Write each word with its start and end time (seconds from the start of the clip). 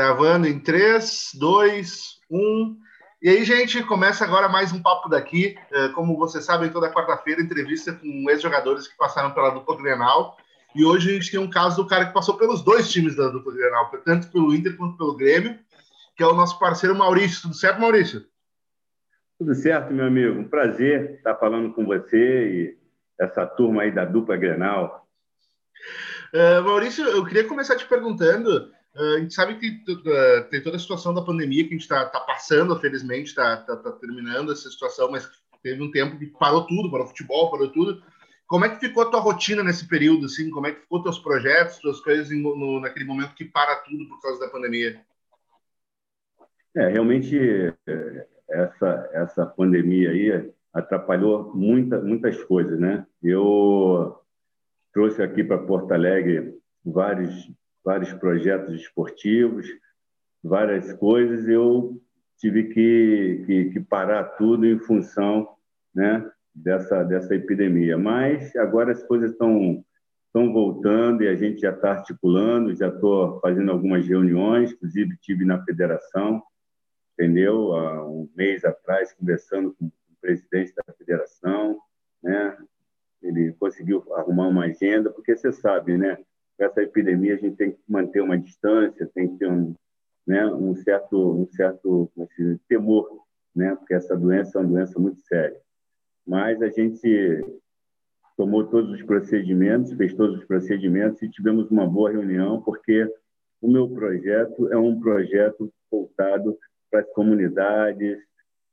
Gravando 0.00 0.48
em 0.48 0.58
3, 0.58 1.32
2, 1.34 2.20
1. 2.30 2.76
E 3.20 3.28
aí, 3.28 3.44
gente, 3.44 3.82
começa 3.82 4.24
agora 4.24 4.48
mais 4.48 4.72
um 4.72 4.80
Papo 4.80 5.10
daqui. 5.10 5.58
É, 5.70 5.88
como 5.90 6.16
vocês 6.16 6.42
sabem, 6.42 6.70
toda 6.70 6.90
quarta-feira, 6.90 7.42
entrevista 7.42 7.92
com 7.92 8.30
ex-jogadores 8.30 8.88
que 8.88 8.96
passaram 8.96 9.30
pela 9.32 9.50
dupla 9.50 9.76
Grenal. 9.76 10.38
E 10.74 10.86
hoje 10.86 11.10
a 11.10 11.12
gente 11.12 11.30
tem 11.30 11.38
um 11.38 11.50
caso 11.50 11.82
do 11.82 11.86
cara 11.86 12.06
que 12.06 12.14
passou 12.14 12.38
pelos 12.38 12.62
dois 12.62 12.90
times 12.90 13.14
da 13.14 13.28
dupla 13.28 13.52
Grenal, 13.52 13.90
tanto 14.02 14.32
pelo 14.32 14.54
Inter 14.54 14.74
quanto 14.74 14.96
pelo 14.96 15.14
Grêmio, 15.14 15.58
que 16.16 16.22
é 16.22 16.26
o 16.26 16.32
nosso 16.32 16.58
parceiro 16.58 16.96
Maurício. 16.96 17.42
Tudo 17.42 17.54
certo, 17.54 17.78
Maurício? 17.78 18.24
Tudo 19.38 19.54
certo, 19.54 19.92
meu 19.92 20.06
amigo. 20.06 20.40
Um 20.40 20.48
prazer 20.48 21.16
estar 21.16 21.34
falando 21.34 21.74
com 21.74 21.84
você 21.84 22.48
e 22.48 22.78
essa 23.20 23.44
turma 23.44 23.82
aí 23.82 23.92
da 23.92 24.06
dupla 24.06 24.38
Grenal. 24.38 25.06
Uh, 26.32 26.64
Maurício, 26.64 27.04
eu 27.04 27.22
queria 27.26 27.44
começar 27.44 27.76
te 27.76 27.84
perguntando 27.84 28.72
a 28.94 29.18
gente 29.18 29.34
sabe 29.34 29.56
que 29.56 29.68
uh, 29.92 30.48
tem 30.50 30.62
toda 30.62 30.76
a 30.76 30.80
situação 30.80 31.14
da 31.14 31.22
pandemia 31.22 31.62
que 31.62 31.70
a 31.70 31.72
gente 31.72 31.82
está 31.82 32.04
tá 32.06 32.20
passando, 32.20 32.78
felizmente, 32.78 33.28
está 33.28 33.56
tá, 33.58 33.76
tá 33.76 33.92
terminando 33.92 34.52
essa 34.52 34.68
situação, 34.68 35.10
mas 35.10 35.28
teve 35.62 35.80
um 35.82 35.90
tempo 35.90 36.18
que 36.18 36.26
parou 36.26 36.66
tudo, 36.66 36.90
parou 36.90 37.06
futebol, 37.06 37.50
parou 37.50 37.68
tudo. 37.68 38.02
Como 38.46 38.64
é 38.64 38.68
que 38.68 38.80
ficou 38.80 39.04
a 39.04 39.10
tua 39.10 39.20
rotina 39.20 39.62
nesse 39.62 39.86
período, 39.86 40.26
assim? 40.26 40.50
Como 40.50 40.66
é 40.66 40.72
que 40.72 40.80
ficou 40.80 41.02
teus 41.02 41.20
projetos, 41.20 41.78
tuas 41.78 42.00
coisas 42.00 42.32
em, 42.32 42.42
no, 42.42 42.80
naquele 42.80 43.04
momento 43.04 43.34
que 43.34 43.44
para 43.44 43.76
tudo 43.76 44.08
por 44.08 44.20
causa 44.20 44.40
da 44.40 44.48
pandemia? 44.48 45.00
É, 46.76 46.88
realmente 46.88 47.38
essa 48.48 49.10
essa 49.12 49.46
pandemia 49.46 50.10
aí 50.10 50.52
atrapalhou 50.72 51.54
muita, 51.54 52.00
muitas 52.00 52.42
coisas, 52.44 52.78
né? 52.78 53.06
Eu 53.22 54.20
trouxe 54.92 55.22
aqui 55.22 55.44
para 55.44 55.58
Porto 55.58 55.92
Alegre 55.92 56.58
vários 56.84 57.32
vários 57.84 58.12
projetos 58.14 58.74
esportivos, 58.74 59.66
várias 60.42 60.92
coisas, 60.94 61.48
eu 61.48 62.00
tive 62.38 62.64
que, 62.64 63.42
que, 63.46 63.64
que 63.70 63.80
parar 63.80 64.24
tudo 64.36 64.66
em 64.66 64.78
função 64.78 65.48
né, 65.94 66.30
dessa, 66.54 67.02
dessa 67.04 67.34
epidemia. 67.34 67.98
Mas 67.98 68.54
agora 68.56 68.92
as 68.92 69.02
coisas 69.02 69.32
estão 69.32 69.84
estão 70.30 70.52
voltando 70.52 71.24
e 71.24 71.28
a 71.28 71.34
gente 71.34 71.60
já 71.60 71.70
está 71.72 71.90
articulando, 71.90 72.74
já 72.74 72.86
estou 72.86 73.40
fazendo 73.40 73.72
algumas 73.72 74.06
reuniões, 74.06 74.70
inclusive 74.70 75.16
tive 75.20 75.44
na 75.44 75.62
federação, 75.64 76.40
entendeu? 77.14 77.74
Há 77.74 78.08
um 78.08 78.30
mês 78.36 78.64
atrás, 78.64 79.12
conversando 79.12 79.74
com 79.74 79.86
o 79.86 79.92
presidente 80.20 80.72
da 80.74 80.94
federação, 80.94 81.80
né? 82.22 82.56
Ele 83.20 83.52
conseguiu 83.54 84.04
arrumar 84.14 84.46
uma 84.46 84.66
agenda, 84.66 85.10
porque 85.10 85.36
você 85.36 85.52
sabe, 85.52 85.98
né? 85.98 86.16
Essa 86.64 86.82
epidemia 86.82 87.34
a 87.34 87.38
gente 87.38 87.56
tem 87.56 87.72
que 87.72 87.78
manter 87.88 88.20
uma 88.20 88.38
distância, 88.38 89.10
tem 89.14 89.28
que 89.28 89.38
ter 89.38 89.50
um, 89.50 89.74
né, 90.26 90.46
um 90.46 90.74
certo, 90.74 91.42
um 91.42 91.46
certo 91.50 92.10
diz, 92.38 92.58
temor, 92.68 93.24
né, 93.54 93.74
porque 93.76 93.94
essa 93.94 94.16
doença 94.16 94.58
é 94.58 94.60
uma 94.62 94.70
doença 94.70 94.98
muito 94.98 95.20
séria. 95.20 95.60
Mas 96.26 96.60
a 96.62 96.68
gente 96.68 97.40
tomou 98.36 98.66
todos 98.66 98.92
os 98.92 99.02
procedimentos, 99.02 99.92
fez 99.92 100.14
todos 100.14 100.38
os 100.38 100.44
procedimentos 100.44 101.20
e 101.22 101.28
tivemos 101.28 101.70
uma 101.70 101.86
boa 101.86 102.10
reunião, 102.10 102.62
porque 102.62 103.06
o 103.60 103.70
meu 103.70 103.88
projeto 103.88 104.72
é 104.72 104.76
um 104.76 104.98
projeto 104.98 105.72
voltado 105.90 106.56
para 106.90 107.00
as 107.00 107.10
comunidades, 107.10 108.18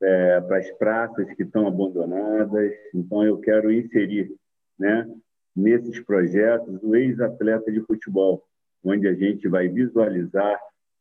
é, 0.02 0.42
para 0.42 0.58
as 0.58 0.72
praças 0.72 1.34
que 1.34 1.44
estão 1.44 1.68
abandonadas. 1.68 2.72
Então, 2.94 3.24
eu 3.24 3.40
quero 3.40 3.72
inserir 3.72 4.34
né, 4.80 5.10
nesses 5.58 6.00
projetos 6.00 6.82
o 6.84 6.96
ex-atleta 6.96 7.72
de 7.72 7.82
futebol, 7.82 8.44
onde 8.84 9.08
a 9.08 9.14
gente 9.16 9.48
vai 9.48 9.68
visualizar 9.68 10.60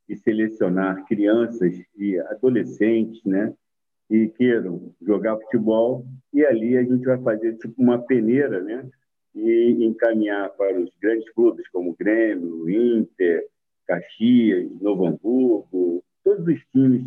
e 0.09 0.17
selecionar 0.17 1.05
crianças 1.07 1.75
e 1.97 2.19
adolescentes, 2.19 3.23
né, 3.25 3.53
e 4.09 4.29
queiram 4.29 4.95
jogar 5.03 5.37
futebol. 5.37 6.07
E 6.33 6.45
ali 6.45 6.77
a 6.77 6.83
gente 6.83 7.05
vai 7.05 7.21
fazer 7.23 7.57
tipo 7.59 7.83
uma 7.83 7.99
peneira, 7.99 8.63
né, 8.63 8.89
e 9.35 9.85
encaminhar 9.85 10.49
para 10.51 10.81
os 10.81 10.91
grandes 11.01 11.29
clubes 11.33 11.69
como 11.69 11.95
Grêmio, 11.99 12.71
Inter, 12.71 13.45
Caxias, 13.87 14.71
Novo 14.81 15.07
Hamburgo, 15.07 16.03
todos 16.25 16.47
os 16.47 16.65
times 16.73 17.03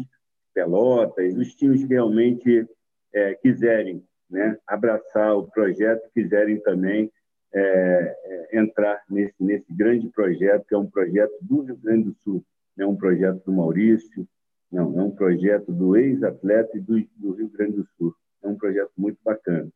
Pelotas, 0.54 1.36
os 1.36 1.56
times 1.56 1.84
que 1.84 1.94
realmente 1.94 2.68
é, 3.14 3.34
quiserem 3.36 4.04
né, 4.30 4.58
abraçar 4.68 5.36
o 5.36 5.50
projeto, 5.50 6.10
quiserem 6.14 6.60
também 6.62 7.12
é, 7.54 8.16
é, 8.52 8.60
entrar 8.60 9.02
nesse, 9.10 9.36
nesse 9.40 9.74
grande 9.74 10.08
projeto, 10.10 10.66
que 10.68 10.76
é 10.76 10.78
um 10.78 10.90
projeto 10.90 11.34
do 11.42 11.62
Rio 11.62 11.78
Grande 11.78 12.10
do 12.10 12.16
Sul, 12.24 12.46
não 12.78 12.86
é 12.86 12.90
um 12.90 12.96
projeto 12.96 13.44
do 13.46 13.52
Maurício, 13.52 14.28
não, 14.72 15.00
é 15.00 15.04
um 15.04 15.12
projeto 15.12 15.72
do 15.72 15.96
ex-atleta 15.96 16.80
do, 16.80 17.04
do 17.18 17.32
Rio 17.34 17.50
Grande 17.50 17.78
do 17.78 17.88
Sul. 17.98 18.16
É 18.44 18.48
um 18.48 18.56
projeto 18.56 18.92
muito 18.98 19.18
bacana. 19.24 19.68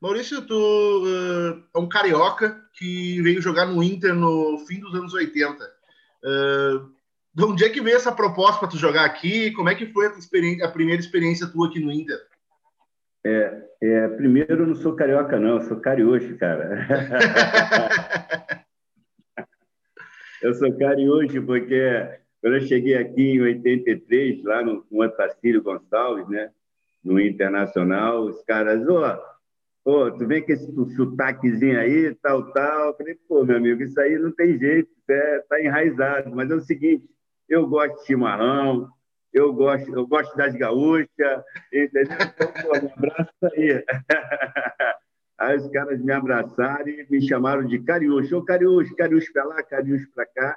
Maurício, 0.00 0.42
tu 0.42 0.54
uh, 0.54 1.62
é 1.74 1.78
um 1.78 1.88
carioca 1.88 2.60
que 2.74 3.20
veio 3.22 3.40
jogar 3.40 3.66
no 3.66 3.82
Inter 3.82 4.14
no 4.14 4.58
fim 4.66 4.80
dos 4.80 4.94
anos 4.94 5.14
80. 5.14 5.64
Uh, 5.64 6.94
de 7.34 7.44
onde 7.44 7.64
é 7.64 7.68
que 7.68 7.80
veio 7.80 7.96
essa 7.96 8.12
proposta 8.12 8.60
para 8.60 8.68
tu 8.68 8.78
jogar 8.78 9.04
aqui? 9.04 9.50
Como 9.52 9.68
é 9.68 9.74
que 9.74 9.86
foi 9.86 10.06
a, 10.06 10.66
a 10.66 10.68
primeira 10.68 11.00
experiência 11.00 11.46
tua 11.46 11.68
aqui 11.68 11.80
no 11.80 11.92
Inter? 11.92 12.18
É, 13.26 13.62
é, 13.80 14.08
primeiro, 14.08 14.62
eu 14.62 14.66
não 14.66 14.74
sou 14.74 14.94
carioca, 14.94 15.40
não, 15.40 15.56
eu 15.56 15.62
sou 15.62 15.80
carioxo, 15.80 16.36
cara. 16.36 16.86
eu 20.42 20.52
sou 20.54 20.76
carioxo 20.76 21.42
porque 21.42 22.20
quando 22.44 22.56
eu 22.56 22.60
cheguei 22.60 22.94
aqui 22.94 23.36
em 23.36 23.40
83, 23.40 24.44
lá 24.44 24.62
no, 24.62 24.84
no 24.90 25.02
Otacílio 25.02 25.62
Gonçalves, 25.62 26.28
né, 26.28 26.50
no 27.02 27.18
Internacional, 27.18 28.24
os 28.24 28.42
caras, 28.42 28.86
ô, 28.86 29.00
oh, 29.02 29.18
oh, 29.84 30.10
tu 30.10 30.26
vem 30.26 30.42
com 30.42 30.52
esse 30.52 30.70
sotaquezinho 30.94 31.80
aí, 31.80 32.14
tal, 32.16 32.52
tal. 32.52 32.88
Eu 32.88 32.94
falei, 32.94 33.14
pô, 33.26 33.44
meu 33.44 33.56
amigo, 33.56 33.82
isso 33.82 33.98
aí 33.98 34.18
não 34.18 34.30
tem 34.30 34.58
jeito, 34.58 34.90
é, 35.08 35.38
tá 35.48 35.58
enraizado. 35.58 36.36
Mas 36.36 36.50
é 36.50 36.54
o 36.54 36.60
seguinte, 36.60 37.08
eu 37.48 37.66
gosto 37.66 38.00
de 38.00 38.06
chimarrão, 38.06 38.90
eu 39.34 39.52
gosto, 39.52 39.92
eu 39.92 40.06
gosto 40.06 40.36
das 40.36 40.54
gaúchas, 40.54 41.08
entendeu? 41.72 42.16
Então, 42.20 42.52
pô, 42.62 42.72
me 42.80 42.92
abraça 42.92 43.52
aí. 43.52 43.84
Aí 45.36 45.56
os 45.56 45.68
caras 45.70 46.00
me 46.00 46.12
abraçaram 46.12 46.88
e 46.88 47.04
me 47.10 47.20
chamaram 47.20 47.66
de 47.66 47.80
Cariúcho. 47.80 48.38
Ô, 48.38 48.44
Cariúcho, 48.44 48.94
Cariúcho 48.94 49.32
para 49.32 49.44
lá, 49.44 49.62
Cariúcho 49.64 50.08
para 50.14 50.24
cá. 50.26 50.56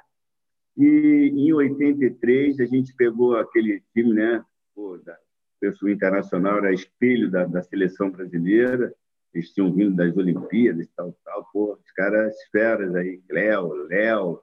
E 0.76 1.32
em 1.34 1.52
83 1.52 2.60
a 2.60 2.64
gente 2.64 2.94
pegou 2.94 3.36
aquele 3.36 3.82
time, 3.92 4.14
né? 4.14 4.44
Pô, 4.76 4.96
da 4.98 5.18
pessoa 5.60 5.90
internacional, 5.90 6.58
era 6.58 6.72
espelho 6.72 7.28
da, 7.28 7.44
da 7.44 7.60
seleção 7.64 8.08
brasileira. 8.08 8.94
Eles 9.34 9.52
tinham 9.52 9.72
vindo 9.74 9.96
das 9.96 10.16
Olimpíadas, 10.16 10.88
tal, 10.96 11.12
tal. 11.24 11.44
Pô, 11.52 11.72
os 11.74 11.90
caras 11.90 12.36
feras 12.52 12.94
aí, 12.94 13.20
Léo, 13.28 13.72
Léo, 13.88 14.40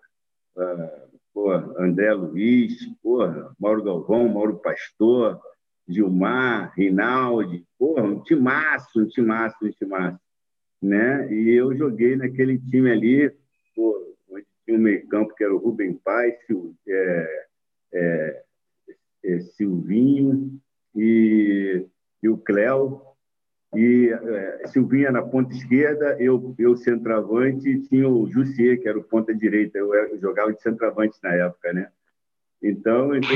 uh, 0.58 1.15
pô, 1.36 1.52
André 1.52 2.14
Luiz, 2.14 2.88
pô, 3.04 3.20
Mauro 3.60 3.84
Galvão, 3.84 4.30
Mauro 4.30 4.58
Pastor, 4.60 5.38
Gilmar, 5.86 6.74
Rinaldi, 6.78 7.66
pô, 7.78 8.00
um 8.00 8.24
timaço, 8.24 9.02
um 9.02 9.06
timaço, 9.06 9.58
um 9.62 9.70
timaço. 9.70 10.18
Né? 10.82 11.32
E 11.34 11.50
eu 11.50 11.76
joguei 11.76 12.16
naquele 12.16 12.58
time 12.58 12.90
ali, 12.90 13.30
pô, 13.76 14.16
onde 14.32 14.46
tinha 14.64 14.78
um 14.78 14.82
meio 14.82 15.06
campo 15.10 15.36
que 15.36 15.44
era 15.44 15.54
o 15.54 15.58
Rubem 15.58 15.94
Paz, 15.96 16.34
é, 16.88 17.46
é, 17.94 18.44
é, 19.26 19.40
Silvinho 19.42 20.58
e, 20.96 21.86
e 22.24 22.30
o 22.30 22.38
Cléo, 22.38 23.02
e 23.76 24.10
é, 24.10 24.68
Silvinha 24.68 25.12
na 25.12 25.22
ponta 25.22 25.54
esquerda, 25.54 26.18
eu, 26.20 26.56
eu 26.58 26.76
centroavante, 26.76 27.70
e 27.70 27.82
tinha 27.82 28.08
o 28.08 28.30
Jussier, 28.30 28.80
que 28.82 28.88
era 28.88 28.98
o 28.98 29.04
ponta 29.04 29.34
direita. 29.34 29.78
Eu, 29.78 29.94
eu 29.94 30.20
jogava 30.20 30.54
de 30.54 30.62
centroavante 30.62 31.18
na 31.24 31.34
época, 31.34 31.74
né? 31.74 31.90
Então, 32.62 33.16
então 33.16 33.30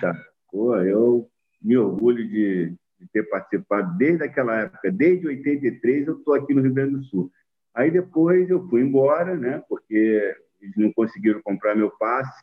cara, 0.00 0.24
pô, 0.50 0.76
eu 0.76 1.28
me 1.62 1.76
orgulho 1.76 2.26
de, 2.26 2.74
de, 2.98 3.08
ter 3.12 3.22
participado 3.28 3.96
desde 3.96 4.24
aquela 4.24 4.62
época, 4.62 4.90
desde 4.90 5.26
83 5.26 6.08
eu 6.08 6.18
estou 6.18 6.34
aqui 6.34 6.52
no 6.52 6.62
Rio 6.62 6.74
Grande 6.74 6.96
do 6.96 7.04
Sul. 7.04 7.30
Aí 7.74 7.90
depois 7.90 8.48
eu 8.50 8.66
fui 8.68 8.80
embora, 8.80 9.36
né? 9.36 9.62
Porque 9.68 10.36
eles 10.60 10.76
não 10.76 10.92
conseguiram 10.92 11.42
comprar 11.42 11.74
meu 11.74 11.90
passe. 11.90 12.42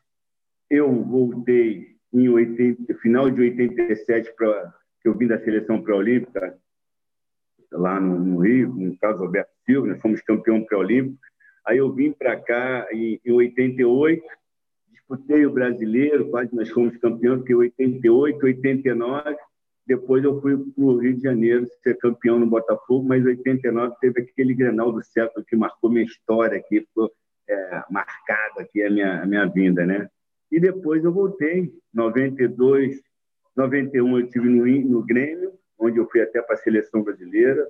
Eu 0.69 0.91
voltei 1.03 1.95
em 2.13 2.29
80, 2.29 2.93
final 2.95 3.29
de 3.29 3.41
87 3.41 4.33
para 4.35 4.73
que 5.01 5.07
eu 5.07 5.17
vim 5.17 5.27
da 5.27 5.39
seleção 5.39 5.81
pré-olímpica 5.81 6.57
lá 7.71 7.99
no, 7.99 8.19
no 8.19 8.39
Rio, 8.39 8.73
no 8.73 8.97
caso 8.97 9.23
Alberto 9.23 9.51
Silva, 9.65 9.87
nós 9.87 10.01
fomos 10.01 10.21
campeão 10.21 10.63
pré-olímpico. 10.63 11.19
Aí 11.65 11.77
eu 11.77 11.91
vim 11.93 12.11
para 12.11 12.39
cá 12.39 12.87
em, 12.91 13.19
em 13.23 13.31
88, 13.31 14.23
disputei 14.91 15.45
o 15.45 15.51
brasileiro, 15.51 16.29
quase 16.29 16.55
nós 16.55 16.69
fomos 16.69 16.97
campeão, 16.97 17.37
porque 17.37 17.53
88, 17.53 18.45
89, 18.45 19.35
depois 19.85 20.23
eu 20.23 20.41
fui 20.41 20.57
para 20.57 20.83
o 20.83 20.97
Rio 20.97 21.15
de 21.15 21.23
Janeiro 21.23 21.67
ser 21.83 21.97
campeão 21.97 22.39
no 22.39 22.47
Botafogo, 22.47 23.07
mas 23.07 23.23
em 23.23 23.29
89 23.29 23.95
teve 23.99 24.21
aquele 24.21 24.53
Grenal 24.53 24.91
do 24.91 25.03
século 25.03 25.45
que 25.45 25.55
marcou 25.55 25.89
minha 25.89 26.05
história 26.05 26.57
aqui, 26.57 26.81
ficou 26.81 27.11
é, 27.47 27.83
marcado 27.89 28.59
aqui 28.59 28.81
a 28.83 28.89
minha, 28.89 29.21
a 29.21 29.25
minha 29.25 29.45
vinda, 29.45 29.85
né? 29.85 30.09
e 30.51 30.59
depois 30.59 31.03
eu 31.03 31.13
voltei. 31.13 31.71
92, 31.93 33.01
91 33.55 34.19
eu 34.19 34.25
estive 34.25 34.49
no, 34.49 34.65
no 34.89 35.03
Grêmio, 35.03 35.53
onde 35.81 35.97
eu 35.97 36.07
fui 36.09 36.21
até 36.21 36.41
para 36.41 36.55
a 36.55 36.59
seleção 36.59 37.01
brasileira, 37.01 37.67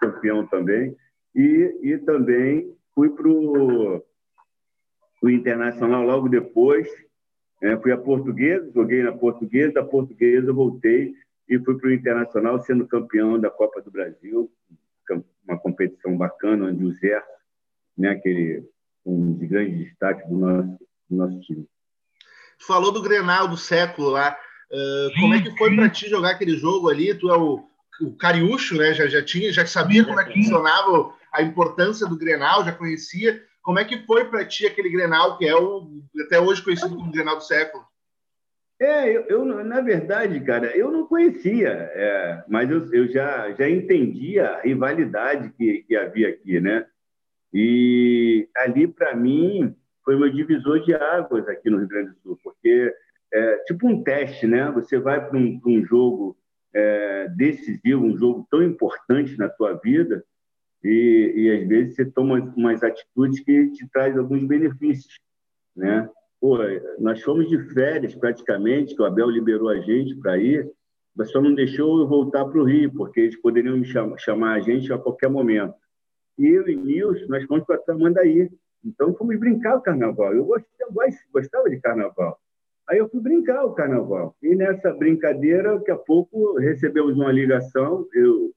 campeão 0.00 0.46
também, 0.46 0.96
e, 1.34 1.78
e 1.82 1.98
também 1.98 2.76
fui 2.94 3.10
para 3.10 3.28
o 3.28 4.02
Internacional 5.24 6.02
logo 6.02 6.28
depois, 6.28 6.88
é, 7.62 7.76
fui 7.78 7.92
a 7.92 7.96
Portuguesa, 7.96 8.70
joguei 8.74 9.02
na 9.02 9.12
Portuguesa, 9.12 9.74
da 9.74 9.84
Portuguesa 9.84 10.52
voltei 10.52 11.14
e 11.48 11.58
fui 11.60 11.78
para 11.78 11.88
o 11.88 11.92
Internacional 11.92 12.60
sendo 12.62 12.86
campeão 12.86 13.38
da 13.38 13.48
Copa 13.48 13.80
do 13.80 13.90
Brasil, 13.90 14.50
uma 15.46 15.58
competição 15.58 16.16
bacana, 16.16 16.66
onde 16.66 16.84
o 16.84 16.92
Zé, 16.92 17.22
né, 17.96 18.10
aquele, 18.10 18.68
um 19.04 19.32
de 19.34 19.46
grandes 19.46 19.78
destaques 19.78 20.28
do 20.28 20.36
nosso, 20.36 20.78
do 21.08 21.16
nosso 21.16 21.40
time. 21.40 21.66
Tu 22.58 22.66
falou 22.66 22.90
do 22.90 23.02
Grenal 23.02 23.46
do 23.46 23.56
século 23.56 24.10
lá. 24.10 24.36
Uh, 24.70 25.20
como 25.20 25.34
é 25.34 25.42
que 25.42 25.56
foi 25.56 25.74
para 25.76 25.88
ti 25.88 26.08
jogar 26.08 26.30
aquele 26.30 26.56
jogo 26.56 26.88
ali? 26.88 27.14
Tu 27.14 27.30
é 27.30 27.36
o, 27.36 27.64
o 28.00 28.16
Cariúcho, 28.16 28.76
né? 28.76 28.92
Já, 28.94 29.06
já 29.06 29.22
tinha, 29.22 29.52
já 29.52 29.64
sabia 29.66 30.04
como 30.04 30.20
é 30.20 30.24
que 30.24 30.34
funcionava 30.34 31.14
a 31.32 31.42
importância 31.42 32.06
do 32.06 32.18
Grenal, 32.18 32.64
já 32.64 32.72
conhecia. 32.72 33.42
Como 33.62 33.78
é 33.78 33.84
que 33.84 34.04
foi 34.06 34.24
para 34.26 34.44
ti 34.44 34.66
aquele 34.66 34.90
Grenal 34.90 35.38
que 35.38 35.46
é 35.46 35.54
o 35.54 35.88
até 36.24 36.40
hoje 36.40 36.62
conhecido 36.62 36.96
como 36.96 37.12
Grenal 37.12 37.36
do 37.36 37.44
século? 37.44 37.84
É, 38.78 39.08
eu, 39.08 39.22
eu, 39.22 39.44
na 39.44 39.80
verdade, 39.80 40.38
cara, 40.40 40.76
eu 40.76 40.90
não 40.90 41.06
conhecia, 41.06 41.68
é, 41.68 42.44
mas 42.46 42.70
eu, 42.70 42.92
eu, 42.92 43.08
já, 43.08 43.50
já 43.52 43.68
entendia 43.68 44.48
a 44.50 44.60
rivalidade 44.60 45.50
que, 45.56 45.82
que 45.88 45.96
havia 45.96 46.28
aqui, 46.28 46.60
né? 46.60 46.86
E 47.54 48.46
ali, 48.54 48.86
para 48.86 49.16
mim, 49.16 49.74
foi 50.04 50.16
meu 50.16 50.30
divisor 50.30 50.84
de 50.84 50.94
águas 50.94 51.48
aqui 51.48 51.70
no 51.70 51.78
Rio 51.78 51.88
Grande 51.88 52.10
do 52.10 52.20
Sul, 52.20 52.40
porque 52.44 52.94
é 53.32 53.56
tipo 53.64 53.88
um 53.88 54.02
teste, 54.02 54.46
né? 54.46 54.70
Você 54.72 54.98
vai 54.98 55.26
para 55.26 55.38
um, 55.38 55.60
um, 55.66 55.84
jogo 55.84 56.36
é, 56.74 57.28
decisivo, 57.30 58.04
um 58.04 58.16
jogo 58.16 58.46
tão 58.50 58.62
importante 58.62 59.36
na 59.38 59.48
tua 59.48 59.74
vida, 59.74 60.24
e, 60.82 61.32
e 61.36 61.50
às 61.50 61.68
vezes 61.68 61.96
você 61.96 62.04
toma 62.04 62.52
umas 62.56 62.82
atitudes 62.82 63.40
que 63.40 63.70
te 63.70 63.88
traz 63.88 64.16
alguns 64.16 64.44
benefícios, 64.44 65.18
né? 65.74 66.08
Pô, 66.40 66.58
nós 66.98 67.22
fomos 67.22 67.48
de 67.48 67.58
férias 67.72 68.14
praticamente, 68.14 68.94
que 68.94 69.02
o 69.02 69.04
Abel 69.04 69.30
liberou 69.30 69.68
a 69.68 69.80
gente 69.80 70.14
para 70.16 70.38
ir, 70.38 70.70
mas 71.14 71.30
só 71.30 71.40
não 71.40 71.54
deixou 71.54 72.00
eu 72.00 72.06
voltar 72.06 72.44
para 72.44 72.60
o 72.60 72.64
Rio, 72.64 72.92
porque 72.92 73.20
eles 73.20 73.40
poderiam 73.40 73.82
chamar, 74.18 74.54
a 74.54 74.60
gente 74.60 74.92
a 74.92 74.98
qualquer 74.98 75.30
momento. 75.30 75.74
E 76.38 76.46
eu 76.46 76.68
e 76.68 76.76
Nilson, 76.76 77.26
nós 77.28 77.44
fomos 77.44 77.64
para 77.64 77.78
Tamandaí. 77.78 78.50
Então, 78.84 79.14
fomos 79.14 79.38
brincar 79.40 79.76
o 79.76 79.80
carnaval. 79.80 80.34
Eu 80.34 80.44
gostava, 80.44 80.92
gostava 81.32 81.70
de 81.70 81.80
carnaval. 81.80 82.38
Aí 82.88 82.98
eu 82.98 83.08
fui 83.08 83.20
brincar 83.20 83.64
o 83.64 83.74
carnaval. 83.74 84.36
E 84.42 84.54
nessa 84.54 84.92
brincadeira, 84.92 85.76
daqui 85.76 85.90
a 85.90 85.96
pouco, 85.96 86.58
recebemos 86.58 87.16
uma 87.16 87.32
ligação, 87.32 88.06
eu 88.14 88.52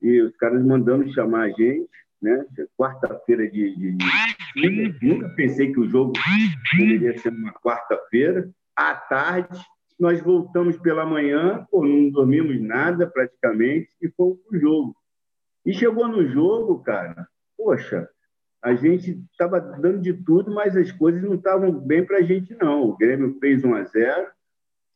e 0.00 0.20
os 0.20 0.36
caras 0.36 0.64
mandando 0.64 1.10
chamar 1.12 1.44
a 1.44 1.50
gente 1.50 1.88
né? 2.22 2.46
Quarta-feira 2.78 3.50
de, 3.50 3.76
de, 3.76 3.96
de, 3.96 5.06
Nunca 5.06 5.28
pensei 5.30 5.72
que 5.72 5.80
o 5.80 5.88
jogo 5.88 6.12
poderia 6.70 7.18
ser 7.18 7.30
uma 7.30 7.52
quarta-feira. 7.52 8.48
À 8.76 8.94
tarde, 8.94 9.60
nós 9.98 10.22
voltamos 10.22 10.78
pela 10.78 11.04
manhã, 11.04 11.66
pô, 11.70 11.84
não 11.84 12.08
dormimos 12.10 12.60
nada 12.60 13.06
praticamente, 13.06 13.88
e 14.00 14.08
para 14.08 14.24
o 14.24 14.38
jogo. 14.52 14.96
E 15.66 15.74
chegou 15.74 16.08
no 16.08 16.26
jogo, 16.28 16.82
cara, 16.82 17.26
poxa, 17.56 18.08
a 18.62 18.74
gente 18.74 19.20
estava 19.30 19.60
dando 19.60 20.00
de 20.00 20.12
tudo, 20.12 20.52
mas 20.52 20.76
as 20.76 20.92
coisas 20.92 21.22
não 21.22 21.34
estavam 21.34 21.72
bem 21.72 22.04
para 22.04 22.18
a 22.18 22.22
gente, 22.22 22.54
não. 22.54 22.84
O 22.84 22.96
Grêmio 22.96 23.36
fez 23.40 23.64
1 23.64 23.74
a 23.74 23.84
0 23.84 24.26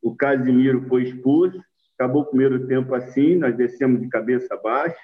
o 0.03 0.15
Casimiro 0.15 0.87
foi 0.89 1.03
expulso, 1.03 1.61
acabou 1.99 2.23
o 2.23 2.27
primeiro 2.27 2.65
tempo 2.69 2.95
assim, 2.95 3.35
nós 3.35 3.57
descemos 3.57 4.01
de 4.01 4.09
cabeça 4.09 4.57
baixa, 4.57 4.97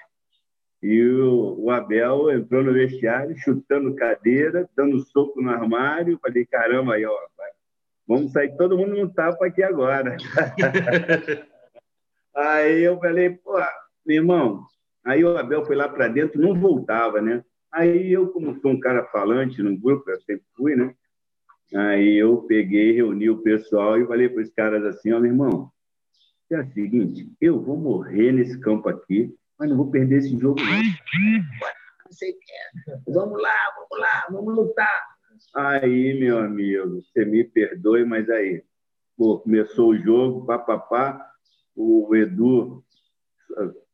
e 0.82 1.02
o, 1.04 1.56
o, 1.58 1.70
Abel 1.70 2.30
entrou 2.30 2.62
no 2.62 2.72
vestiário, 2.72 3.36
chutando 3.36 3.94
cadeira, 3.94 4.68
dando 4.76 4.98
soco 4.98 5.40
no 5.40 5.50
armário. 5.50 6.18
Falei, 6.20 6.44
caramba, 6.44 6.94
aí, 6.94 7.06
ó, 7.06 7.16
vamos 8.06 8.32
sair 8.32 8.56
todo 8.56 8.76
mundo 8.76 8.96
no 8.96 9.08
tapa 9.08 9.46
aqui 9.46 9.62
agora. 9.62 10.16
aí 12.34 12.82
eu 12.82 12.98
falei, 12.98 13.30
pô, 13.30 13.60
meu 14.04 14.16
irmão. 14.16 14.64
Aí 15.04 15.24
o 15.24 15.38
Abel 15.38 15.64
foi 15.64 15.76
lá 15.76 15.88
para 15.88 16.08
dentro, 16.08 16.40
não 16.40 16.52
voltava, 16.52 17.20
né? 17.20 17.44
Aí 17.72 18.12
eu, 18.12 18.28
como 18.28 18.60
sou 18.60 18.72
um 18.72 18.80
cara 18.80 19.04
falante 19.06 19.62
no 19.62 19.76
grupo, 19.76 20.10
eu 20.10 20.20
sempre 20.20 20.44
fui, 20.54 20.76
né? 20.76 20.94
Aí 21.74 22.16
eu 22.16 22.42
peguei, 22.42 22.92
reuni 22.92 23.30
o 23.30 23.42
pessoal 23.42 23.98
e 23.98 24.06
falei 24.06 24.28
para 24.28 24.42
os 24.42 24.50
caras 24.50 24.84
assim: 24.84 25.12
ó, 25.12 25.18
meu 25.18 25.30
irmão, 25.30 25.72
é 26.50 26.60
o 26.60 26.72
seguinte, 26.72 27.32
eu 27.40 27.60
vou 27.62 27.78
morrer 27.78 28.32
nesse 28.32 28.60
campo 28.60 28.88
aqui 28.88 29.34
mas 29.62 29.70
não 29.70 29.76
vou 29.76 29.92
perder 29.92 30.18
esse 30.18 30.36
jogo, 30.36 30.60
não. 30.60 30.82
Sei 32.10 32.36
Vamos 33.06 33.40
lá, 33.40 33.54
vamos 33.76 34.00
lá, 34.00 34.26
vamos 34.28 34.56
lutar. 34.56 35.06
Aí, 35.54 36.18
meu 36.18 36.38
amigo, 36.38 37.00
você 37.00 37.24
me 37.24 37.44
perdoe, 37.44 38.04
mas 38.04 38.28
aí, 38.28 38.64
pô, 39.16 39.38
começou 39.38 39.90
o 39.90 39.98
jogo, 39.98 40.44
papapá, 40.44 41.24
o 41.76 42.12
Edu, 42.16 42.84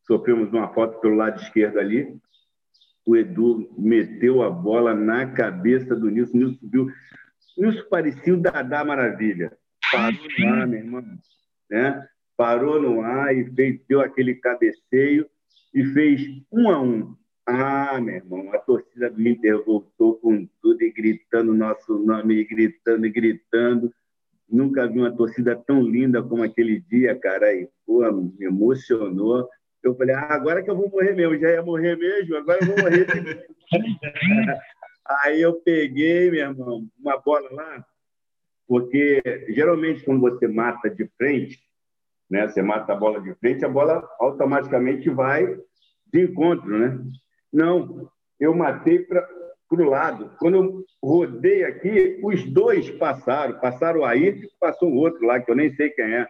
sofremos 0.07 0.51
uma 0.51 0.73
foto 0.73 0.99
pelo 0.99 1.17
lado 1.17 1.39
esquerdo 1.39 1.77
ali, 1.77 2.19
o 3.09 3.17
Edu 3.17 3.67
meteu 3.75 4.43
a 4.43 4.51
bola 4.51 4.93
na 4.93 5.25
cabeça 5.25 5.95
do 5.95 6.11
Nilson, 6.11 6.37
Nilson 6.37 6.59
subiu. 6.59 6.87
Nilson 7.57 7.83
parecia 7.89 8.35
o 8.35 8.39
Dadá 8.39 8.85
Maravilha. 8.85 9.51
Parou 9.91 10.13
no 10.37 10.47
ar, 10.47 10.67
meu 10.67 10.79
irmão. 10.79 11.03
Né? 11.71 12.07
Parou 12.37 12.79
no 12.79 13.01
ar 13.01 13.35
e 13.35 13.51
fez, 13.55 13.81
deu 13.89 13.99
aquele 13.99 14.35
cabeceio 14.35 15.25
e 15.73 15.83
fez 15.85 16.21
um 16.51 16.69
a 16.69 16.79
um. 16.79 17.15
Ah, 17.47 17.99
meu 17.99 18.13
irmão, 18.13 18.53
a 18.53 18.59
torcida 18.59 19.09
do 19.09 19.27
Inter 19.27 19.65
voltou 19.65 20.13
com 20.19 20.47
tudo 20.61 20.83
e 20.83 20.91
gritando 20.91 21.51
nosso 21.51 21.97
nome, 21.97 22.35
e 22.35 22.45
gritando 22.45 23.07
e 23.07 23.09
gritando. 23.09 23.91
Nunca 24.47 24.87
vi 24.87 24.99
uma 24.99 25.11
torcida 25.11 25.55
tão 25.55 25.81
linda 25.81 26.21
como 26.21 26.43
aquele 26.43 26.79
dia, 26.81 27.15
cara. 27.15 27.51
E, 27.55 27.67
pô, 27.87 28.03
me 28.11 28.45
emocionou. 28.45 29.49
Eu 29.83 29.95
falei, 29.95 30.15
ah, 30.15 30.33
agora 30.33 30.61
que 30.61 30.69
eu 30.69 30.75
vou 30.75 30.89
morrer 30.89 31.13
mesmo. 31.13 31.39
Já 31.39 31.51
ia 31.51 31.63
morrer 31.63 31.95
mesmo, 31.95 32.35
agora 32.35 32.59
eu 32.61 32.67
vou 32.67 32.77
morrer. 32.77 33.47
Aí 35.23 35.41
eu 35.41 35.53
peguei, 35.61 36.29
meu 36.29 36.39
irmão, 36.41 36.87
uma 36.99 37.17
bola 37.17 37.49
lá, 37.51 37.83
porque 38.67 39.21
geralmente 39.49 40.03
quando 40.03 40.21
você 40.21 40.47
mata 40.47 40.87
de 40.87 41.07
frente, 41.17 41.59
né? 42.29 42.47
Você 42.47 42.61
mata 42.61 42.93
a 42.93 42.95
bola 42.95 43.19
de 43.19 43.33
frente, 43.35 43.65
a 43.65 43.69
bola 43.69 44.07
automaticamente 44.19 45.09
vai 45.09 45.57
de 46.13 46.21
encontro, 46.21 46.77
né? 46.77 46.99
Não, 47.51 48.07
eu 48.39 48.53
matei 48.53 48.99
para 48.99 49.27
o 49.71 49.83
lado. 49.83 50.31
Quando 50.37 50.55
eu 50.55 50.85
rodei 51.01 51.63
aqui, 51.63 52.19
os 52.23 52.45
dois 52.45 52.89
passaram. 52.91 53.59
Passaram 53.59 54.01
e 54.15 54.47
passou 54.59 54.91
o 54.91 54.95
outro 54.97 55.25
lá, 55.25 55.39
que 55.39 55.49
eu 55.49 55.55
nem 55.55 55.73
sei 55.73 55.89
quem 55.89 56.05
é. 56.05 56.27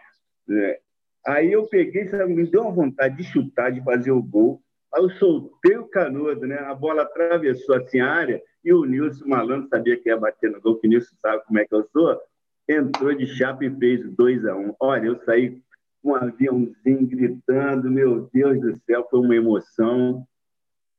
Aí 1.26 1.52
eu 1.52 1.66
peguei, 1.66 2.08
sabe, 2.08 2.34
me 2.34 2.46
deu 2.46 2.62
uma 2.62 2.72
vontade 2.72 3.16
de 3.16 3.24
chutar, 3.24 3.70
de 3.70 3.82
fazer 3.82 4.10
o 4.10 4.22
gol. 4.22 4.62
Aí 4.92 5.02
eu 5.02 5.10
soltei 5.10 5.76
o 5.76 5.86
canudo, 5.86 6.46
né? 6.46 6.58
A 6.58 6.74
bola 6.74 7.02
atravessou 7.02 7.76
assim 7.76 8.00
a 8.00 8.10
área 8.10 8.42
e 8.64 8.72
o 8.72 8.84
Nilson 8.84 9.26
Malandro 9.26 9.68
sabia 9.68 9.96
que 9.96 10.08
ia 10.08 10.16
bater 10.16 10.50
no 10.50 10.60
gol, 10.60 10.76
que 10.76 10.86
o 10.86 10.90
Nilson 10.90 11.14
sabe 11.20 11.44
como 11.44 11.58
é 11.58 11.64
que 11.64 11.74
eu 11.74 11.84
sou. 11.92 12.20
Entrou 12.68 13.14
de 13.14 13.26
chapa 13.26 13.64
e 13.64 13.76
fez 13.78 14.08
2 14.14 14.46
a 14.46 14.56
1 14.56 14.60
um. 14.60 14.74
Olha, 14.80 15.06
eu 15.06 15.16
saí 15.24 15.60
um 16.02 16.14
aviãozinho 16.14 17.06
gritando, 17.06 17.90
meu 17.90 18.28
Deus 18.32 18.60
do 18.60 18.76
céu, 18.84 19.06
foi 19.10 19.20
uma 19.20 19.36
emoção 19.36 20.26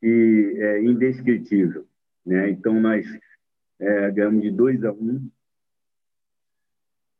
e 0.01 0.56
é, 0.58 0.84
indescritível. 0.84 1.86
Né? 2.25 2.50
Então, 2.50 2.80
nós 2.80 3.06
é, 3.80 4.12
ganhamos 4.12 4.42
de 4.42 4.51
2 4.51 4.84
a 4.86 4.92
1 4.92 4.96
um, 4.96 5.30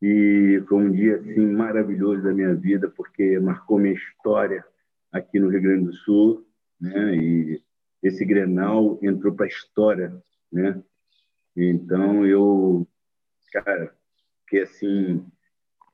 e 0.02 0.64
foi 0.68 0.78
um 0.80 0.92
dia 0.92 1.18
assim 1.18 1.46
maravilhoso 1.46 2.24
da 2.24 2.34
minha 2.34 2.56
vida, 2.56 2.90
porque 2.90 3.40
marcou 3.40 3.78
minha 3.78 3.94
história 3.94 4.66
aqui 5.12 5.40
no 5.40 5.50
Rio 5.50 5.62
Grande 5.62 5.86
do 5.86 5.94
Sul, 5.94 6.46
né? 6.80 7.16
E 7.16 7.62
esse 8.02 8.26
Grenal 8.26 8.98
entrou 9.02 9.34
para 9.34 9.46
a 9.46 9.50
história, 9.50 10.12
né? 10.52 10.82
Então 11.56 12.26
eu, 12.26 12.88
cara, 13.54 13.94
que 14.48 14.60
assim 14.60 15.24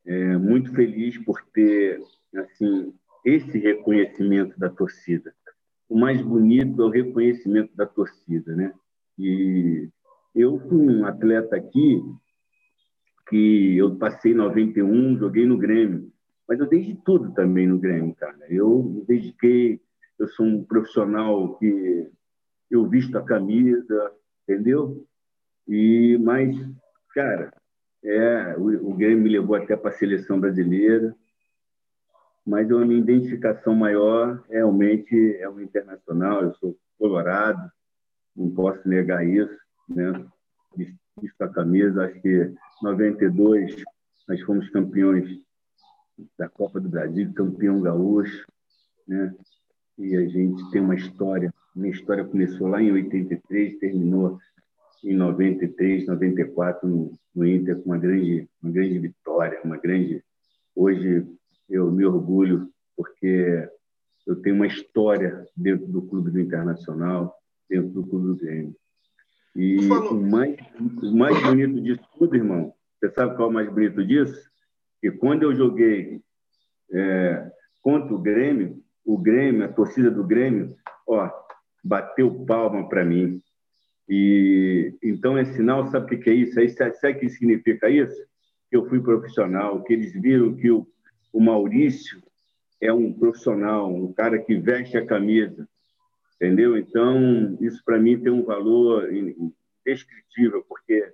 é, 0.06 0.38
muito 0.38 0.72
feliz 0.74 1.18
por 1.18 1.42
ter 1.54 2.02
assim 2.34 2.94
esse 3.26 3.58
reconhecimento 3.58 4.58
da 4.58 4.70
torcida. 4.70 5.36
O 5.90 6.00
mais 6.00 6.22
bonito 6.22 6.82
é 6.82 6.86
o 6.86 6.90
reconhecimento 6.90 7.76
da 7.76 7.86
torcida, 7.86 8.56
né? 8.56 8.74
E 9.20 9.90
eu 10.34 10.60
fui 10.60 10.78
um 10.78 11.06
atleta 11.06 11.58
aqui 11.58 12.02
que 13.30 13.78
eu 13.78 13.96
passei 13.98 14.34
91, 14.34 15.18
joguei 15.18 15.46
no 15.46 15.58
Grêmio, 15.58 16.12
mas 16.48 16.60
eu 16.60 16.68
dei 16.68 16.82
de 16.82 16.96
tudo 17.04 17.34
também 17.34 17.68
no 17.68 17.78
Grêmio, 17.78 18.16
cara. 18.16 18.38
Eu 18.50 18.84
me 18.84 19.06
dediquei, 19.06 19.82
eu 20.18 20.28
sou 20.30 20.46
um 20.46 20.64
profissional 20.64 21.58
que 21.58 22.10
eu 22.72 22.88
visto 22.88 23.18
a 23.18 23.24
camisa, 23.24 24.12
entendeu? 24.44 25.06
E 25.68 26.18
mas, 26.22 26.56
cara, 27.14 27.52
É, 28.04 28.56
o, 28.58 28.92
o 28.92 28.94
Grêmio 28.94 29.24
me 29.24 29.30
levou 29.30 29.56
até 29.56 29.76
para 29.76 29.90
a 29.90 29.94
seleção 29.94 30.40
brasileira, 30.40 31.16
mas 32.46 32.72
a 32.72 32.86
minha 32.86 33.02
identificação 33.02 33.76
maior 33.76 34.42
realmente 34.50 35.36
é 35.40 35.50
o 35.50 35.60
internacional. 35.60 36.44
Eu 36.44 36.54
sou 36.56 36.78
colorado, 36.98 37.70
não 38.36 38.50
posso 38.52 38.88
negar 38.88 39.28
isso, 39.28 39.58
né? 39.90 40.26
A 41.40 41.48
camisa, 41.48 42.06
acho 42.06 42.22
que 42.22 42.54
92 42.82 43.84
nós 44.28 44.42
fomos 44.42 44.70
campeões 44.70 45.40
da 46.38 46.48
Copa 46.48 46.80
do 46.80 46.90
Brasil, 46.90 47.34
campeão 47.34 47.82
gaúcho, 47.82 48.46
né? 49.08 49.34
E 49.98 50.16
a 50.16 50.28
gente 50.28 50.70
tem 50.70 50.80
uma 50.80 50.94
história. 50.94 51.52
Minha 51.76 51.92
história 51.92 52.24
começou 52.24 52.68
lá 52.68 52.82
em 52.82 52.92
83, 52.92 53.80
terminou 53.80 54.38
em 55.04 55.16
93, 55.16 56.06
94 56.06 56.88
no, 56.88 57.12
no 57.34 57.48
Inter 57.48 57.78
com 57.78 57.90
uma 57.90 57.98
grande, 57.98 58.48
uma 58.62 58.72
grande 58.72 59.00
vitória, 59.00 59.60
uma 59.64 59.78
grande. 59.78 60.24
Hoje 60.76 61.26
eu 61.68 61.92
me 61.92 62.06
orgulho 62.06 62.70
porque 62.96 63.68
eu 64.26 64.36
tenho 64.42 64.56
uma 64.56 64.68
história 64.68 65.48
dentro 65.56 65.88
do 65.88 66.02
clube 66.02 66.30
do 66.30 66.40
Internacional, 66.40 67.36
dentro 67.68 67.90
do 67.90 68.06
clube 68.06 68.28
do 68.28 68.36
Grêmio. 68.36 68.76
E 69.58 69.80
o 69.90 70.22
mais, 70.22 70.56
o 71.02 71.18
mais 71.18 71.42
bonito 71.42 71.82
disso 71.82 72.04
tudo, 72.16 72.36
irmão, 72.36 72.72
você 73.00 73.10
sabe 73.10 73.36
qual 73.36 73.48
é 73.48 73.52
o 73.52 73.54
mais 73.54 73.68
bonito 73.68 74.06
disso? 74.06 74.40
Que 75.02 75.10
quando 75.10 75.42
eu 75.42 75.56
joguei 75.56 76.22
é, 76.94 77.52
contra 77.82 78.14
o 78.14 78.20
Grêmio, 78.20 78.80
o 79.04 79.18
Grêmio, 79.18 79.66
a 79.66 79.68
torcida 79.68 80.12
do 80.12 80.24
Grêmio, 80.24 80.76
ó, 81.08 81.28
bateu 81.84 82.46
palma 82.46 82.88
para 82.88 83.04
mim. 83.04 83.42
E 84.08 84.94
então 85.02 85.36
é 85.36 85.44
sinal, 85.44 85.88
sabe 85.88 86.16
o 86.16 86.20
que 86.20 86.30
é 86.30 86.34
isso? 86.34 86.60
Aí, 86.60 86.70
sabe 86.70 86.94
o 87.14 87.20
que 87.20 87.28
significa 87.28 87.90
isso? 87.90 88.16
Que 88.70 88.78
eu 88.78 88.88
fui 88.88 89.02
profissional, 89.02 89.84
que 89.84 89.94
eles 89.94 90.14
viram 90.14 90.56
que 90.56 90.70
o, 90.70 90.88
o 91.34 91.42
Maurício 91.42 92.22
é 92.80 92.94
um 92.94 93.12
profissional, 93.12 93.92
um 93.92 94.14
cara 94.14 94.38
que 94.38 94.56
veste 94.56 94.98
a 94.98 95.06
camisa, 95.06 95.68
entendeu? 96.40 96.78
Então, 96.78 97.58
isso 97.60 97.84
para 97.84 98.00
mim 98.00 98.20
tem 98.20 98.32
um 98.32 98.46
valor 98.46 99.12
indescritível, 99.14 100.64
porque 100.68 101.14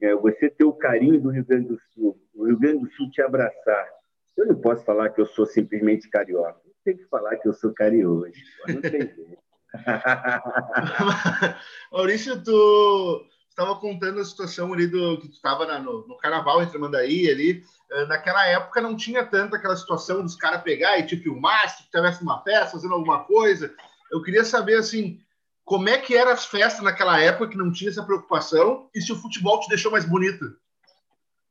é, 0.00 0.14
você 0.14 0.48
ter 0.48 0.64
o 0.64 0.72
carinho 0.72 1.20
do 1.20 1.30
Rio 1.30 1.44
Grande 1.44 1.68
do 1.68 1.78
Sul, 1.92 2.18
o 2.34 2.46
Rio 2.46 2.58
Grande 2.58 2.84
do 2.84 2.90
Sul 2.92 3.10
te 3.10 3.20
abraçar. 3.20 3.88
Eu 4.36 4.46
não 4.46 4.54
posso 4.54 4.84
falar 4.84 5.10
que 5.10 5.20
eu 5.20 5.26
sou 5.26 5.44
simplesmente 5.44 6.08
carioca, 6.08 6.60
eu 6.64 6.72
tenho 6.84 6.98
que 6.98 7.08
falar 7.08 7.36
que 7.36 7.48
eu 7.48 7.52
sou 7.52 7.74
carioca, 7.74 8.30
não 8.68 8.80
tem 8.80 9.00
jeito. 9.00 9.38
Maurício, 11.92 12.42
tu 12.42 13.26
estava 13.60 13.76
contando 13.76 14.20
a 14.20 14.24
situação 14.24 14.72
ali 14.72 14.86
do 14.86 15.20
que 15.20 15.28
tu 15.28 15.34
estava 15.34 15.78
no, 15.78 16.06
no 16.06 16.16
carnaval 16.16 16.62
entre 16.62 16.78
Mandaí 16.78 17.28
ali. 17.30 17.62
Eh, 17.92 18.06
naquela 18.06 18.46
época 18.46 18.80
não 18.80 18.96
tinha 18.96 19.24
tanto 19.24 19.54
aquela 19.54 19.76
situação 19.76 20.22
dos 20.22 20.34
caras 20.36 20.62
pegar 20.62 20.98
e 20.98 21.06
te 21.06 21.16
filmar, 21.16 21.68
se 21.68 21.78
tu 21.78 21.84
estivesse 21.84 22.24
numa 22.24 22.42
festa, 22.42 22.72
fazendo 22.72 22.94
alguma 22.94 23.24
coisa. 23.24 23.74
Eu 24.10 24.22
queria 24.22 24.44
saber, 24.44 24.76
assim, 24.76 25.20
como 25.64 25.88
é 25.88 25.98
que 25.98 26.16
eram 26.16 26.32
as 26.32 26.46
festas 26.46 26.82
naquela 26.82 27.20
época 27.20 27.48
que 27.48 27.56
não 27.56 27.70
tinha 27.70 27.90
essa 27.90 28.04
preocupação 28.04 28.88
e 28.94 29.00
se 29.00 29.12
o 29.12 29.16
futebol 29.16 29.60
te 29.60 29.68
deixou 29.68 29.92
mais 29.92 30.04
bonito? 30.04 30.56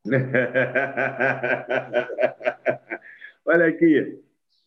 Olha 3.46 3.68
aqui, 3.68 4.20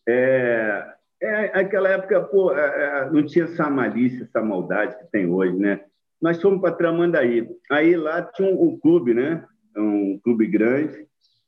é, 0.07 0.93
é, 1.21 1.59
aquela 1.59 1.89
época, 1.89 2.21
pô, 2.21 2.51
é, 2.51 2.65
é, 2.65 3.09
não 3.11 3.25
tinha 3.25 3.45
essa 3.45 3.69
malícia, 3.69 4.23
essa 4.23 4.41
maldade 4.41 4.97
que 4.97 5.05
tem 5.11 5.25
hoje, 5.25 5.55
né? 5.55 5.81
Nós 6.21 6.41
fomos 6.41 6.61
para 6.61 6.75
Tramandaí. 6.75 7.47
Aí 7.69 7.95
lá 7.95 8.21
tinha 8.21 8.49
um, 8.49 8.69
um, 8.69 8.79
clube, 8.79 9.13
né? 9.13 9.45
Um 9.77 10.19
clube 10.23 10.47
grande. 10.47 11.05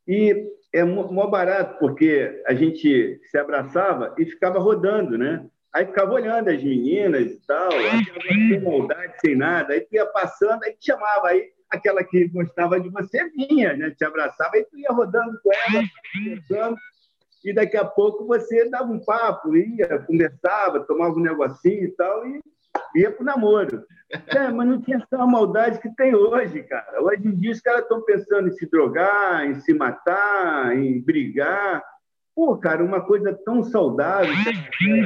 E 0.08 0.48
é 0.74 0.84
mó 0.84 1.28
barato, 1.28 1.80
porque 1.80 2.44
a 2.46 2.54
gente 2.54 3.20
se 3.30 3.38
abraçava 3.38 4.14
e 4.18 4.26
ficava 4.26 4.60
rodando, 4.60 5.18
né? 5.18 5.46
Aí 5.76 5.86
ficava 5.86 6.14
olhando 6.14 6.50
as 6.50 6.64
meninas 6.64 7.32
e 7.32 7.42
tal, 7.46 7.70
sem 7.72 8.62
maldade, 8.62 9.14
sem 9.20 9.36
nada. 9.36 9.74
Aí 9.74 9.82
tu 9.82 9.94
ia 9.94 10.06
passando, 10.06 10.64
aí 10.64 10.72
te 10.72 10.86
chamava. 10.86 11.28
Aí 11.28 11.52
aquela 11.70 12.02
que 12.02 12.30
gostava 12.30 12.80
de 12.80 12.88
você 12.90 13.30
vinha, 13.30 13.76
né? 13.76 13.92
Te 13.92 14.06
abraçava, 14.06 14.52
aí 14.56 14.64
tu 14.64 14.80
ia 14.80 14.90
rodando 14.90 15.38
com 15.44 15.52
ela, 15.52 15.84
conversando 16.14 16.78
e 17.46 17.54
daqui 17.54 17.78
a 17.78 17.86
pouco 17.86 18.26
você 18.26 18.68
dava 18.72 18.92
um 18.92 19.00
papo, 19.00 19.56
ia, 19.56 20.00
conversava, 20.00 20.80
tomava 20.80 21.14
um 21.14 21.22
negocinho 21.22 21.84
e 21.84 21.92
tal, 21.92 22.26
e 22.26 22.42
ia 22.96 23.12
para 23.12 23.22
o 23.22 23.26
namoro. 23.26 23.86
É, 24.28 24.50
mas 24.50 24.68
não 24.68 24.82
tinha 24.82 24.98
essa 24.98 25.26
maldade 25.28 25.80
que 25.80 25.96
tem 25.96 26.16
hoje, 26.16 26.64
cara. 26.64 27.04
Hoje 27.04 27.28
em 27.28 27.36
dia 27.36 27.52
os 27.52 27.62
caras 27.62 27.84
estão 27.84 28.02
pensando 28.02 28.48
em 28.48 28.52
se 28.52 28.68
drogar, 28.68 29.46
em 29.46 29.60
se 29.60 29.76
matar, 29.76 30.76
em 30.76 31.00
brigar. 31.00 31.84
Pô, 32.36 32.58
cara, 32.58 32.84
uma 32.84 33.00
coisa 33.02 33.34
tão 33.46 33.64
saudável, 33.64 34.34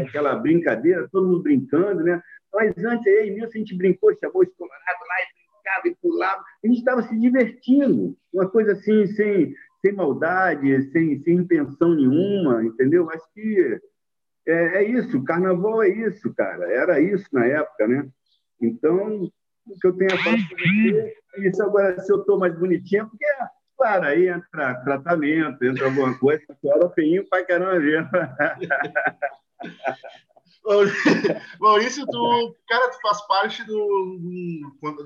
aquela 0.06 0.36
brincadeira, 0.36 1.08
todo 1.12 1.28
mundo 1.28 1.44
brincando, 1.44 2.04
né? 2.04 2.22
Mas 2.52 2.76
antes, 2.84 3.06
aí, 3.06 3.30
nisso 3.30 3.52
a 3.54 3.58
gente 3.58 3.78
brincou, 3.78 4.18
chamou 4.20 4.42
os 4.42 4.50
colorados 4.56 5.08
lá 5.08 5.16
e 5.22 5.54
brincava 5.54 5.88
e 5.88 5.96
pulava. 6.02 6.44
A 6.64 6.68
gente 6.68 6.80
estava 6.80 7.04
se 7.04 7.20
divertindo. 7.20 8.18
Uma 8.34 8.50
coisa 8.50 8.72
assim, 8.72 9.06
sem, 9.08 9.54
sem 9.82 9.94
maldade, 9.94 10.92
sem, 10.92 11.22
sem 11.22 11.36
intenção 11.36 11.94
nenhuma, 11.94 12.64
entendeu? 12.64 13.08
Acho 13.12 13.32
que 13.34 13.80
é, 14.48 14.78
é 14.78 14.84
isso, 14.84 15.24
carnaval 15.24 15.84
é 15.84 15.90
isso, 15.90 16.34
cara. 16.34 16.66
Era 16.72 17.00
isso 17.00 17.28
na 17.32 17.46
época, 17.46 17.88
né? 17.88 18.10
Então, 18.60 19.30
o 19.68 19.80
que 19.80 19.88
eu 19.88 19.94
tenho 19.94 20.14
a 20.14 20.18
falar 20.18 20.38
para 20.38 20.58
você 20.58 21.16
é 21.36 21.48
isso. 21.48 21.62
Agora, 21.62 22.00
se 22.00 22.12
eu 22.12 22.22
estou 22.22 22.40
mais 22.40 22.58
bonitinha, 22.58 23.06
porque, 23.06 23.26
claro, 23.80 24.06
aí 24.06 24.28
entra 24.28 24.76
tratamento, 24.84 25.64
entra 25.64 25.86
alguma 25.86 26.18
coisa, 26.20 26.44
era 26.64 26.90
feinho 26.90 27.28
pra 27.30 27.46
caramba 27.46 27.80
mesmo. 27.80 28.10
Maurício, 31.60 32.06
tu, 32.06 32.56
cara, 32.68 32.90
tu 32.90 33.00
faz 33.02 33.26
parte 33.28 33.64
do. 33.64 34.20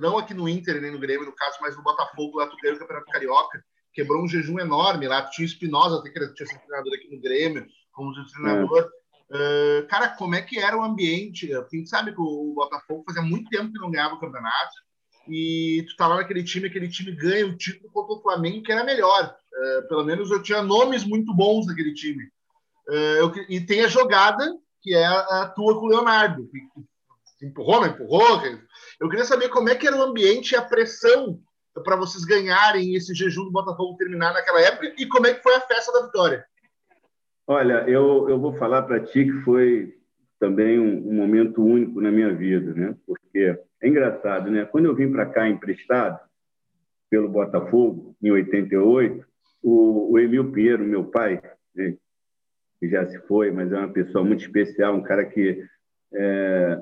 Não 0.02 0.18
aqui 0.18 0.34
no 0.34 0.50
Inter, 0.50 0.82
nem 0.82 0.92
no 0.92 1.00
Grêmio, 1.00 1.26
no 1.26 1.36
caso, 1.36 1.58
mas 1.62 1.78
no 1.78 1.84
Botafogo, 1.84 2.40
lá 2.40 2.48
tu 2.48 2.58
ganhou 2.62 2.76
o 2.76 2.80
Campeonato 2.80 3.12
Carioca 3.12 3.64
quebrou 3.94 4.24
um 4.24 4.28
jejum 4.28 4.60
enorme 4.60 5.08
lá. 5.08 5.30
Tinha 5.30 5.46
Espinosa, 5.46 6.00
até 6.00 6.10
que 6.10 6.34
tinha 6.34 6.48
sido 6.48 6.60
treinador 6.62 6.94
aqui 6.94 7.16
no 7.16 7.22
Grêmio, 7.22 7.68
como 7.92 8.12
treinador. 8.26 8.90
É. 9.32 9.84
Uh, 9.84 9.88
cara, 9.88 10.10
como 10.10 10.36
é 10.36 10.42
que 10.42 10.60
era 10.60 10.78
o 10.78 10.84
ambiente? 10.84 11.48
Porque 11.48 11.78
a 11.78 11.80
gente 11.80 11.90
sabe 11.90 12.12
que 12.12 12.20
o 12.20 12.54
Botafogo 12.56 13.04
fazia 13.06 13.22
muito 13.22 13.50
tempo 13.50 13.72
que 13.72 13.80
não 13.80 13.92
ganhava 13.92 14.16
o 14.16 14.20
campeonato. 14.20 14.74
E 15.28 15.86
tu 15.88 15.96
lá 16.00 16.16
naquele 16.16 16.44
time, 16.44 16.68
aquele 16.68 16.90
time 16.90 17.12
ganha 17.12 17.48
o 17.48 17.58
título 17.58 17.90
contra 17.92 18.16
o 18.16 18.22
Flamengo, 18.22 18.64
que 18.64 18.72
era 18.72 18.84
melhor. 18.84 19.36
Uh, 19.54 19.88
pelo 19.88 20.04
menos 20.04 20.30
eu 20.30 20.42
tinha 20.42 20.62
nomes 20.62 21.04
muito 21.04 21.34
bons 21.34 21.66
naquele 21.68 21.94
time. 21.94 22.24
Uh, 22.88 23.18
eu, 23.18 23.34
e 23.48 23.62
tem 23.62 23.82
a 23.82 23.88
jogada, 23.88 24.46
que 24.82 24.94
é 24.94 25.06
a, 25.06 25.44
a 25.44 25.50
tua 25.50 25.80
com 25.80 25.86
o 25.86 25.90
Leonardo. 25.90 26.50
Que, 26.50 27.46
empurrou, 27.46 27.82
não 27.82 27.88
empurrou? 27.88 28.42
Eu 29.00 29.10
queria 29.10 29.26
saber 29.26 29.50
como 29.50 29.70
é 29.70 29.76
que 29.76 29.88
era 29.88 29.98
o 29.98 30.02
ambiente 30.02 30.52
e 30.52 30.56
a 30.56 30.62
pressão 30.62 31.40
para 31.84 31.96
vocês 31.96 32.24
ganharem 32.24 32.96
esse 32.96 33.14
jejum 33.14 33.46
do 33.46 33.52
Botafogo 33.52 33.98
terminar 33.98 34.34
naquela 34.34 34.62
época 34.62 34.94
e 34.98 35.06
como 35.08 35.28
é 35.28 35.34
que 35.34 35.42
foi 35.42 35.56
a 35.56 35.62
festa 35.62 35.92
da 35.92 36.06
vitória? 36.06 36.46
Olha, 37.48 37.84
eu, 37.88 38.30
eu 38.30 38.40
vou 38.40 38.54
falar 38.58 38.84
para 38.84 39.02
ti 39.02 39.26
que 39.26 39.42
foi 39.44 39.94
também 40.40 40.80
um, 40.80 41.10
um, 41.10 41.14
momento 41.14 41.64
único 41.64 42.00
na 42.00 42.12
minha 42.12 42.34
vida, 42.34 42.74
né? 42.74 42.96
Porque 43.06 43.58
é 43.84 43.88
engraçado, 43.90 44.50
né? 44.50 44.64
Quando 44.66 44.86
eu 44.86 44.96
vim 44.96 45.12
para 45.12 45.26
cá 45.26 45.48
emprestado 45.48 46.18
pelo 47.10 47.28
Botafogo 47.28 48.16
em 48.24 48.32
88, 48.32 49.26
o, 49.62 50.14
o 50.14 50.20
Emil 50.20 50.52
Pinheiro, 50.52 50.86
meu 50.86 51.04
pai, 51.04 51.42
né? 51.76 51.98
que 52.80 52.90
já 52.90 53.06
se 53.06 53.20
foi, 53.28 53.52
mas 53.52 53.72
é 53.72 53.78
uma 53.78 53.92
pessoa 53.92 54.24
muito 54.24 54.42
especial, 54.42 54.96
um 54.96 55.04
cara 55.04 55.26
que 55.26 55.64
é, 56.14 56.82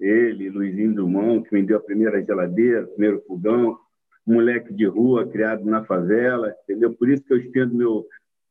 ele, 0.00 0.48
Luizinho 0.48 0.94
Dumont, 0.94 1.48
que 1.48 1.54
me 1.54 1.62
deu 1.62 1.76
a 1.76 1.82
primeira 1.82 2.24
geladeira, 2.24 2.84
o 2.84 2.88
primeiro 2.88 3.22
fogão, 3.26 3.78
moleque 4.26 4.72
de 4.72 4.86
rua, 4.86 5.28
criado 5.28 5.64
na 5.64 5.84
favela, 5.84 6.54
entendeu? 6.64 6.94
Por 6.94 7.10
isso 7.10 7.24
que 7.24 7.32
eu 7.32 7.38
estendo 7.38 7.74
meu, 7.74 8.06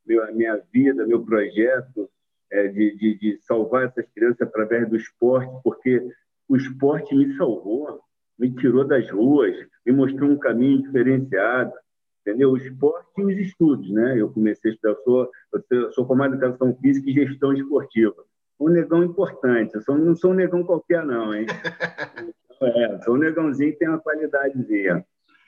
meu, 0.05 0.35
minha 0.35 0.61
vida, 0.71 1.05
meu 1.05 1.23
projeto 1.23 2.09
é, 2.51 2.67
de, 2.67 2.95
de, 2.95 3.17
de 3.17 3.37
salvar 3.41 3.85
essas 3.85 4.07
crianças 4.11 4.41
através 4.41 4.87
do 4.87 4.95
esporte, 4.95 5.51
porque 5.63 6.01
o 6.47 6.55
esporte 6.55 7.15
me 7.15 7.35
salvou, 7.35 7.99
me 8.37 8.53
tirou 8.53 8.85
das 8.85 9.09
ruas, 9.09 9.55
me 9.85 9.91
mostrou 9.91 10.29
um 10.29 10.37
caminho 10.37 10.83
diferenciado, 10.83 11.73
entendeu? 12.21 12.51
O 12.51 12.57
esporte 12.57 13.09
e 13.17 13.23
os 13.23 13.37
estudos, 13.37 13.89
né? 13.89 14.19
Eu 14.19 14.29
comecei 14.31 14.71
a 14.71 14.73
estudar, 14.73 14.93
eu 14.93 15.03
sou, 15.03 15.31
eu 15.71 15.91
sou 15.91 16.05
formado 16.05 16.33
em 16.33 16.37
educação 16.37 16.75
física 16.75 17.09
e 17.09 17.13
gestão 17.13 17.53
esportiva 17.53 18.15
um 18.59 18.69
negão 18.69 19.03
importante. 19.03 19.75
Eu 19.75 19.81
sou, 19.81 19.97
não 19.97 20.15
sou 20.15 20.31
um 20.31 20.35
negão 20.35 20.63
qualquer, 20.63 21.05
não, 21.05 21.33
hein? 21.33 21.45
é, 22.61 23.01
sou 23.01 23.15
um 23.15 23.19
negãozinho 23.19 23.71
que 23.71 23.79
tem 23.79 23.87
uma 23.87 24.01
qualidadezinha. 24.01 25.05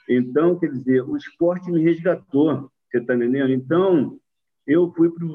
Então, 0.07 0.57
quer 0.57 0.71
dizer, 0.71 1.01
o 1.03 1.17
esporte 1.17 1.71
me 1.71 1.83
resgatou, 1.83 2.71
você 2.89 2.97
está 2.97 3.15
entendendo? 3.15 3.51
Então, 3.51 4.17
eu 4.65 4.91
fui 4.93 5.09
para 5.09 5.25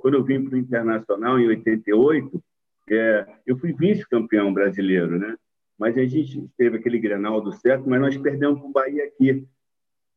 Quando 0.00 0.14
eu 0.14 0.24
vim 0.24 0.44
para 0.44 0.54
o 0.54 0.58
Internacional 0.58 1.38
em 1.38 1.48
88, 1.48 2.42
é, 2.90 3.26
eu 3.46 3.56
fui 3.56 3.72
vice-campeão 3.72 4.52
brasileiro, 4.52 5.18
né? 5.18 5.36
Mas 5.78 5.96
a 5.96 6.04
gente 6.04 6.48
teve 6.56 6.76
aquele 6.76 6.98
Grenal 6.98 7.40
do 7.40 7.52
certo, 7.52 7.88
mas 7.88 8.00
nós 8.00 8.16
perdemos 8.16 8.62
o 8.62 8.68
Bahia 8.68 9.04
aqui. 9.04 9.46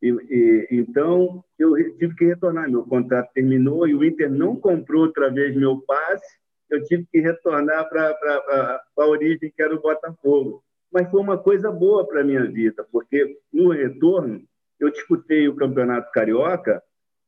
E, 0.02 0.10
e, 0.10 0.68
então, 0.72 1.44
eu 1.58 1.76
tive 1.98 2.16
que 2.16 2.26
retornar. 2.26 2.70
Meu 2.70 2.84
contrato 2.84 3.32
terminou 3.34 3.88
e 3.88 3.96
o 3.96 4.04
Inter 4.04 4.30
não 4.30 4.56
comprou 4.56 5.04
outra 5.04 5.32
vez 5.32 5.56
meu 5.56 5.82
passe. 5.82 6.38
Eu 6.70 6.84
tive 6.84 7.08
que 7.12 7.20
retornar 7.20 7.90
para 7.90 8.82
a 8.98 9.08
origem, 9.08 9.52
que 9.56 9.62
era 9.62 9.74
o 9.74 9.82
Botafogo. 9.82 10.64
Mas 10.92 11.10
foi 11.10 11.20
uma 11.20 11.38
coisa 11.38 11.72
boa 11.72 12.08
para 12.08 12.22
a 12.22 12.24
minha 12.24 12.46
vida, 12.46 12.86
porque 12.92 13.38
no 13.52 13.72
retorno, 13.72 14.42
eu 14.80 14.92
disputei 14.92 15.48
o 15.48 15.56
Campeonato 15.56 16.12
Carioca 16.12 16.84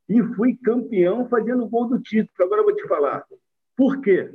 e 0.07 0.21
fui 0.35 0.55
campeão 0.63 1.27
fazendo 1.27 1.67
gol 1.67 1.87
do 1.87 1.99
título. 1.99 2.33
Agora 2.39 2.61
eu 2.61 2.65
vou 2.65 2.75
te 2.75 2.87
falar. 2.87 3.25
Por 3.75 4.01
quê? 4.01 4.29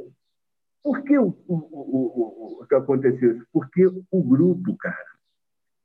Por 0.84 1.02
que 1.02 1.18
o, 1.18 1.34
o, 1.48 1.54
o, 1.54 2.62
o, 2.62 2.66
que 2.66 2.74
aconteceu 2.74 3.36
isso? 3.36 3.46
Porque 3.50 3.86
o 3.86 4.22
grupo, 4.22 4.76
cara, 4.76 5.14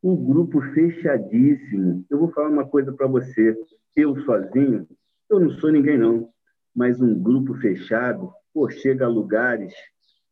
um 0.03 0.13
grupo 0.13 0.62
fechadíssimo. 0.74 2.06
Eu 2.10 2.20
vou 2.20 2.32
falar 2.34 2.50
uma 2.50 2.68
coisa 2.68 2.91
para 2.91 3.08
você. 3.08 3.58
Eu 3.96 4.20
sozinho, 4.24 4.86
eu 5.29 5.39
não 5.39 5.51
sou 5.51 5.72
ninguém 5.72 5.98
não, 5.98 6.29
mas 6.75 7.00
um 7.00 7.18
grupo 7.18 7.53
fechado, 7.56 8.29
pô, 8.53 8.70
chega 8.70 9.06
a 9.06 9.10
lugares 9.10 9.74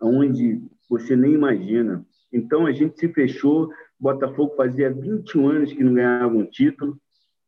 onde 0.02 0.62
você 0.90 1.16
nem 1.16 1.34
imagina. 1.34 2.06
Então 2.32 2.66
a 2.66 2.74
gente 2.74 3.00
se 3.00 3.08
fechou. 3.08 3.70
Botafogo 3.98 4.54
fazia 4.58 4.94
21 4.94 5.48
anos 5.48 5.74
que 5.74 5.84
não 5.84 5.94
ganhava 5.94 6.36
um 6.36 6.46
título 6.46 7.00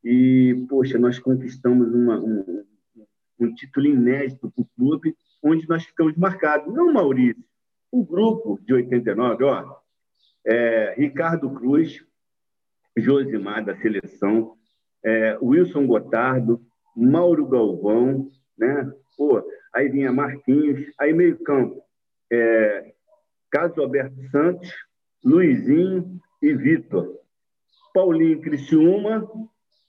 e 0.03 0.65
poxa, 0.69 0.97
nós 0.97 1.19
conquistamos 1.19 1.93
uma, 1.93 2.17
um, 2.17 2.63
um 3.41 3.53
título 3.53 3.88
inédito 3.88 4.49
para 4.49 4.61
o 4.61 4.69
clube, 4.77 5.13
onde 5.41 5.67
nós 5.67 5.84
ficamos 5.84 6.15
marcados. 6.15 6.74
Não, 6.74 6.91
Maurício, 6.91 7.43
o 7.91 8.03
grupo 8.03 8.60
de 8.63 8.74
89, 8.74 9.43
ó, 9.43 9.75
é, 10.46 10.93
Ricardo 10.98 11.50
Cruz, 11.51 12.03
Josimar 12.98 13.63
da 13.63 13.75
seleção, 13.77 14.55
é, 15.03 15.38
Wilson 15.41 15.88
Gotardo, 15.88 16.62
Mauro 16.96 17.48
Galvão, 17.48 18.29
né? 18.58 18.91
Pô, 19.17 19.41
aí 19.74 19.89
vinha 19.89 20.12
Marquinhos, 20.12 20.91
aí 21.00 21.13
meio 21.13 21.38
campo, 21.39 21.81
é, 22.31 22.93
Alberto 23.77 24.22
Santos, 24.29 24.69
Luizinho 25.24 26.19
e 26.41 26.53
Vitor. 26.53 27.17
Paulinho 27.93 28.41
Criciúma, 28.41 29.27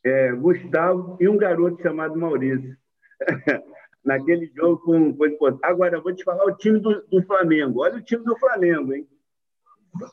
é, 0.02 0.32
Gustavo 0.32 1.16
e 1.20 1.28
um 1.28 1.36
garoto 1.36 1.82
chamado 1.82 2.18
Maurício. 2.18 2.76
Naquele 4.04 4.46
jogo 4.56 4.78
com, 4.78 5.14
com. 5.14 5.58
Agora, 5.62 6.00
vou 6.00 6.14
te 6.14 6.24
falar 6.24 6.44
o 6.44 6.56
time 6.56 6.78
do, 6.80 7.02
do 7.02 7.22
Flamengo. 7.24 7.82
Olha 7.82 7.96
o 7.96 8.02
time 8.02 8.24
do 8.24 8.36
Flamengo, 8.38 8.94
hein? 8.94 9.06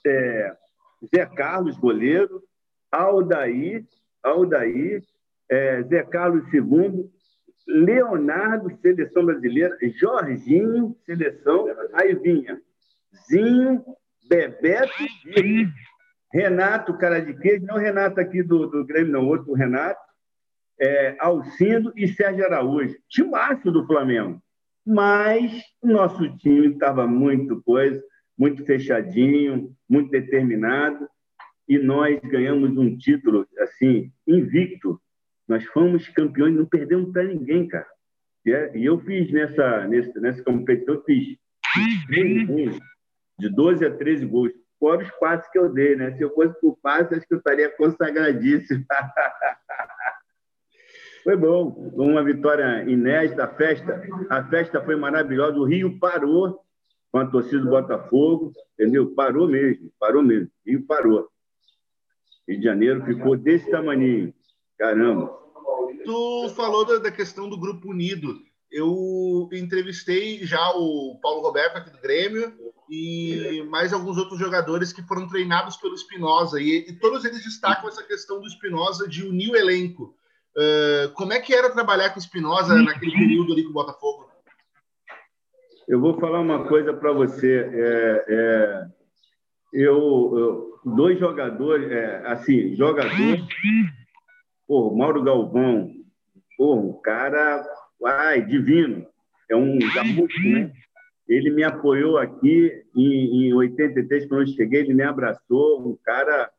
É, 0.05 0.55
Zé 1.13 1.25
Carlos, 1.25 1.77
goleiro, 1.77 2.43
Aldair, 2.91 3.85
Aldair 4.23 5.03
é, 5.49 5.83
Zé 5.83 6.03
Carlos 6.03 6.43
II, 6.53 7.09
Leonardo, 7.67 8.75
seleção 8.81 9.25
brasileira, 9.25 9.77
Jorginho, 9.99 10.95
seleção, 11.05 11.67
aí 11.93 12.15
vinha 12.15 12.61
Zinho, 13.29 13.83
Bebeto, 14.29 14.91
Renato, 16.31 16.97
cara 16.97 17.19
de 17.19 17.33
queijo, 17.33 17.65
não 17.65 17.77
Renato 17.77 18.19
aqui 18.19 18.43
do, 18.43 18.67
do 18.67 18.85
Grêmio, 18.85 19.13
não, 19.13 19.27
outro 19.27 19.53
Renato, 19.53 19.99
é, 20.79 21.15
Alcindo 21.19 21.91
e 21.95 22.07
Sérgio 22.07 22.45
Araújo. 22.45 22.95
Timaço 23.09 23.71
do 23.71 23.85
Flamengo. 23.85 24.41
Mas 24.85 25.61
o 25.81 25.87
nosso 25.87 26.35
time 26.37 26.67
estava 26.67 27.05
muito 27.07 27.61
coisa, 27.63 28.01
muito 28.37 28.65
fechadinho, 28.65 29.75
muito 29.89 30.11
determinado 30.11 31.07
e 31.67 31.77
nós 31.77 32.19
ganhamos 32.21 32.77
um 32.77 32.97
título 32.97 33.45
assim 33.59 34.11
invicto. 34.25 34.99
Nós 35.47 35.65
fomos 35.65 36.07
campeões, 36.09 36.55
não 36.55 36.65
perdemos 36.65 37.11
para 37.11 37.23
ninguém, 37.23 37.67
cara. 37.67 37.87
É, 38.45 38.77
e 38.77 38.85
eu 38.85 38.99
fiz 38.99 39.29
nessa, 39.31 39.87
nessa, 39.87 40.19
nessa 40.21 40.43
competição, 40.43 40.95
eu 40.95 41.03
fiz 41.03 41.37
13 42.07 42.45
gols, 42.45 42.79
de 43.37 43.49
12 43.49 43.85
a 43.85 43.91
13 43.93 44.25
gols, 44.25 44.53
fora 44.79 45.03
os 45.03 45.11
passes 45.19 45.51
que 45.51 45.59
eu 45.59 45.71
dei, 45.73 45.97
né? 45.97 46.15
Se 46.15 46.21
eu 46.21 46.33
fosse 46.33 46.57
por 46.61 46.77
passe, 46.81 47.13
acho 47.13 47.27
que 47.27 47.33
eu 47.33 47.39
estaria 47.39 47.69
consagradíssimo. 47.75 48.85
foi 51.27 51.35
bom, 51.35 51.91
uma 51.97 52.23
vitória 52.23 52.89
inédita, 52.89 53.43
a 53.43 53.53
festa, 53.53 54.01
a 54.29 54.45
festa 54.45 54.81
foi 54.81 54.95
maravilhosa, 54.95 55.57
o 55.57 55.65
Rio 55.65 55.99
parou 55.99 56.61
com 57.11 57.19
a 57.19 57.25
torcida 57.25 57.59
do 57.59 57.69
Botafogo, 57.69 58.53
entendeu? 58.79 59.13
Parou 59.13 59.45
mesmo, 59.45 59.91
parou 59.99 60.23
mesmo, 60.23 60.47
o 60.65 60.69
Rio 60.69 60.85
parou. 60.87 61.27
Rio 62.47 62.57
de 62.59 62.63
Janeiro 62.63 63.03
ficou 63.03 63.35
desse 63.35 63.69
tamanho. 63.69 64.33
Caramba. 64.77 65.37
Tu 66.05 66.49
falou 66.55 66.85
da 66.85 67.11
questão 67.11 67.49
do 67.49 67.59
grupo 67.59 67.89
unido. 67.89 68.33
Eu 68.71 69.49
entrevistei 69.51 70.45
já 70.45 70.71
o 70.75 71.19
Paulo 71.21 71.41
Roberto 71.41 71.75
aqui 71.75 71.89
do 71.89 71.99
Grêmio 71.99 72.53
e 72.89 73.65
mais 73.69 73.91
alguns 73.91 74.15
outros 74.15 74.39
jogadores 74.39 74.93
que 74.93 75.05
foram 75.05 75.27
treinados 75.27 75.75
pelo 75.75 75.93
Espinosa 75.93 76.61
e, 76.61 76.87
e, 76.87 76.93
todos 76.93 77.25
eles 77.25 77.43
destacam 77.43 77.89
essa 77.89 78.03
questão 78.03 78.39
do 78.39 78.47
Espinosa 78.47 79.09
de 79.09 79.25
unir 79.25 79.51
o 79.51 79.57
elenco. 79.57 80.15
Uh, 80.57 81.13
como 81.13 81.33
é 81.33 81.39
que 81.39 81.53
era 81.53 81.69
trabalhar 81.69 82.09
com 82.09 82.19
Espinosa 82.19 82.81
naquele 82.81 83.11
período 83.11 83.53
ali 83.53 83.63
com 83.63 83.69
o 83.69 83.73
Botafogo? 83.73 84.27
Eu 85.87 86.01
vou 86.01 86.19
falar 86.19 86.39
uma 86.39 86.67
coisa 86.67 86.93
para 86.93 87.13
você. 87.13 87.69
É, 87.71 88.25
é, 88.27 88.87
eu, 89.71 90.33
eu, 90.35 90.95
dois 90.95 91.19
jogadores, 91.19 91.91
é, 91.91 92.23
assim, 92.25 92.75
jogador, 92.75 93.37
pô, 94.67 94.95
Mauro 94.95 95.23
Galvão, 95.23 95.91
pô, 96.57 96.75
um 96.75 97.01
cara, 97.01 97.63
ai, 98.03 98.41
divino, 98.41 99.05
é 99.49 99.55
um 99.55 99.77
gaúcho, 99.77 100.41
né? 100.41 100.73
Ele 101.27 101.51
me 101.51 101.63
apoiou 101.63 102.17
aqui 102.17 102.83
em, 102.95 103.47
em 103.47 103.53
83, 103.53 104.27
quando 104.27 104.41
eu 104.41 104.47
cheguei, 104.47 104.79
ele 104.79 104.93
me 104.93 105.03
abraçou, 105.03 105.87
um 105.87 105.95
cara, 106.03 106.49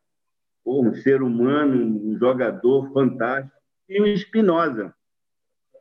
pô, 0.64 0.82
um 0.82 0.94
ser 0.94 1.20
humano, 1.20 2.00
um 2.04 2.16
jogador 2.18 2.92
fantástico. 2.92 3.58
E 3.88 4.00
o 4.00 4.06
Espinosa. 4.06 4.94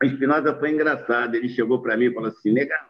O 0.02 0.06
Espinosa 0.06 0.56
foi 0.58 0.72
engraçado, 0.72 1.36
ele 1.36 1.50
chegou 1.50 1.82
para 1.82 1.98
mim 1.98 2.06
e 2.06 2.14
falou 2.14 2.30
assim, 2.30 2.52
legal, 2.52 2.86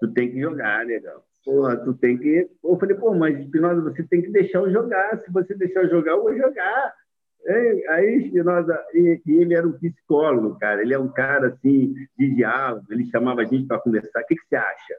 tu 0.00 0.12
tem 0.12 0.30
que 0.30 0.40
jogar, 0.40 0.86
legal 0.86 1.24
porra, 1.44 1.76
tu 1.76 1.94
tem 1.94 2.16
que. 2.16 2.48
Eu 2.62 2.78
falei, 2.78 2.96
pô, 2.96 3.14
mas 3.14 3.38
Espinosa, 3.38 3.80
você 3.82 4.02
tem 4.04 4.22
que 4.22 4.30
deixar 4.30 4.58
eu 4.60 4.72
jogar. 4.72 5.18
Se 5.20 5.30
você 5.30 5.54
deixar 5.54 5.82
eu 5.84 5.90
jogar, 5.90 6.12
eu 6.12 6.22
vou 6.22 6.36
jogar. 6.36 6.94
Aí 7.90 8.24
Espinosa, 8.24 8.78
e, 8.94 9.20
e, 9.26 9.32
ele 9.32 9.54
era 9.54 9.66
um 9.66 9.72
psicólogo, 9.72 10.58
cara. 10.58 10.82
Ele 10.82 10.94
é 10.94 10.98
um 10.98 11.08
cara 11.08 11.48
assim 11.48 11.92
de 12.18 12.34
diálogo. 12.34 12.86
Ele 12.90 13.04
chamava 13.06 13.42
a 13.42 13.44
gente 13.44 13.66
para 13.66 13.80
conversar. 13.80 14.20
O 14.20 14.26
que, 14.26 14.36
que 14.36 14.46
você 14.48 14.56
acha? 14.56 14.96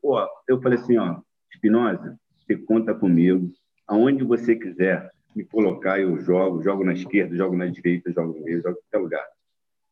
Pô, 0.00 0.18
eu 0.48 0.60
falei 0.60 0.78
assim, 0.78 0.98
ó, 0.98 1.20
Espinosa, 1.52 2.18
você 2.40 2.56
conta 2.56 2.94
comigo. 2.94 3.50
Aonde 3.86 4.24
você 4.24 4.56
quiser 4.56 5.10
me 5.34 5.44
colocar, 5.44 6.00
eu 6.00 6.18
jogo. 6.20 6.62
Jogo 6.62 6.84
na 6.84 6.92
esquerda, 6.92 7.36
jogo 7.36 7.56
na 7.56 7.66
direita, 7.66 8.12
jogo 8.12 8.38
no 8.38 8.44
meio, 8.44 8.62
jogo 8.62 8.78
em 8.78 8.82
qualquer 8.82 8.98
lugar. 8.98 9.26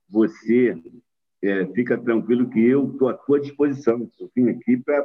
Você 0.08 0.76
é, 1.42 1.66
fica 1.66 1.96
tranquilo 1.96 2.50
que 2.50 2.60
eu 2.60 2.90
estou 2.90 3.08
à 3.08 3.14
tua 3.14 3.40
disposição. 3.40 4.08
Eu 4.18 4.30
vim 4.34 4.48
aqui 4.48 4.76
para 4.76 5.02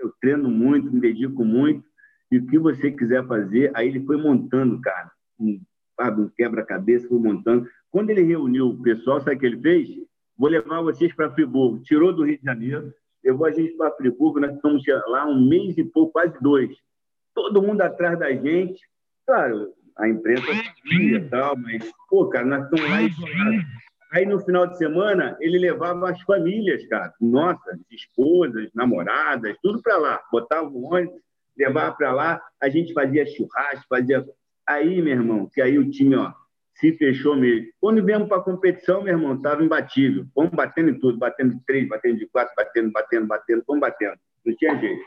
eu 0.00 0.12
treino 0.20 0.50
muito, 0.50 0.90
me 0.90 1.00
dedico 1.00 1.44
muito, 1.44 1.84
e 2.30 2.38
o 2.38 2.46
que 2.46 2.58
você 2.58 2.90
quiser 2.90 3.26
fazer, 3.26 3.70
aí 3.74 3.88
ele 3.88 4.04
foi 4.04 4.16
montando, 4.16 4.80
cara, 4.80 5.10
um, 5.38 5.60
um 6.00 6.28
quebra-cabeça, 6.28 7.08
foi 7.08 7.18
montando. 7.18 7.68
Quando 7.90 8.10
ele 8.10 8.22
reuniu 8.22 8.68
o 8.68 8.82
pessoal, 8.82 9.20
sabe 9.20 9.36
o 9.36 9.38
que 9.38 9.46
ele 9.46 9.60
fez? 9.60 9.88
Vou 10.36 10.48
levar 10.48 10.80
vocês 10.80 11.14
para 11.14 11.30
Friburgo. 11.30 11.82
Tirou 11.82 12.14
do 12.14 12.24
Rio 12.24 12.38
de 12.38 12.44
Janeiro, 12.44 12.94
levou 13.22 13.46
a 13.46 13.50
gente 13.50 13.76
para 13.76 13.90
Friburgo, 13.92 14.40
nós 14.40 14.54
estamos 14.54 14.82
lá 15.08 15.26
um 15.26 15.46
mês 15.46 15.76
e 15.76 15.84
pouco, 15.84 16.12
quase 16.12 16.40
dois. 16.40 16.74
Todo 17.34 17.62
mundo 17.62 17.80
atrás 17.82 18.18
da 18.18 18.32
gente. 18.32 18.80
Claro, 19.30 19.72
a 19.96 20.08
imprensa 20.08 20.42
sabia 20.42 21.18
e 21.18 21.28
tal, 21.28 21.56
mas, 21.56 21.88
pô, 22.08 22.28
cara, 22.28 22.44
nós 22.44 22.64
estamos 22.64 22.90
lá 22.90 23.00
isolados. 23.00 23.64
Aí 24.10 24.26
no 24.26 24.40
final 24.40 24.66
de 24.66 24.76
semana 24.76 25.36
ele 25.40 25.56
levava 25.56 26.10
as 26.10 26.20
famílias, 26.22 26.84
cara, 26.88 27.14
nossa, 27.20 27.78
esposas, 27.92 28.68
namoradas, 28.74 29.56
tudo 29.62 29.80
para 29.80 29.96
lá. 29.98 30.20
Botava 30.32 30.66
o 30.68 30.92
ônibus, 30.92 31.20
levava 31.56 31.94
para 31.94 32.10
lá, 32.10 32.42
a 32.60 32.68
gente 32.68 32.92
fazia 32.92 33.24
churrasco, 33.24 33.86
fazia. 33.88 34.26
Aí, 34.66 35.00
meu 35.00 35.12
irmão, 35.12 35.48
que 35.54 35.62
aí 35.62 35.78
o 35.78 35.88
time 35.88 36.16
ó, 36.16 36.32
se 36.74 36.92
fechou 36.94 37.36
mesmo. 37.36 37.68
Quando 37.80 38.04
viemos 38.04 38.26
para 38.26 38.38
a 38.38 38.42
competição, 38.42 39.04
meu 39.04 39.14
irmão, 39.14 39.36
estava 39.36 39.62
imbatível. 39.62 40.26
Fomos 40.34 40.50
batendo 40.50 40.90
em 40.90 40.98
tudo, 40.98 41.18
batendo 41.18 41.54
de 41.54 41.64
três, 41.64 41.86
batendo 41.86 42.18
de 42.18 42.26
quatro, 42.26 42.52
batendo, 42.56 42.90
batendo, 42.90 43.28
batendo, 43.28 43.62
fomos 43.64 43.80
batendo. 43.80 44.18
Não 44.44 44.56
tinha 44.56 44.76
jeito. 44.76 45.04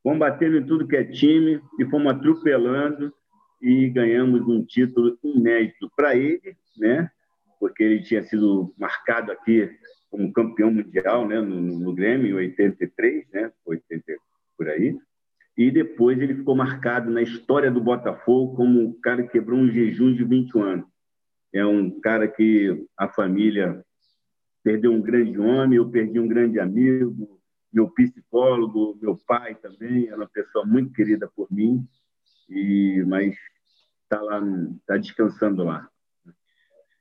Fomos 0.00 0.20
batendo 0.20 0.58
em 0.58 0.64
tudo 0.64 0.86
que 0.86 0.94
é 0.94 1.02
time 1.02 1.60
e 1.80 1.84
fomos 1.86 2.12
atropelando 2.12 3.12
e 3.60 3.88
ganhamos 3.88 4.46
um 4.46 4.64
título 4.64 5.18
inédito 5.22 5.90
para 5.96 6.16
ele, 6.16 6.56
né? 6.76 7.10
porque 7.58 7.82
ele 7.82 8.02
tinha 8.02 8.22
sido 8.22 8.72
marcado 8.78 9.32
aqui 9.32 9.68
como 10.10 10.32
campeão 10.32 10.70
mundial 10.70 11.26
né, 11.26 11.40
no, 11.40 11.60
no 11.60 11.94
Grêmio 11.94 12.40
em 12.40 12.46
83, 12.48 13.28
né, 13.30 13.52
80 13.66 14.04
por 14.56 14.68
aí, 14.68 14.96
e 15.56 15.70
depois 15.70 16.20
ele 16.20 16.34
ficou 16.34 16.54
marcado 16.54 17.10
na 17.10 17.20
história 17.20 17.70
do 17.70 17.80
Botafogo 17.80 18.56
como 18.56 18.88
o 18.88 18.94
cara 19.00 19.22
que 19.22 19.32
quebrou 19.32 19.58
um 19.58 19.70
jejum 19.70 20.14
de 20.14 20.24
21 20.24 20.62
anos. 20.62 20.86
é 21.52 21.64
um 21.66 22.00
cara 22.00 22.26
que 22.28 22.86
a 22.96 23.08
família 23.08 23.84
perdeu 24.62 24.92
um 24.92 25.02
grande 25.02 25.38
homem, 25.38 25.76
eu 25.76 25.90
perdi 25.90 26.18
um 26.18 26.28
grande 26.28 26.58
amigo, 26.58 27.38
meu 27.72 27.90
psicólogo, 27.90 28.98
meu 29.00 29.16
pai 29.26 29.54
também, 29.56 30.06
era 30.06 30.16
uma 30.16 30.28
pessoa 30.28 30.64
muito 30.64 30.92
querida 30.92 31.30
por 31.34 31.48
mim, 31.50 31.86
e 32.48 33.04
mas 33.06 33.34
está 34.04 34.20
lá, 34.22 34.40
está 34.80 34.96
descansando 34.96 35.64
lá. 35.64 35.88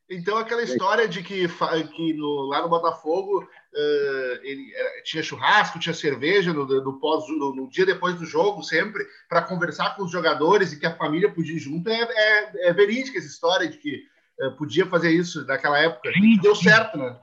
Então, 0.09 0.37
aquela 0.37 0.63
história 0.63 1.05
de 1.05 1.21
que, 1.21 1.47
que 1.93 2.13
no, 2.13 2.47
lá 2.47 2.61
no 2.61 2.69
Botafogo 2.69 3.43
uh, 3.43 4.39
ele, 4.41 4.71
uh, 4.71 5.03
tinha 5.03 5.21
churrasco, 5.21 5.79
tinha 5.79 5.93
cerveja 5.93 6.53
no, 6.53 6.65
no, 6.65 6.97
pós, 6.97 7.27
no, 7.27 7.53
no 7.53 7.69
dia 7.69 7.85
depois 7.85 8.15
do 8.15 8.25
jogo, 8.25 8.63
sempre, 8.63 9.05
para 9.27 9.41
conversar 9.41 9.95
com 9.95 10.03
os 10.03 10.11
jogadores 10.11 10.71
e 10.71 10.79
que 10.79 10.85
a 10.85 10.95
família 10.95 11.29
podia 11.29 11.57
ir 11.57 11.59
junto, 11.59 11.89
é, 11.89 12.01
é, 12.01 12.69
é 12.69 12.73
verídica 12.73 13.17
essa 13.17 13.27
história 13.27 13.67
de 13.67 13.77
que 13.77 14.03
uh, 14.39 14.55
podia 14.55 14.85
fazer 14.85 15.11
isso 15.11 15.45
naquela 15.45 15.77
época. 15.77 16.09
E 16.15 16.39
deu 16.39 16.55
certo, 16.55 16.97
né? 16.97 17.19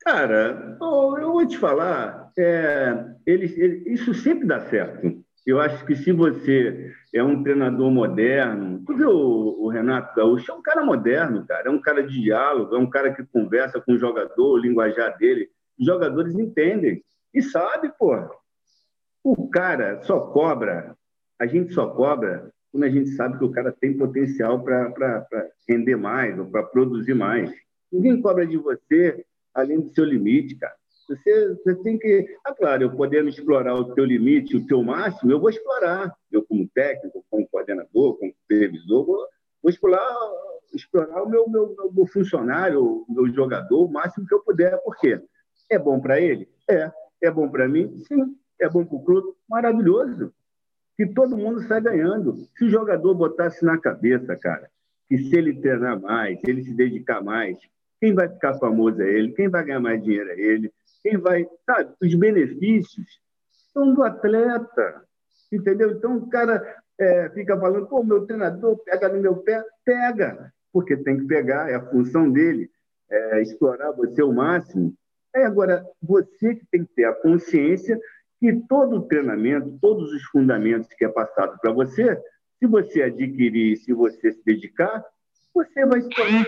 Cara, 0.00 0.78
eu 0.80 1.32
vou 1.32 1.46
te 1.46 1.58
falar, 1.58 2.30
é, 2.38 2.92
ele, 3.26 3.46
ele, 3.58 3.92
isso 3.92 4.12
sempre 4.14 4.46
dá 4.46 4.60
certo. 4.60 5.23
Eu 5.46 5.60
acho 5.60 5.84
que 5.84 5.94
se 5.94 6.10
você 6.10 6.94
é 7.12 7.22
um 7.22 7.42
treinador 7.42 7.90
moderno, 7.90 8.82
viu 8.88 9.10
o, 9.10 9.64
o 9.64 9.68
Renato 9.68 10.16
Gaúcho? 10.16 10.50
É 10.50 10.54
um 10.54 10.62
cara 10.62 10.84
moderno, 10.84 11.46
cara. 11.46 11.68
É 11.68 11.70
um 11.70 11.80
cara 11.80 12.02
de 12.02 12.18
diálogo, 12.20 12.74
é 12.74 12.78
um 12.78 12.88
cara 12.88 13.12
que 13.12 13.24
conversa 13.24 13.80
com 13.80 13.92
o 13.92 13.98
jogador, 13.98 14.54
o 14.54 14.56
linguajar 14.56 15.16
dele. 15.18 15.50
Os 15.78 15.84
jogadores 15.84 16.34
entendem 16.34 17.04
e 17.32 17.42
sabe, 17.42 17.92
pô. 17.98 18.16
O 19.22 19.48
cara 19.48 20.02
só 20.02 20.20
cobra, 20.20 20.96
a 21.38 21.46
gente 21.46 21.74
só 21.74 21.88
cobra 21.88 22.50
quando 22.72 22.84
a 22.84 22.90
gente 22.90 23.10
sabe 23.10 23.38
que 23.38 23.44
o 23.44 23.52
cara 23.52 23.70
tem 23.70 23.96
potencial 23.96 24.62
para 24.62 25.26
render 25.68 25.96
mais 25.96 26.38
ou 26.38 26.46
para 26.46 26.62
produzir 26.62 27.14
mais. 27.14 27.52
Ninguém 27.92 28.20
cobra 28.20 28.46
de 28.46 28.56
você 28.56 29.24
além 29.54 29.80
do 29.80 29.94
seu 29.94 30.04
limite, 30.04 30.56
cara. 30.56 30.74
Você, 31.08 31.54
você 31.54 31.74
tem 31.82 31.98
que. 31.98 32.36
Ah, 32.44 32.54
claro, 32.54 32.84
eu 32.84 32.96
podendo 32.96 33.28
explorar 33.28 33.74
o 33.74 33.94
teu 33.94 34.04
limite, 34.04 34.56
o 34.56 34.66
teu 34.66 34.82
máximo, 34.82 35.30
eu 35.30 35.40
vou 35.40 35.50
explorar. 35.50 36.14
Eu, 36.32 36.42
como 36.44 36.68
técnico, 36.68 37.24
como 37.30 37.48
coordenador, 37.48 38.18
como 38.18 38.34
supervisor, 38.40 39.04
vou, 39.04 39.26
vou 39.62 39.70
explorar, 39.70 40.08
explorar 40.74 41.22
o 41.22 41.28
meu, 41.28 41.48
meu, 41.48 41.76
meu 41.92 42.06
funcionário, 42.06 42.82
o 42.82 43.06
meu 43.08 43.28
jogador, 43.32 43.84
o 43.84 43.92
máximo 43.92 44.26
que 44.26 44.34
eu 44.34 44.42
puder. 44.42 44.76
Por 44.78 44.96
quê? 44.96 45.20
É 45.70 45.78
bom 45.78 46.00
para 46.00 46.20
ele? 46.20 46.48
É. 46.68 46.90
É 47.22 47.30
bom 47.30 47.48
para 47.48 47.68
mim? 47.68 48.02
Sim. 48.06 48.36
É 48.60 48.68
bom 48.68 48.84
para 48.84 48.96
o 48.96 49.04
clube? 49.04 49.34
Maravilhoso. 49.48 50.32
Que 50.96 51.06
todo 51.06 51.36
mundo 51.36 51.60
sai 51.66 51.80
ganhando. 51.80 52.36
Se 52.56 52.64
o 52.64 52.70
jogador 52.70 53.14
botasse 53.14 53.64
na 53.64 53.78
cabeça, 53.78 54.36
cara, 54.36 54.70
que 55.08 55.18
se 55.18 55.36
ele 55.36 55.60
treinar 55.60 56.00
mais, 56.00 56.38
se 56.40 56.50
ele 56.50 56.62
se 56.62 56.72
dedicar 56.72 57.22
mais, 57.22 57.58
quem 58.00 58.14
vai 58.14 58.28
ficar 58.28 58.54
famoso 58.58 59.00
é 59.02 59.10
ele, 59.10 59.32
quem 59.32 59.48
vai 59.48 59.64
ganhar 59.64 59.80
mais 59.80 60.02
dinheiro 60.02 60.30
é 60.30 60.38
ele, 60.38 60.72
quem 61.04 61.18
vai, 61.18 61.46
sabe, 61.66 61.94
os 62.02 62.14
benefícios 62.14 63.06
são 63.74 63.92
do 63.92 64.02
atleta, 64.02 65.04
entendeu? 65.52 65.90
Então 65.90 66.16
o 66.16 66.30
cara 66.30 66.78
é, 66.98 67.28
fica 67.28 67.60
falando, 67.60 67.86
pô, 67.86 68.02
meu 68.02 68.26
treinador 68.26 68.78
pega 68.84 69.10
no 69.10 69.20
meu 69.20 69.36
pé, 69.36 69.62
pega, 69.84 70.50
porque 70.72 70.96
tem 70.96 71.18
que 71.18 71.26
pegar, 71.26 71.70
é 71.70 71.74
a 71.74 71.90
função 71.90 72.30
dele, 72.30 72.70
é, 73.10 73.42
explorar 73.42 73.92
você 73.92 74.22
ao 74.22 74.32
máximo. 74.32 74.94
É 75.36 75.44
agora 75.44 75.84
você 76.02 76.54
que 76.54 76.64
tem 76.70 76.84
que 76.86 76.94
ter 76.94 77.04
a 77.04 77.12
consciência 77.12 78.00
que 78.40 78.52
todo 78.66 78.96
o 78.96 79.02
treinamento, 79.02 79.76
todos 79.80 80.10
os 80.10 80.22
fundamentos 80.24 80.88
que 80.96 81.04
é 81.04 81.08
passado 81.08 81.58
para 81.60 81.72
você, 81.72 82.18
se 82.58 82.66
você 82.66 83.02
adquirir, 83.02 83.76
se 83.76 83.92
você 83.92 84.32
se 84.32 84.42
dedicar, 84.44 85.04
você 85.52 85.84
vai 85.84 86.00
se 86.00 86.08
tornar 86.08 86.46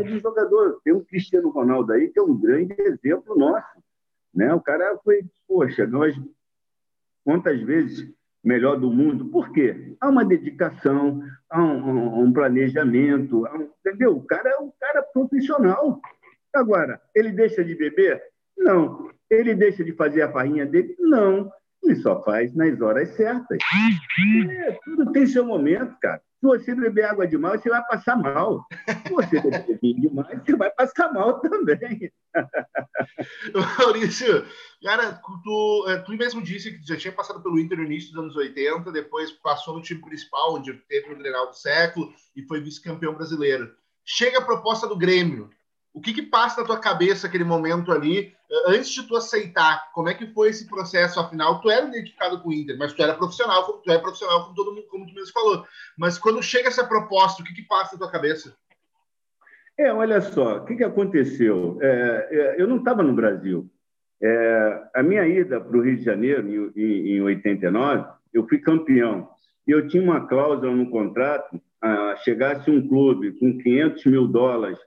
um 0.00 0.18
jogador. 0.18 0.80
Tem 0.82 0.94
um 0.94 1.04
Cristiano 1.04 1.50
Ronaldo 1.50 1.92
aí 1.92 2.08
que 2.08 2.18
é 2.18 2.22
um 2.22 2.38
grande 2.38 2.74
exemplo 2.78 3.36
nosso. 3.36 3.89
Né? 4.34 4.52
O 4.54 4.60
cara 4.60 4.98
foi, 5.04 5.22
poxa, 5.46 5.86
nós 5.86 6.14
quantas 7.24 7.60
vezes 7.62 8.08
melhor 8.42 8.76
do 8.78 8.90
mundo? 8.90 9.26
Por 9.26 9.52
quê? 9.52 9.94
Há 10.00 10.08
uma 10.08 10.24
dedicação, 10.24 11.22
há 11.48 11.62
um, 11.62 12.24
um 12.24 12.32
planejamento, 12.32 13.46
há 13.46 13.56
um, 13.56 13.70
entendeu? 13.84 14.16
O 14.16 14.24
cara 14.24 14.50
é 14.50 14.58
um 14.58 14.72
cara 14.80 15.02
profissional. 15.02 16.00
Agora, 16.54 17.00
ele 17.14 17.32
deixa 17.32 17.62
de 17.62 17.74
beber? 17.74 18.22
Não. 18.56 19.10
Ele 19.30 19.54
deixa 19.54 19.84
de 19.84 19.92
fazer 19.92 20.22
a 20.22 20.32
farinha 20.32 20.66
dele? 20.66 20.96
Não. 20.98 21.52
Ele 21.82 21.96
só 21.96 22.22
faz 22.22 22.54
nas 22.54 22.80
horas 22.80 23.08
certas. 23.10 23.58
É, 24.50 24.78
tudo 24.84 25.12
tem 25.12 25.26
seu 25.26 25.44
momento, 25.44 25.96
cara. 26.00 26.20
Se 26.40 26.46
você 26.46 26.74
beber 26.74 27.04
água 27.04 27.26
demais, 27.26 27.60
você 27.60 27.68
vai 27.68 27.86
passar 27.86 28.16
mal. 28.16 28.66
Se 29.06 29.12
você 29.12 29.40
beber 29.42 29.78
vinho 29.82 30.00
demais, 30.00 30.42
você 30.42 30.56
vai 30.56 30.70
passar 30.70 31.12
mal 31.12 31.38
também. 31.38 32.10
Maurício, 33.78 34.46
cara, 34.82 35.20
tu, 35.44 35.84
é, 35.88 35.98
tu 35.98 36.12
mesmo 36.12 36.40
disse 36.40 36.72
que 36.72 36.86
já 36.86 36.96
tinha 36.96 37.12
passado 37.12 37.42
pelo 37.42 37.60
Inter 37.60 37.76
no 37.76 37.84
início 37.84 38.12
dos 38.12 38.22
anos 38.22 38.36
80, 38.36 38.90
depois 38.90 39.30
passou 39.30 39.74
no 39.74 39.82
time 39.82 40.00
principal, 40.00 40.54
onde 40.54 40.72
teve 40.88 41.12
o 41.12 41.18
Grenal 41.18 41.48
do 41.48 41.56
século 41.56 42.10
e 42.34 42.42
foi 42.44 42.62
vice-campeão 42.62 43.14
brasileiro. 43.14 43.74
Chega 44.02 44.38
a 44.38 44.44
proposta 44.44 44.86
do 44.86 44.96
Grêmio. 44.96 45.50
O 45.92 46.00
que, 46.00 46.12
que 46.12 46.22
passa 46.22 46.60
na 46.60 46.66
tua 46.66 46.78
cabeça 46.78 47.26
aquele 47.26 47.42
momento 47.42 47.90
ali, 47.90 48.32
eh, 48.50 48.64
antes 48.68 48.90
de 48.90 49.02
tu 49.02 49.16
aceitar? 49.16 49.90
Como 49.92 50.08
é 50.08 50.14
que 50.14 50.26
foi 50.28 50.50
esse 50.50 50.68
processo? 50.68 51.18
Afinal, 51.18 51.60
tu 51.60 51.68
era 51.68 51.88
identificado 51.88 52.40
com 52.40 52.50
o 52.50 52.52
Inter, 52.52 52.78
mas 52.78 52.92
tu 52.92 53.02
era 53.02 53.14
profissional, 53.14 53.64
tu 53.64 53.90
é 53.90 53.98
profissional, 53.98 54.44
como 54.44 54.54
todo 54.54 54.72
mundo, 54.72 54.86
como 54.88 55.06
tu 55.06 55.14
mesmo 55.14 55.32
falou. 55.32 55.64
Mas 55.98 56.16
quando 56.16 56.42
chega 56.42 56.68
essa 56.68 56.86
proposta, 56.86 57.42
o 57.42 57.44
que, 57.44 57.54
que 57.54 57.62
passa 57.62 57.94
na 57.94 57.98
tua 57.98 58.10
cabeça? 58.10 58.56
É, 59.76 59.92
olha 59.92 60.20
só, 60.20 60.58
o 60.58 60.64
que, 60.64 60.76
que 60.76 60.84
aconteceu? 60.84 61.78
É, 61.80 62.28
é, 62.30 62.62
eu 62.62 62.68
não 62.68 62.76
estava 62.76 63.02
no 63.02 63.14
Brasil. 63.14 63.68
É, 64.22 64.82
a 64.94 65.02
minha 65.02 65.26
ida 65.26 65.60
para 65.60 65.76
o 65.76 65.82
Rio 65.82 65.96
de 65.96 66.04
Janeiro, 66.04 66.72
em, 66.76 67.16
em 67.16 67.22
89, 67.22 68.06
eu 68.32 68.46
fui 68.46 68.58
campeão. 68.58 69.28
E 69.66 69.72
eu 69.72 69.88
tinha 69.88 70.02
uma 70.02 70.26
cláusula 70.26 70.74
no 70.74 70.90
contrato, 70.90 71.60
ah, 71.82 72.14
chegasse 72.22 72.70
um 72.70 72.86
clube 72.86 73.32
com 73.38 73.56
500 73.58 74.04
mil 74.04 74.28
dólares 74.28 74.78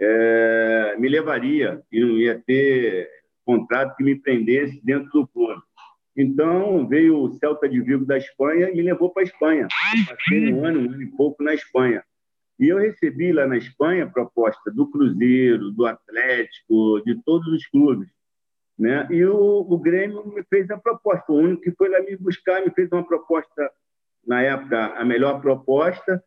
é, 0.00 0.96
me 0.98 1.08
levaria 1.08 1.82
e 1.90 2.00
não 2.00 2.18
ia 2.18 2.42
ter 2.46 3.08
contrato 3.44 3.96
que 3.96 4.04
me 4.04 4.16
prendesse 4.16 4.80
dentro 4.84 5.10
do 5.10 5.26
clube. 5.28 5.62
Então, 6.16 6.86
veio 6.86 7.18
o 7.18 7.32
Celta 7.34 7.68
de 7.68 7.80
Vigo 7.80 8.04
da 8.04 8.16
Espanha 8.16 8.70
e 8.70 8.76
me 8.76 8.82
levou 8.82 9.10
para 9.10 9.22
a 9.22 9.26
Espanha. 9.26 9.68
passei 10.06 10.52
um 10.52 10.64
ano, 10.64 10.80
um 10.80 10.92
ano 10.92 11.02
e 11.02 11.06
pouco 11.06 11.42
na 11.42 11.54
Espanha. 11.54 12.02
E 12.58 12.68
eu 12.68 12.78
recebi 12.78 13.32
lá 13.32 13.46
na 13.46 13.56
Espanha 13.56 14.10
proposta 14.10 14.70
do 14.70 14.88
Cruzeiro, 14.88 15.72
do 15.72 15.86
Atlético, 15.86 17.02
de 17.04 17.20
todos 17.24 17.48
os 17.48 17.66
clubes. 17.66 18.08
Né? 18.78 19.06
E 19.10 19.24
o, 19.24 19.66
o 19.68 19.78
Grêmio 19.78 20.24
me 20.26 20.42
fez 20.44 20.70
a 20.70 20.78
proposta. 20.78 21.32
O 21.32 21.36
único 21.36 21.62
que 21.62 21.72
foi 21.72 21.88
lá 21.88 22.00
me 22.00 22.16
buscar 22.16 22.64
me 22.64 22.70
fez 22.70 22.90
uma 22.92 23.04
proposta, 23.04 23.70
na 24.24 24.40
época, 24.42 24.86
a 24.94 25.04
melhor 25.04 25.40
proposta. 25.40 26.22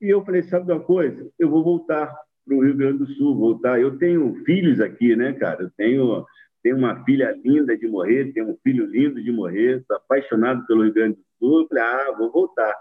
E 0.00 0.08
eu 0.08 0.24
falei: 0.24 0.42
sabe 0.42 0.72
uma 0.72 0.80
coisa? 0.80 1.30
Eu 1.38 1.50
vou 1.50 1.62
voltar 1.62 2.14
para 2.46 2.56
o 2.56 2.64
Rio 2.64 2.76
Grande 2.76 2.98
do 2.98 3.06
Sul, 3.08 3.36
voltar. 3.36 3.80
Eu 3.80 3.98
tenho 3.98 4.34
filhos 4.44 4.80
aqui, 4.80 5.16
né, 5.16 5.32
cara? 5.32 5.64
Eu 5.64 5.70
tenho, 5.76 6.24
tenho 6.62 6.76
uma 6.76 7.04
filha 7.04 7.36
linda 7.44 7.76
de 7.76 7.88
morrer, 7.88 8.32
tenho 8.32 8.50
um 8.50 8.56
filho 8.62 8.86
lindo 8.86 9.22
de 9.22 9.32
morrer, 9.32 9.82
sou 9.86 9.96
apaixonado 9.96 10.64
pelo 10.66 10.84
Rio 10.84 10.94
Grande 10.94 11.16
do 11.16 11.24
Sul. 11.38 11.68
Falei, 11.68 11.84
ah, 11.84 12.14
vou 12.16 12.30
voltar. 12.30 12.74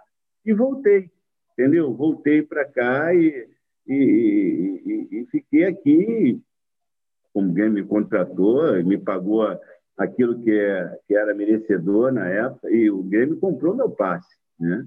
E 0.46 0.54
voltei, 0.54 1.10
entendeu? 1.54 1.92
Voltei 1.94 2.44
para 2.44 2.64
cá 2.64 3.14
e, 3.16 3.48
e, 3.88 4.82
e, 4.86 5.20
e, 5.20 5.26
fiquei 5.32 5.66
aqui. 5.66 6.40
Alguém 7.36 7.70
me 7.70 7.84
contratou, 7.84 8.72
me 8.84 8.98
pagou 8.98 9.46
aquilo 9.98 10.40
que, 10.42 10.52
é, 10.52 11.00
que 11.08 11.16
era 11.16 11.34
merecedor 11.34 12.12
na 12.12 12.28
época, 12.28 12.70
e 12.70 12.90
o 12.90 13.02
Grêmio 13.04 13.38
comprou 13.40 13.76
meu 13.76 13.90
passe, 13.90 14.28
né? 14.60 14.86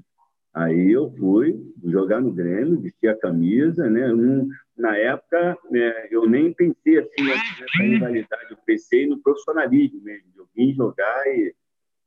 Aí 0.55 0.91
eu 0.93 1.11
fui 1.19 1.57
jogar 1.85 2.21
no 2.21 2.33
Grêmio, 2.33 2.81
vestir 2.81 3.09
a 3.09 3.19
camisa, 3.19 3.89
né? 3.89 4.13
Um, 4.13 4.49
na 4.77 4.97
época, 4.97 5.59
né, 5.71 6.09
eu 6.11 6.29
nem 6.29 6.53
pensei 6.53 6.99
assim 6.99 7.25
nessa 7.25 7.83
rivalidade, 7.83 8.51
eu 8.51 8.57
pensei 8.65 9.07
no 9.07 9.19
profissionalismo 9.19 10.01
mesmo, 10.03 10.29
eu 10.37 10.49
vim 10.55 10.73
jogar 10.73 11.27
e, 11.27 11.55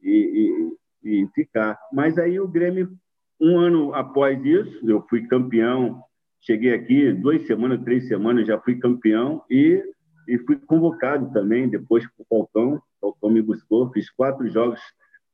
e, 0.01 0.77
e, 1.03 1.23
e, 1.23 1.27
ficar. 1.35 1.77
Mas 1.91 2.17
aí 2.17 2.39
o 2.39 2.47
Grêmio, 2.47 2.91
um 3.39 3.59
ano 3.59 3.93
após 3.93 4.43
isso, 4.45 4.89
eu 4.89 5.05
fui 5.09 5.27
campeão, 5.27 6.01
cheguei 6.39 6.73
aqui, 6.73 7.11
duas 7.11 7.45
semanas, 7.45 7.83
três 7.83 8.07
semanas, 8.07 8.47
já 8.47 8.57
fui 8.59 8.79
campeão 8.79 9.43
e, 9.49 9.83
e 10.27 10.37
fui 10.39 10.55
convocado 10.55 11.31
também, 11.33 11.67
depois 11.67 12.05
para 12.05 12.23
o 12.23 12.25
Falcão, 12.29 12.75
o 12.75 12.81
Falcão 13.01 13.29
me 13.29 13.41
buscou, 13.41 13.91
fiz 13.91 14.09
quatro 14.09 14.47
jogos 14.49 14.79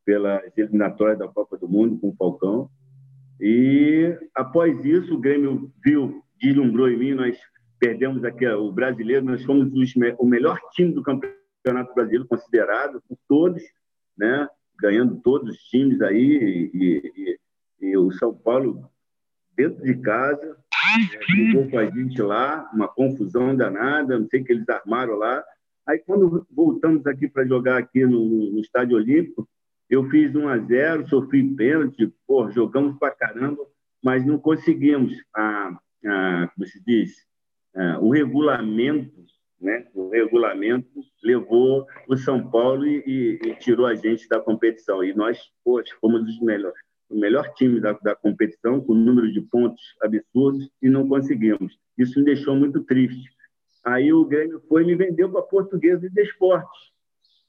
pelas 0.04 0.42
eliminatórias 0.58 1.20
da 1.20 1.28
Copa 1.28 1.58
do 1.58 1.68
Mundo 1.68 2.00
com 2.00 2.10
o 2.10 2.16
Falcão, 2.16 2.70
e 3.40 4.18
após 4.36 4.84
isso, 4.84 5.16
o 5.16 5.20
Grêmio 5.20 5.72
viu 5.84 6.24
deslumbrou 6.40 6.90
em 6.90 6.98
mim, 6.98 7.14
nós 7.14 7.38
perdemos 7.80 8.24
aqui 8.24 8.48
o 8.48 8.72
brasileiro, 8.72 9.26
nós 9.26 9.44
fomos 9.44 9.72
os, 9.74 9.94
o 10.20 10.26
melhor 10.26 10.60
time 10.72 10.94
do 10.94 11.04
Campeonato 11.04 11.94
Brasileiro, 11.94 12.28
considerado 12.28 13.02
por 13.08 13.18
todos, 13.28 13.64
né? 14.18 14.48
ganhando 14.80 15.20
todos 15.22 15.56
os 15.56 15.62
times 15.64 16.02
aí, 16.02 16.72
e, 16.74 17.40
e, 17.82 17.88
e 17.88 17.98
o 17.98 18.12
São 18.12 18.34
Paulo, 18.34 18.90
dentro 19.56 19.84
de 19.84 19.96
casa, 19.96 20.58
jogou 21.54 21.70
com 21.70 21.80
a 21.80 21.90
gente 21.90 22.22
lá, 22.22 22.70
uma 22.74 22.88
confusão 22.88 23.56
danada, 23.56 24.20
não 24.20 24.28
sei 24.28 24.42
o 24.42 24.46
que 24.46 24.54
eles 24.54 24.70
armaram 24.70 25.16
lá. 25.16 25.44
Aí, 25.86 26.00
quando 26.00 26.46
voltamos 26.52 27.06
aqui 27.08 27.28
para 27.28 27.46
jogar 27.46 27.78
aqui 27.78 28.06
no, 28.06 28.52
no, 28.52 28.60
Estádio 28.60 28.98
Olímpico, 28.98 29.48
eu 29.90 30.10
fiz 30.10 30.36
1 30.36 30.48
a 30.48 30.58
0 30.58 31.08
sofri 31.08 31.44
pênalti, 31.56 32.14
pô, 32.26 32.50
jogamos 32.52 32.98
para 32.98 33.16
caramba, 33.16 33.66
mas 34.04 34.26
não 34.26 34.38
conseguimos, 34.38 35.14
a, 35.36 35.78
a, 36.06 36.52
como 36.54 36.68
se 36.68 36.84
diz, 36.84 37.26
a, 37.76 38.00
o 38.00 38.10
regulamento, 38.12 39.26
né? 39.60 39.88
o 39.94 40.10
regulamento 40.10 40.88
levou 41.24 41.86
o 42.08 42.16
São 42.16 42.50
Paulo 42.50 42.86
e, 42.86 43.04
e, 43.08 43.50
e 43.50 43.56
tirou 43.56 43.86
a 43.86 43.96
gente 43.96 44.28
da 44.28 44.40
competição. 44.40 45.04
E 45.04 45.14
nós, 45.14 45.40
poxa, 45.64 45.96
fomos 46.00 46.22
os 46.22 46.40
melhores 46.42 46.88
o 47.10 47.18
melhor 47.18 47.54
time 47.54 47.80
da, 47.80 47.94
da 47.94 48.16
competição, 48.16 48.82
com 48.82 48.94
número 48.94 49.32
de 49.32 49.42
pontos 49.42 49.82
absurdos, 50.02 50.70
e 50.82 50.90
não 50.90 51.08
conseguimos. 51.08 51.78
Isso 51.98 52.20
me 52.20 52.26
deixou 52.26 52.56
muito 52.56 52.84
triste. 52.84 53.30
Aí 53.84 54.12
o 54.12 54.26
Grêmio 54.26 54.62
foi 54.68 54.84
e 54.84 54.86
me 54.86 54.96
vendeu 54.96 55.32
para 55.32 55.40
a 55.40 55.44
Portuguesa 55.44 56.10
de 56.10 56.22
Esportes. 56.22 56.92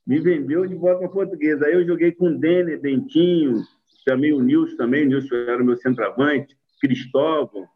Me 0.09 0.19
vendeu 0.19 0.67
de 0.67 0.75
volta 0.75 1.01
para 1.01 1.07
a 1.07 1.13
Portuguesa. 1.13 1.67
Aí 1.67 1.75
eu 1.75 1.87
joguei 1.87 2.11
com 2.13 2.29
o 2.29 2.39
Denner, 2.39 2.81
Dentinho, 2.81 3.63
também 4.05 4.33
o 4.33 4.41
Nilson, 4.41 4.77
também, 4.77 5.05
o 5.05 5.09
Nilson 5.09 5.35
era 5.35 5.63
o 5.63 5.67
meu 5.67 5.77
centroavante, 5.77 6.57
Cristóvão, 6.81 7.69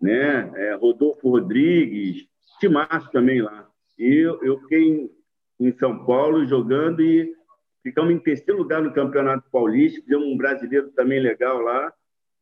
né? 0.00 0.52
É, 0.54 0.74
Rodolfo 0.74 1.30
Rodrigues, 1.30 2.26
Timaço 2.60 3.10
também 3.10 3.40
lá. 3.40 3.66
E 3.98 4.16
eu, 4.16 4.40
eu 4.44 4.60
fiquei 4.60 4.82
em, 4.82 5.10
em 5.58 5.72
São 5.78 6.04
Paulo 6.04 6.44
jogando 6.44 7.00
e 7.00 7.34
Ficamos 7.88 8.12
em 8.12 8.18
terceiro 8.18 8.58
lugar 8.58 8.82
no 8.82 8.92
Campeonato 8.92 9.48
Paulista, 9.50 10.02
fizemos 10.02 10.26
um 10.26 10.36
brasileiro 10.36 10.90
também 10.90 11.20
legal 11.20 11.58
lá. 11.60 11.90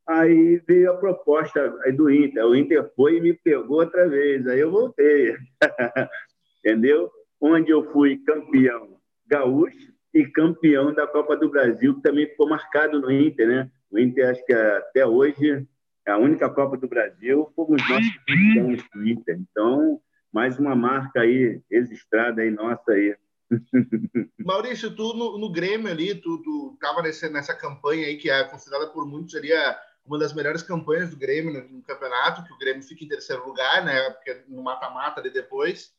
Aí 0.04 0.60
veio 0.66 0.90
a 0.90 0.96
proposta 0.96 1.68
do 1.94 2.10
Inter. 2.10 2.44
O 2.44 2.56
Inter 2.56 2.90
foi 2.96 3.18
e 3.18 3.20
me 3.20 3.32
pegou 3.32 3.78
outra 3.78 4.08
vez. 4.08 4.44
Aí 4.48 4.58
eu 4.58 4.72
voltei. 4.72 5.36
Entendeu? 6.58 7.10
Onde 7.40 7.70
eu 7.70 7.92
fui 7.92 8.16
campeão 8.18 8.95
gaúcho 9.26 9.92
e 10.14 10.24
campeão 10.26 10.94
da 10.94 11.06
Copa 11.06 11.36
do 11.36 11.50
Brasil, 11.50 11.94
que 11.94 12.02
também 12.02 12.26
ficou 12.26 12.48
marcado 12.48 13.00
no 13.00 13.10
Inter, 13.10 13.46
né? 13.46 13.70
O 13.90 13.98
Inter, 13.98 14.30
acho 14.30 14.44
que 14.44 14.52
até 14.52 15.06
hoje, 15.06 15.66
é 16.06 16.12
a 16.12 16.18
única 16.18 16.48
Copa 16.48 16.76
do 16.76 16.88
Brasil, 16.88 17.52
fomos 17.54 17.82
que 17.82 18.18
campeões 18.26 18.82
do 18.94 19.06
Inter. 19.06 19.38
Então, 19.38 20.00
mais 20.32 20.58
uma 20.58 20.74
marca 20.74 21.20
aí, 21.20 21.60
registrada 21.70 22.42
aí, 22.42 22.50
nossa 22.50 22.92
aí. 22.92 23.14
Maurício, 24.44 24.94
tu 24.94 25.14
no, 25.14 25.38
no, 25.38 25.52
Grêmio 25.52 25.90
ali, 25.90 26.14
tu, 26.14 26.42
tu 26.42 26.76
tava 26.80 27.02
nesse, 27.02 27.28
nessa 27.28 27.54
campanha 27.54 28.06
aí 28.06 28.16
que 28.16 28.30
é 28.30 28.44
considerada 28.44 28.88
por 28.88 29.06
muitos 29.06 29.34
ali 29.34 29.52
a, 29.52 29.78
uma 30.04 30.18
das 30.18 30.32
melhores 30.32 30.62
campanhas 30.62 31.10
do 31.10 31.16
Grêmio 31.16 31.52
no, 31.52 31.76
no, 31.76 31.82
campeonato, 31.82 32.44
que 32.44 32.52
o 32.52 32.58
Grêmio 32.58 32.82
fica 32.82 33.04
em 33.04 33.08
terceiro 33.08 33.46
lugar, 33.46 33.84
né? 33.84 34.10
Porque 34.10 34.42
no 34.48 34.62
mata-mata 34.62 35.20
ali 35.20 35.30
depois. 35.30 35.92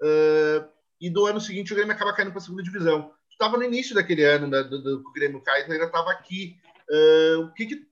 Uh, 0.00 0.75
e 1.00 1.10
do 1.10 1.26
ano 1.26 1.40
seguinte 1.40 1.72
o 1.72 1.76
Grêmio 1.76 1.94
acaba 1.94 2.14
caindo 2.14 2.30
para 2.30 2.38
a 2.38 2.42
segunda 2.42 2.62
divisão. 2.62 3.10
Tu 3.28 3.32
estava 3.32 3.56
no 3.56 3.64
início 3.64 3.94
daquele 3.94 4.24
ano 4.24 4.46
né, 4.46 4.62
do, 4.62 4.82
do, 4.82 4.98
do, 4.98 5.12
Grêmio 5.12 5.40
cai, 5.40 5.64
tu 5.64 5.72
ainda 5.72 5.84
estava 5.84 6.10
aqui. 6.10 6.56
Uh, 6.90 7.40
o 7.42 7.52
que, 7.52 7.66
que 7.66 7.86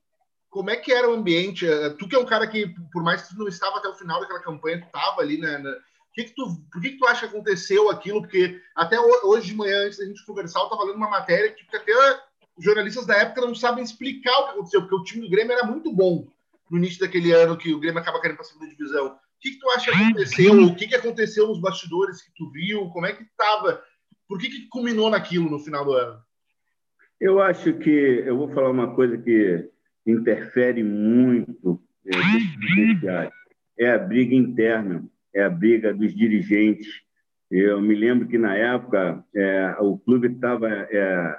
como 0.49 0.69
é 0.69 0.75
que 0.77 0.91
era 0.91 1.09
o 1.09 1.13
ambiente? 1.13 1.65
Uh, 1.67 1.95
tu 1.97 2.07
que 2.07 2.15
é 2.15 2.19
um 2.19 2.25
cara 2.25 2.47
que, 2.47 2.73
por 2.91 3.03
mais 3.03 3.21
que 3.21 3.29
tu 3.29 3.39
não 3.39 3.47
estava 3.47 3.77
até 3.77 3.87
o 3.87 3.95
final 3.95 4.21
daquela 4.21 4.41
campanha, 4.41 4.79
tu 4.79 4.85
estava 4.85 5.21
ali 5.21 5.37
né, 5.37 5.57
na, 5.57 5.75
que, 6.15 6.23
que 6.23 6.33
tu, 6.33 6.47
por 6.71 6.81
que, 6.81 6.91
que 6.91 6.97
tu 6.97 7.05
acha 7.05 7.27
que 7.27 7.35
aconteceu 7.35 7.89
aquilo? 7.89 8.21
Porque 8.21 8.61
até 8.73 8.97
hoje 8.99 9.47
de 9.47 9.55
manhã, 9.55 9.85
antes 9.85 9.99
da 9.99 10.05
gente 10.05 10.25
conversar, 10.25 10.61
eu 10.61 10.63
estava 10.63 10.85
lendo 10.85 10.95
uma 10.95 11.09
matéria 11.09 11.51
que 11.51 11.75
até 11.75 12.21
jornalistas 12.57 13.05
da 13.05 13.17
época 13.17 13.41
não 13.41 13.53
sabem 13.53 13.83
explicar 13.83 14.31
o 14.39 14.43
que 14.45 14.51
aconteceu, 14.51 14.81
porque 14.81 14.95
o 14.95 15.03
time 15.03 15.23
do 15.23 15.29
Grêmio 15.29 15.51
era 15.51 15.65
muito 15.65 15.91
bom 15.91 16.25
no 16.71 16.77
início 16.77 17.01
daquele 17.01 17.33
ano 17.33 17.57
que 17.57 17.73
o 17.73 17.79
Grêmio 17.79 17.99
acaba 17.99 18.21
caindo 18.21 18.35
para 18.35 18.45
a 18.45 18.47
segunda 18.47 18.69
divisão. 18.69 19.19
O 19.35 19.39
que, 19.41 19.51
que 19.51 19.59
tu 19.59 19.69
acha 19.69 19.91
que 19.91 19.97
aconteceu? 19.97 20.63
O 20.63 20.75
que, 20.75 20.87
que 20.87 20.95
aconteceu 20.95 21.47
nos 21.47 21.59
bastidores 21.59 22.21
que 22.21 22.31
tu 22.35 22.49
viu? 22.51 22.89
Como 22.89 23.05
é 23.05 23.13
que 23.13 23.23
estava? 23.23 23.83
Por 24.27 24.39
que, 24.39 24.49
que 24.49 24.67
culminou 24.67 25.09
naquilo 25.09 25.49
no 25.49 25.59
final 25.59 25.85
do 25.85 25.93
ano? 25.93 26.19
Eu 27.19 27.41
acho 27.41 27.73
que 27.73 27.89
eu 27.89 28.37
vou 28.37 28.49
falar 28.49 28.71
uma 28.71 28.95
coisa 28.95 29.17
que 29.17 29.69
interfere 30.05 30.83
muito 30.83 31.81
é, 32.07 33.29
é 33.79 33.91
a 33.91 33.99
briga 33.99 34.35
interna 34.35 35.07
é 35.35 35.43
a 35.43 35.49
briga 35.49 35.93
dos 35.93 36.15
dirigentes. 36.15 36.87
Eu 37.51 37.81
me 37.81 37.93
lembro 37.93 38.27
que, 38.27 38.37
na 38.37 38.55
época, 38.55 39.23
é, 39.35 39.75
o 39.81 39.97
clube 39.97 40.29
estava 40.29 40.69
é, 40.69 41.37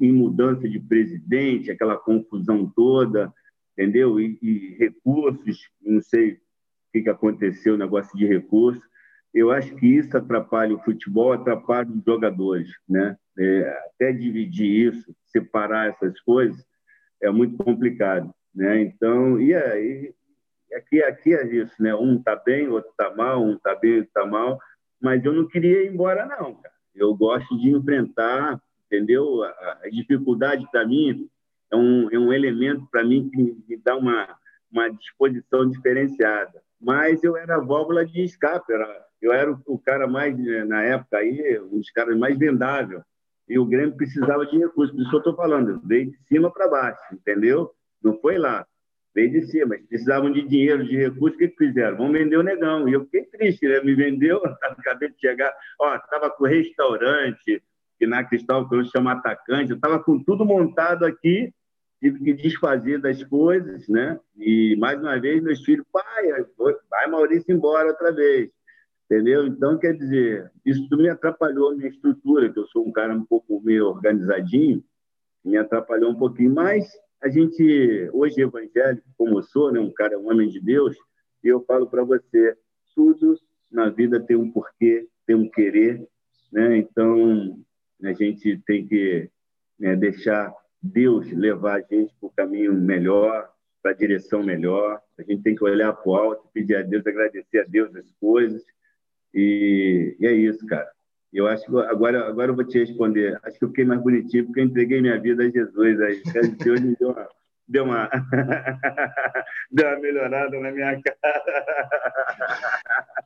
em 0.00 0.12
mudança 0.12 0.68
de 0.68 0.80
presidente, 0.80 1.70
aquela 1.70 1.96
confusão 1.96 2.70
toda, 2.74 3.32
entendeu? 3.72 4.20
E, 4.20 4.36
e 4.42 4.76
recursos, 4.76 5.70
não 5.80 6.02
sei 6.02 6.40
que, 6.98 7.02
que 7.04 7.10
aconteceu, 7.10 7.74
o 7.74 7.78
negócio 7.78 8.16
de 8.16 8.26
recursos. 8.26 8.82
Eu 9.32 9.50
acho 9.50 9.74
que 9.76 9.86
isso 9.86 10.16
atrapalha 10.16 10.74
o 10.74 10.82
futebol, 10.82 11.32
atrapalha 11.32 11.88
os 11.88 12.02
jogadores, 12.04 12.70
né? 12.88 13.16
É, 13.38 13.78
até 13.86 14.12
dividir 14.12 14.88
isso, 14.88 15.14
separar 15.26 15.90
essas 15.90 16.18
coisas, 16.20 16.64
é 17.22 17.30
muito 17.30 17.56
complicado, 17.62 18.34
né? 18.54 18.80
Então, 18.80 19.40
e 19.40 19.54
aí 19.54 20.12
aqui, 20.74 21.02
aqui 21.02 21.34
é 21.34 21.46
isso, 21.46 21.74
né? 21.80 21.94
Um 21.94 22.16
está 22.16 22.36
bem, 22.36 22.68
outro 22.68 22.90
está 22.90 23.14
mal, 23.14 23.44
um 23.44 23.54
está 23.54 23.74
bem, 23.74 23.98
outro 23.98 24.08
está 24.08 24.26
mal. 24.26 24.58
Mas 25.00 25.24
eu 25.24 25.32
não 25.32 25.46
queria 25.46 25.84
ir 25.84 25.92
embora, 25.92 26.26
não, 26.26 26.54
cara. 26.54 26.74
Eu 26.94 27.14
gosto 27.14 27.56
de 27.58 27.70
enfrentar, 27.70 28.60
entendeu? 28.86 29.44
A, 29.44 29.78
a 29.84 29.88
dificuldade 29.90 30.66
para 30.72 30.86
mim 30.86 31.28
é 31.70 31.76
um, 31.76 32.10
é 32.10 32.18
um 32.18 32.32
elemento 32.32 32.86
para 32.90 33.04
mim 33.04 33.30
que 33.30 33.56
me 33.68 33.76
dá 33.76 33.96
uma, 33.96 34.36
uma 34.70 34.88
disposição 34.90 35.68
diferenciada. 35.68 36.62
Mas 36.80 37.22
eu 37.24 37.36
era 37.36 37.58
válvula 37.58 38.06
de 38.06 38.22
escape, 38.22 38.72
era, 38.72 39.06
eu 39.20 39.32
era 39.32 39.52
o, 39.52 39.60
o 39.66 39.78
cara 39.78 40.06
mais, 40.06 40.36
né, 40.38 40.64
na 40.64 40.82
época 40.82 41.18
aí, 41.18 41.58
um 41.60 41.78
dos 41.78 41.90
caras 41.90 42.16
mais 42.16 42.38
vendável. 42.38 43.02
E 43.48 43.58
o 43.58 43.64
Grêmio 43.64 43.96
precisava 43.96 44.46
de 44.46 44.58
recursos, 44.58 44.94
por 44.94 45.00
isso 45.00 45.10
que 45.10 45.16
eu 45.16 45.20
estou 45.20 45.36
falando, 45.36 45.80
veio 45.84 46.10
de 46.10 46.18
cima 46.26 46.52
para 46.52 46.68
baixo, 46.68 47.00
entendeu? 47.12 47.72
Não 48.02 48.18
foi 48.20 48.38
lá 48.38 48.66
veio 49.18 49.32
de 49.32 49.42
cima, 49.46 49.74
eles 49.74 49.88
precisavam 49.88 50.30
de 50.30 50.42
dinheiro, 50.42 50.84
de 50.84 50.96
recursos, 50.96 51.34
o 51.34 51.38
que, 51.38 51.48
que 51.48 51.66
fizeram? 51.66 51.96
Vão 51.96 52.12
vender 52.12 52.36
o 52.36 52.42
negão. 52.42 52.88
E 52.88 52.92
eu 52.92 53.04
fiquei 53.04 53.24
triste, 53.24 53.66
né? 53.66 53.80
Me 53.80 53.94
vendeu, 53.94 54.40
acabei 54.62 55.08
de 55.10 55.18
chegar, 55.18 55.52
ó, 55.80 55.96
estava 55.96 56.30
com 56.30 56.44
restaurante, 56.44 57.60
que 57.98 58.06
na 58.06 58.22
Cristóvão 58.22 58.68
Cruz 58.68 58.88
chama 58.90 59.12
atacante, 59.12 59.70
eu 59.70 59.76
estava 59.76 59.98
com 59.98 60.22
tudo 60.22 60.44
montado 60.44 61.04
aqui, 61.04 61.52
tive 62.00 62.24
que 62.24 62.32
desfazer 62.32 63.00
das 63.00 63.22
coisas, 63.24 63.88
né? 63.88 64.18
E 64.36 64.76
mais 64.76 65.00
uma 65.00 65.18
vez 65.20 65.42
meus 65.42 65.64
filhos, 65.64 65.86
pai, 65.92 66.44
vai 66.90 67.06
Maurício 67.08 67.54
embora 67.54 67.88
outra 67.88 68.12
vez, 68.12 68.50
entendeu? 69.04 69.46
Então, 69.46 69.78
quer 69.78 69.94
dizer, 69.94 70.50
isso 70.64 70.96
me 70.96 71.08
atrapalhou 71.08 71.70
a 71.70 71.74
minha 71.74 71.88
estrutura, 71.88 72.52
que 72.52 72.58
eu 72.58 72.66
sou 72.68 72.86
um 72.86 72.92
cara 72.92 73.14
um 73.14 73.24
pouco 73.24 73.60
meio 73.60 73.86
organizadinho, 73.86 74.84
me 75.44 75.56
atrapalhou 75.56 76.10
um 76.10 76.18
pouquinho, 76.18 76.54
mas 76.54 76.88
a 77.20 77.28
gente, 77.28 78.08
hoje 78.12 78.40
evangélico, 78.40 79.06
como 79.16 79.38
eu 79.38 79.42
sou, 79.42 79.72
né, 79.72 79.80
um 79.80 79.92
cara, 79.92 80.18
um 80.18 80.30
homem 80.30 80.48
de 80.48 80.60
Deus, 80.60 80.96
e 81.42 81.48
eu 81.48 81.64
falo 81.64 81.88
para 81.88 82.04
você, 82.04 82.56
tudo 82.94 83.36
na 83.70 83.88
vida 83.90 84.20
tem 84.20 84.36
um 84.36 84.50
porquê, 84.50 85.06
tem 85.26 85.36
um 85.36 85.48
querer, 85.48 86.06
né? 86.52 86.78
Então, 86.78 87.58
a 88.02 88.12
gente 88.12 88.58
tem 88.66 88.86
que 88.86 89.30
né, 89.78 89.94
deixar 89.94 90.52
Deus 90.82 91.30
levar 91.32 91.76
a 91.76 91.80
gente 91.80 92.14
para 92.20 92.26
o 92.26 92.32
caminho 92.32 92.72
melhor, 92.72 93.50
para 93.82 93.92
a 93.92 93.94
direção 93.94 94.42
melhor. 94.42 95.00
A 95.18 95.22
gente 95.22 95.42
tem 95.42 95.54
que 95.54 95.64
olhar 95.64 95.92
para 95.92 96.10
o 96.10 96.14
alto, 96.14 96.48
pedir 96.52 96.76
a 96.76 96.82
Deus, 96.82 97.06
agradecer 97.06 97.60
a 97.60 97.64
Deus 97.64 97.94
as 97.96 98.10
coisas. 98.20 98.62
E, 99.34 100.16
e 100.18 100.26
é 100.26 100.32
isso, 100.32 100.66
cara. 100.66 100.88
Eu 101.32 101.46
acho 101.46 101.66
que 101.66 101.76
agora, 101.76 102.26
agora 102.26 102.52
eu 102.52 102.56
vou 102.56 102.64
te 102.64 102.78
responder. 102.78 103.38
Acho 103.42 103.58
que 103.58 103.64
eu 103.64 103.68
fiquei 103.68 103.84
mais 103.84 104.00
bonitinho 104.00 104.46
porque 104.46 104.60
eu 104.60 104.64
entreguei 104.64 105.00
minha 105.00 105.20
vida 105.20 105.44
a 105.44 105.50
Jesus. 105.50 106.00
Aí, 106.00 106.22
Deus 106.64 106.80
me 106.80 106.96
deu 106.96 107.10
uma, 107.10 107.28
deu 107.68 107.84
uma, 107.84 108.10
deu 109.70 109.86
uma 109.86 110.00
melhorada 110.00 110.58
na 110.58 110.70
minha 110.70 111.00
cara. 111.02 113.18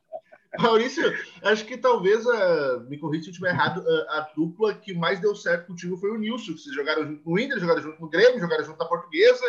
Maurício, 0.59 1.03
acho 1.43 1.65
que 1.65 1.77
talvez, 1.77 2.25
uh, 2.25 2.81
me 2.87 2.97
corrija 2.97 3.23
se 3.23 3.29
eu 3.29 3.31
estiver 3.31 3.49
errado, 3.49 3.79
uh, 3.79 4.09
a 4.09 4.31
dupla 4.35 4.73
que 4.75 4.93
mais 4.93 5.19
deu 5.19 5.35
certo 5.35 5.67
contigo 5.67 5.97
foi 5.97 6.11
o 6.11 6.17
Nilson, 6.17 6.53
que 6.53 6.59
vocês 6.59 6.75
jogaram 6.75 7.07
junto 7.07 7.27
no 7.27 7.39
Inter, 7.39 7.59
jogaram 7.59 7.81
junto 7.81 7.99
no 7.99 8.09
Grêmio, 8.09 8.39
jogaram 8.39 8.63
junto 8.63 8.77
na 8.77 8.85
Portuguesa. 8.85 9.43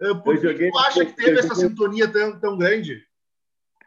Uh, 0.00 0.22
por 0.22 0.38
que, 0.38 0.70
tu 0.70 0.78
acha 0.78 1.04
que 1.04 1.12
teve 1.12 1.38
essa 1.38 1.54
sintonia 1.54 2.06
tão, 2.06 2.38
tão 2.38 2.56
grande? 2.56 3.04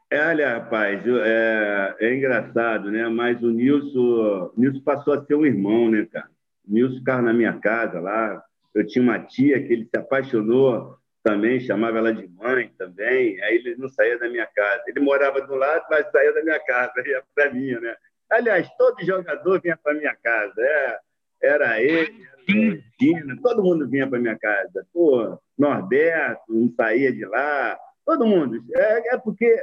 É, 0.10 0.28
olha, 0.28 0.58
rapaz, 0.58 1.02
é, 1.06 1.96
é, 2.00 2.16
engraçado, 2.16 2.90
né? 2.92 3.08
Mas 3.10 3.42
o 3.42 3.50
Nilson, 3.50 4.52
Nilson 4.56 4.82
passou 4.82 5.14
a 5.14 5.26
ser 5.26 5.36
um 5.36 5.46
irmão, 5.46 5.90
né, 5.90 6.06
cara? 6.06 6.30
O 6.68 6.74
Nilson 6.74 6.98
ficava 7.00 7.22
na 7.22 7.34
minha 7.34 7.54
casa 7.60 8.00
lá. 8.00 8.42
Eu 8.74 8.86
tinha 8.88 9.04
uma 9.04 9.20
tia 9.20 9.62
que 9.66 9.74
ele 9.74 9.86
se 9.86 9.98
apaixonou 9.98 10.97
também, 11.30 11.60
chamava 11.60 11.98
ela 11.98 12.14
de 12.14 12.28
mãe 12.28 12.72
também. 12.78 13.42
Aí 13.44 13.56
ele 13.56 13.76
não 13.78 13.90
saía 13.90 14.18
da 14.18 14.30
minha 14.30 14.48
casa. 14.48 14.84
Ele 14.88 15.00
morava 15.00 15.42
do 15.42 15.56
lado, 15.56 15.86
mas 15.90 16.10
saía 16.12 16.34
da 16.34 16.44
minha 16.44 16.60
casa, 16.60 16.94
ia 17.06 17.24
para 17.36 17.54
minha, 17.54 17.80
né? 17.80 17.96
Aliás, 18.30 18.70
todo 18.78 19.06
jogador 19.06 19.62
vinha 19.62 19.78
para 19.78 19.94
minha 19.94 20.16
casa. 20.16 20.62
É, 20.62 21.00
era 21.42 21.82
ele, 21.82 22.26
era 22.48 22.82
Tina, 22.98 23.38
todo 23.42 23.64
mundo 23.64 23.88
vinha 23.88 24.08
para 24.08 24.20
minha 24.20 24.38
casa. 24.38 24.86
Pô, 24.94 25.38
Norberto 25.58 26.44
não 26.48 26.70
saía 26.76 27.12
de 27.12 27.26
lá 27.26 27.78
Todo 28.08 28.26
mundo. 28.26 28.64
É, 28.74 29.16
é 29.16 29.18
porque 29.18 29.54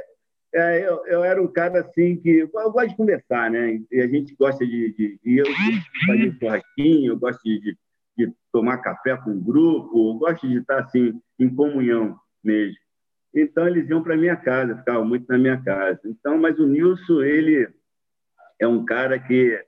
é, 0.53 0.87
eu, 0.87 1.03
eu, 1.07 1.23
era 1.23 1.41
um 1.41 1.47
cara 1.47 1.79
assim 1.79 2.15
que. 2.17 2.47
Eu 2.53 2.71
gosto 2.71 2.89
de 2.89 2.95
conversar, 2.95 3.49
né? 3.49 3.81
E 3.91 3.99
a 3.99 4.07
gente 4.07 4.35
gosta 4.35 4.63
de. 4.63 4.93
de, 4.93 5.19
de 5.23 5.37
eu 5.37 5.45
fazer 6.05 6.37
churrasquinho, 6.39 7.13
eu 7.13 7.17
gosto 7.17 7.41
de, 7.43 7.59
de, 7.59 7.77
de, 8.15 8.33
tomar 8.51 8.77
café 8.77 9.17
com 9.17 9.31
o 9.31 9.41
grupo, 9.41 10.11
eu 10.11 10.19
gosto 10.19 10.47
de 10.47 10.59
estar 10.59 10.79
assim, 10.79 11.19
em 11.39 11.53
comunhão 11.53 12.17
mesmo. 12.43 12.77
Então, 13.33 13.67
eles 13.67 13.89
iam 13.89 14.01
para 14.01 14.15
minha 14.15 14.35
casa, 14.35 14.77
ficavam 14.77 15.05
muito 15.05 15.27
na 15.27 15.37
minha 15.37 15.61
casa. 15.61 15.99
Então, 16.05 16.37
mas 16.37 16.57
o 16.57 16.65
Nilson, 16.65 17.21
ele 17.21 17.67
é 18.59 18.67
um 18.67 18.85
cara 18.85 19.19
que 19.19 19.61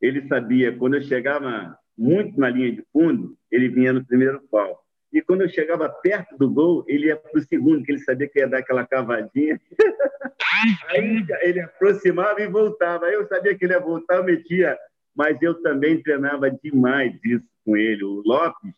ele 0.00 0.28
sabia, 0.28 0.76
quando 0.76 0.94
eu 0.94 1.02
chegava 1.02 1.78
muito 1.96 2.38
na 2.38 2.50
linha 2.50 2.72
de 2.72 2.84
fundo, 2.92 3.36
ele 3.50 3.68
vinha 3.68 3.92
no 3.92 4.04
primeiro 4.04 4.40
pau. 4.50 4.84
E 5.10 5.22
quando 5.22 5.42
eu 5.42 5.48
chegava 5.48 5.88
perto 5.88 6.36
do 6.36 6.50
gol, 6.50 6.84
ele 6.88 7.06
ia 7.06 7.16
para 7.16 7.38
o 7.38 7.42
segundo, 7.44 7.84
que 7.84 7.92
ele 7.92 8.00
sabia 8.00 8.28
que 8.28 8.40
ia 8.40 8.48
dar 8.48 8.58
aquela 8.58 8.84
cavadinha. 8.84 9.60
Aí 10.90 11.24
ele 11.40 11.60
aproximava 11.60 12.42
e 12.42 12.48
voltava. 12.48 13.06
Eu 13.06 13.26
sabia 13.28 13.56
que 13.56 13.64
ele 13.64 13.74
ia 13.74 13.80
voltar, 13.80 14.16
eu 14.16 14.24
metia. 14.24 14.76
Mas 15.14 15.40
eu 15.40 15.62
também 15.62 16.02
treinava 16.02 16.50
demais 16.50 17.14
isso 17.24 17.46
com 17.64 17.76
ele. 17.76 18.02
O 18.02 18.22
Lopes 18.26 18.74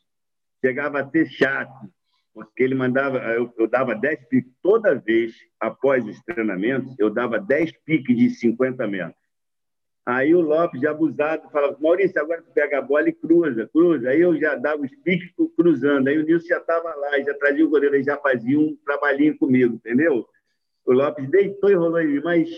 chegava 0.62 1.00
a 1.00 1.10
ser 1.10 1.26
chato 1.26 1.90
porque 2.36 2.62
ele 2.62 2.74
mandava, 2.74 3.16
eu, 3.32 3.50
eu 3.56 3.66
dava 3.66 3.94
10 3.94 4.28
piques 4.28 4.52
toda 4.62 4.94
vez 4.94 5.34
após 5.58 6.06
os 6.06 6.20
treinamentos, 6.20 6.94
eu 6.98 7.08
dava 7.08 7.38
10 7.40 7.72
piques 7.78 8.14
de 8.14 8.28
50 8.28 8.86
metros. 8.86 9.16
Aí 10.04 10.34
o 10.34 10.42
Lopes, 10.42 10.78
de 10.78 10.86
abusado, 10.86 11.48
falava: 11.48 11.78
Maurício, 11.80 12.20
agora 12.20 12.42
tu 12.42 12.52
pega 12.52 12.78
a 12.78 12.82
bola 12.82 13.08
e 13.08 13.12
cruza, 13.14 13.66
cruza. 13.72 14.10
Aí 14.10 14.20
eu 14.20 14.38
já 14.38 14.54
dava 14.54 14.82
os 14.82 14.94
piques 14.96 15.32
cruzando. 15.56 16.08
Aí 16.08 16.18
o 16.18 16.26
Nilson 16.26 16.46
já 16.46 16.58
estava 16.58 16.94
lá, 16.94 17.18
já 17.20 17.32
trazia 17.38 17.64
o 17.64 17.70
goleiro, 17.70 18.02
já 18.02 18.18
fazia 18.18 18.60
um 18.60 18.76
trabalhinho 18.84 19.38
comigo, 19.38 19.76
entendeu? 19.76 20.28
O 20.84 20.92
Lopes 20.92 21.30
deitou 21.30 21.70
e 21.70 21.74
rolou 21.74 21.98
ele, 21.98 22.20
mas 22.20 22.50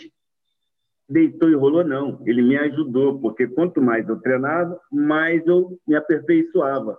deitou 1.09 1.49
e 1.51 1.55
rolou, 1.55 1.85
não. 1.85 2.21
Ele 2.27 2.43
me 2.43 2.57
ajudou, 2.57 3.21
porque 3.21 3.47
quanto 3.47 3.81
mais 3.81 4.09
eu 4.09 4.21
treinava, 4.21 4.79
mais 4.91 5.47
eu 5.47 5.79
me 5.87 5.95
aperfeiçoava. 5.95 6.99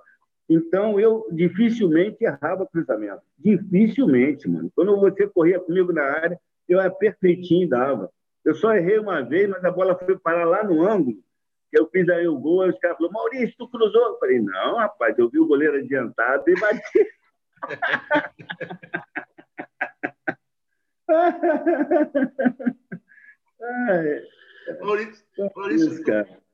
Então, 0.50 1.00
eu 1.00 1.28
dificilmente 1.32 2.24
errava 2.24 2.66
cruzamento. 2.66 3.22
Dificilmente, 3.38 4.50
mano. 4.50 4.72
Quando 4.76 5.00
você 5.00 5.28
corria 5.28 5.60
comigo 5.60 5.94
na 5.94 6.04
área, 6.04 6.40
eu 6.68 6.80
era 6.80 6.90
perfeitinho 6.90 7.66
e 7.66 7.70
dava. 7.70 8.12
Eu 8.44 8.56
só 8.56 8.74
errei 8.74 8.98
uma 8.98 9.22
vez, 9.22 9.48
mas 9.48 9.64
a 9.64 9.70
bola 9.70 9.96
foi 9.96 10.18
parar 10.18 10.46
lá 10.46 10.64
no 10.64 10.82
ângulo. 10.82 11.20
Eu 11.72 11.88
fiz 11.90 12.10
aí 12.10 12.28
o 12.28 12.40
gol, 12.40 12.64
aí 12.64 12.72
os 12.72 12.80
caras 12.80 12.98
falaram, 12.98 13.14
Maurício, 13.14 13.56
tu 13.58 13.70
cruzou? 13.70 14.02
Eu 14.02 14.18
falei, 14.18 14.40
não, 14.40 14.78
rapaz, 14.78 15.16
eu 15.20 15.30
vi 15.30 15.38
o 15.40 15.46
goleiro 15.46 15.78
adiantado 15.78 16.44
e 16.48 16.60
bati. 16.60 17.08
Maurício, 24.82 25.26
Maurício 25.56 26.04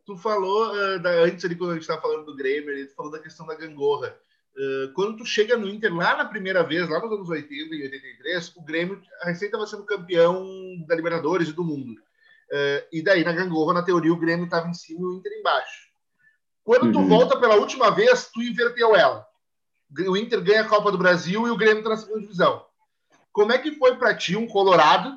tu 0.06 0.16
falou 0.18 0.72
uh, 0.72 1.00
da, 1.00 1.10
antes 1.24 1.44
ali, 1.44 1.56
quando 1.56 1.72
a 1.72 1.74
gente 1.74 1.84
estava 1.84 2.02
falando 2.02 2.26
do 2.26 2.36
Grêmio, 2.36 2.88
tu 2.88 2.96
falou 2.96 3.12
da 3.12 3.20
questão 3.20 3.46
da 3.46 3.56
gangorra. 3.56 4.16
Uh, 4.56 4.94
quando 4.94 5.18
tu 5.18 5.26
chega 5.26 5.58
no 5.58 5.68
Inter 5.68 5.94
lá 5.94 6.16
na 6.16 6.26
primeira 6.26 6.64
vez, 6.64 6.88
lá 6.88 7.00
nos 7.00 7.12
anos 7.12 7.30
80 7.30 7.54
e 7.76 7.84
83, 7.84 8.56
o 8.56 8.62
Grêmio, 8.62 9.02
a 9.22 9.26
recém 9.26 9.48
estava 9.48 9.68
sendo 9.68 9.84
campeão 9.84 10.46
da 10.88 10.96
Libertadores 10.96 11.50
e 11.50 11.54
do 11.54 11.64
mundo. 11.64 11.92
Uh, 11.92 12.86
e 12.92 13.02
daí, 13.02 13.24
na 13.24 13.34
gangorra, 13.34 13.74
na 13.74 13.84
teoria, 13.84 14.14
o 14.14 14.20
Grêmio 14.20 14.46
estava 14.46 14.70
em 14.70 14.74
cima 14.74 15.02
e 15.02 15.04
o 15.04 15.14
Inter 15.16 15.34
embaixo. 15.40 15.86
Quando 16.64 16.92
tu 16.92 17.00
uhum. 17.00 17.08
volta 17.08 17.40
pela 17.40 17.56
última 17.56 17.90
vez, 17.92 18.30
tu 18.32 18.42
inverteu 18.42 18.96
ela. 18.96 19.26
O 20.08 20.18
Inter 20.18 20.42
ganha 20.42 20.62
a 20.62 20.68
Copa 20.68 20.92
do 20.92 20.98
Brasil 20.98 21.48
e 21.48 21.52
o 21.52 21.58
Grêmio 21.58 21.80
está 21.80 21.90
na 21.90 21.98
segunda 21.98 22.22
divisão. 22.22 22.66
Como 23.32 23.52
é 23.52 23.58
que 23.58 23.76
foi 23.76 23.98
para 23.98 24.16
ti, 24.16 24.36
um 24.36 24.48
Colorado, 24.48 25.14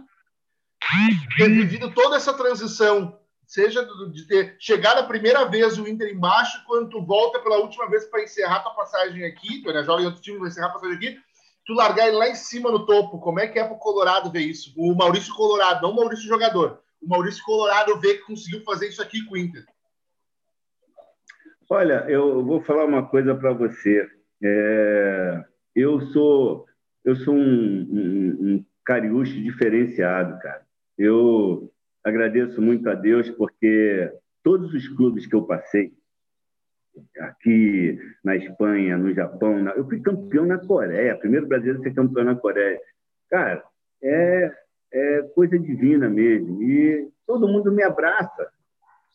ter 1.37 1.49
vivido 1.49 1.91
toda 1.93 2.17
essa 2.17 2.35
transição 2.35 3.19
seja 3.49 3.83
de 4.13 4.27
ter 4.27 4.57
chegado 4.61 4.99
a 4.99 5.07
primeira 5.07 5.47
vez 5.47 5.79
o 5.79 5.89
Inter 5.89 6.13
embaixo, 6.13 6.63
quando 6.67 6.91
tu 6.91 7.03
volta 7.03 7.41
pela 7.41 7.57
última 7.57 7.89
vez 7.89 8.05
para 8.05 8.23
encerrar 8.23 8.61
tua 8.61 8.75
passagem 8.75 9.25
aqui, 9.25 9.63
tu 9.63 9.73
né, 9.73 9.83
joga 9.83 10.03
em 10.03 10.07
outro 10.07 10.21
time, 10.21 10.39
vai 10.39 10.49
encerrar 10.49 10.67
a 10.67 10.73
passagem 10.75 10.97
aqui, 10.97 11.19
tu 11.65 11.73
largar 11.73 12.09
ele 12.09 12.19
lá 12.19 12.29
em 12.29 12.35
cima 12.35 12.71
no 12.71 12.85
topo. 12.85 13.19
Como 13.19 13.41
é 13.41 13.49
que 13.49 13.59
é 13.59 13.65
pro 13.65 13.79
Colorado 13.79 14.31
ver 14.31 14.43
isso? 14.43 14.75
O 14.77 14.95
Maurício 14.95 15.35
Colorado, 15.35 15.81
não 15.81 15.93
o 15.93 15.97
Maurício 15.97 16.29
jogador. 16.29 16.83
O 17.01 17.09
Maurício 17.09 17.43
Colorado 17.43 17.99
vê 17.99 18.19
que 18.19 18.27
conseguiu 18.27 18.63
fazer 18.65 18.89
isso 18.89 19.01
aqui 19.01 19.25
com 19.25 19.35
o 19.35 19.39
Inter. 19.39 19.65
Olha, 21.71 22.05
eu 22.07 22.45
vou 22.45 22.61
falar 22.63 22.85
uma 22.85 23.07
coisa 23.07 23.35
para 23.35 23.55
você. 23.55 24.07
É... 24.45 25.45
eu 25.75 26.01
sou 26.13 26.67
eu 27.03 27.17
sou 27.17 27.35
um, 27.35 27.39
um, 27.41 28.37
um 28.41 28.65
cariúcho 28.85 29.33
diferenciado, 29.33 30.39
cara. 30.41 30.67
Eu 30.99 31.73
agradeço 32.09 32.61
muito 32.61 32.89
a 32.89 32.95
Deus 32.95 33.31
porque 33.31 34.11
todos 34.43 34.73
os 34.73 34.89
clubes 34.89 35.27
que 35.27 35.35
eu 35.35 35.43
passei, 35.43 35.93
aqui 37.21 37.99
na 38.25 38.37
Espanha, 38.37 38.97
no 38.97 39.13
Japão, 39.15 39.69
eu 39.77 39.87
fui 39.87 40.01
campeão 40.01 40.47
na 40.47 40.59
Coreia, 40.59 41.17
primeiro 41.17 41.47
brasileiro 41.47 41.81
a 41.81 41.83
ser 41.83 41.95
campeão 41.95 42.25
na 42.25 42.35
Coreia. 42.35 42.81
Cara, 43.31 43.63
é, 44.03 44.53
é 44.93 45.23
coisa 45.35 45.59
divina 45.59 46.09
mesmo. 46.09 46.63
E 46.63 47.09
todo 47.27 47.49
mundo 47.49 47.71
me 47.71 47.83
abraça, 47.83 48.49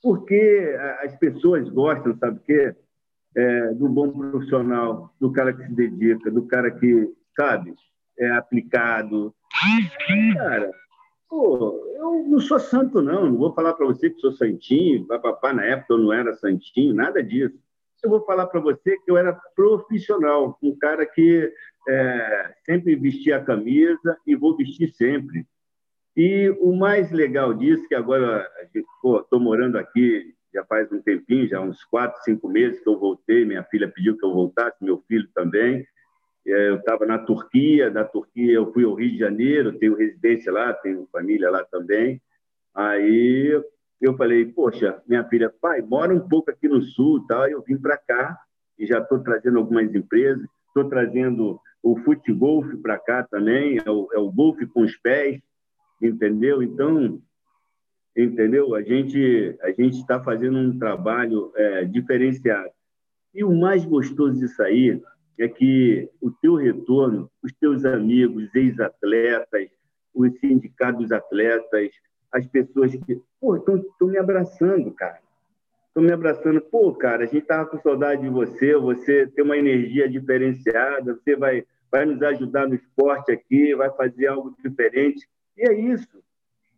porque 0.01 0.75
as 1.01 1.15
pessoas 1.17 1.67
gostam, 1.69 2.17
sabe 2.17 2.37
o 2.37 2.41
quê? 2.41 2.75
É, 3.35 3.73
do 3.73 3.89
bom 3.89 4.11
profissional, 4.11 5.13
do 5.19 5.31
cara 5.31 5.53
que 5.53 5.65
se 5.65 5.73
dedica, 5.73 6.29
do 6.29 6.45
cara 6.45 6.69
que, 6.69 7.11
sabe, 7.35 7.73
é 8.19 8.29
aplicado. 8.31 9.33
Cara, 10.35 10.71
Pô, 11.29 11.85
eu 11.95 12.23
não 12.27 12.39
sou 12.39 12.59
santo, 12.59 13.01
não. 13.01 13.25
Não 13.25 13.37
vou 13.37 13.53
falar 13.53 13.73
para 13.73 13.85
você 13.85 14.09
que 14.09 14.19
sou 14.19 14.31
santinho, 14.31 15.07
papapá, 15.07 15.53
na 15.53 15.65
época 15.65 15.93
eu 15.93 15.97
não 15.97 16.13
era 16.13 16.33
santinho, 16.33 16.93
nada 16.93 17.23
disso. 17.23 17.57
Eu 18.03 18.09
vou 18.09 18.25
falar 18.25 18.47
para 18.47 18.59
você 18.59 18.97
que 18.97 19.09
eu 19.09 19.17
era 19.17 19.33
profissional, 19.55 20.57
um 20.61 20.77
cara 20.77 21.05
que 21.05 21.51
é, 21.87 22.53
sempre 22.65 22.95
vestia 22.95 23.37
a 23.37 23.43
camisa 23.43 24.17
e 24.27 24.35
vou 24.35 24.57
vestir 24.57 24.93
sempre. 24.93 25.47
E 26.15 26.49
o 26.59 26.75
mais 26.75 27.11
legal 27.11 27.53
disso, 27.53 27.87
que 27.87 27.95
agora 27.95 28.47
estou 28.73 29.39
morando 29.39 29.77
aqui 29.77 30.35
já 30.53 30.63
faz 30.65 30.91
um 30.91 31.01
tempinho, 31.01 31.47
já 31.47 31.59
uns 31.59 31.83
quatro, 31.83 32.21
cinco 32.23 32.47
meses 32.47 32.79
que 32.79 32.87
eu 32.87 32.99
voltei, 32.99 33.43
minha 33.43 33.63
filha 33.63 33.89
pediu 33.89 34.15
que 34.15 34.23
eu 34.23 34.31
voltasse, 34.31 34.83
meu 34.83 35.03
filho 35.07 35.27
também. 35.33 35.85
É, 36.45 36.69
eu 36.69 36.75
estava 36.75 37.05
na 37.05 37.17
Turquia, 37.19 37.89
da 37.89 38.03
Turquia 38.03 38.53
eu 38.53 38.71
fui 38.73 38.83
ao 38.83 38.93
Rio 38.93 39.11
de 39.11 39.17
Janeiro, 39.17 39.77
tenho 39.77 39.95
residência 39.95 40.51
lá, 40.51 40.73
tenho 40.73 41.07
família 41.11 41.49
lá 41.49 41.63
também. 41.63 42.21
Aí 42.75 43.61
eu 44.01 44.17
falei, 44.17 44.45
poxa, 44.45 45.01
minha 45.07 45.23
filha, 45.23 45.49
pai, 45.61 45.81
mora 45.81 46.13
um 46.13 46.27
pouco 46.27 46.51
aqui 46.51 46.67
no 46.67 46.81
sul, 46.81 47.25
tal. 47.27 47.47
Eu 47.47 47.61
vim 47.61 47.77
para 47.77 47.97
cá 47.97 48.37
e 48.77 48.85
já 48.85 48.99
estou 48.99 49.19
trazendo 49.19 49.59
algumas 49.59 49.93
empresas, 49.95 50.45
estou 50.67 50.89
trazendo 50.89 51.59
o 51.81 51.97
futebol 51.97 52.63
para 52.81 52.97
cá 52.97 53.23
também, 53.23 53.77
é 53.83 53.89
o, 53.89 54.09
é 54.13 54.17
o 54.17 54.31
golfe 54.31 54.65
com 54.65 54.81
os 54.81 54.95
pés, 54.97 55.41
entendeu? 56.01 56.61
Então, 56.61 57.21
entendeu? 58.15 58.75
A 58.75 58.81
gente 58.81 59.57
a 59.61 59.71
gente 59.71 59.97
está 59.99 60.21
fazendo 60.21 60.57
um 60.57 60.77
trabalho 60.77 61.51
é, 61.55 61.85
diferenciado. 61.85 62.71
E 63.33 63.43
o 63.43 63.53
mais 63.53 63.85
gostoso 63.85 64.39
disso 64.39 64.61
aí 64.61 65.01
é 65.39 65.47
que 65.47 66.09
o 66.21 66.31
teu 66.31 66.55
retorno, 66.55 67.29
os 67.41 67.51
teus 67.53 67.85
amigos, 67.85 68.53
ex-atletas, 68.53 69.69
os 70.13 70.31
sindicatos 70.39 71.11
atletas, 71.11 71.89
as 72.31 72.45
pessoas 72.47 72.91
que 72.91 73.21
estão 73.41 74.07
me 74.07 74.17
abraçando, 74.17 74.91
cara. 74.91 75.19
Estão 75.87 76.03
me 76.03 76.11
abraçando. 76.11 76.61
Pô, 76.61 76.93
cara, 76.93 77.23
a 77.23 77.27
gente 77.27 77.43
estava 77.43 77.67
com 77.67 77.79
saudade 77.79 78.21
de 78.21 78.29
você, 78.29 78.75
você 78.75 79.27
tem 79.27 79.43
uma 79.43 79.57
energia 79.57 80.09
diferenciada, 80.09 81.13
você 81.13 81.35
vai, 81.35 81.65
vai 81.91 82.05
nos 82.05 82.21
ajudar 82.21 82.67
no 82.67 82.75
esporte 82.75 83.31
aqui, 83.31 83.75
vai 83.75 83.91
fazer 83.91 84.27
algo 84.27 84.55
diferente. 84.63 85.27
E 85.57 85.67
é 85.67 85.73
isso. 85.73 86.23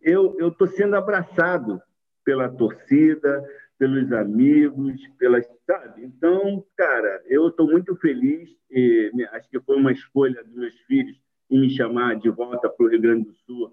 Eu 0.02 0.36
estou 0.48 0.66
sendo 0.68 0.94
abraçado 0.94 1.80
pela 2.24 2.48
torcida, 2.48 3.44
pelos 3.78 4.10
amigos, 4.12 5.00
pelas, 5.18 5.46
sabe? 5.66 6.04
Então, 6.04 6.64
cara, 6.76 7.22
eu 7.26 7.48
estou 7.48 7.66
muito 7.66 7.94
feliz 7.96 8.48
e 8.70 9.10
acho 9.32 9.48
que 9.50 9.60
foi 9.60 9.76
uma 9.76 9.92
escolha 9.92 10.42
dos 10.42 10.54
meus 10.54 10.74
filhos 10.80 11.16
em 11.50 11.60
me 11.60 11.70
chamar 11.70 12.16
de 12.16 12.28
volta 12.30 12.68
para 12.68 12.86
o 12.86 12.88
Rio 12.88 13.00
Grande 13.00 13.26
do 13.26 13.34
Sul, 13.46 13.72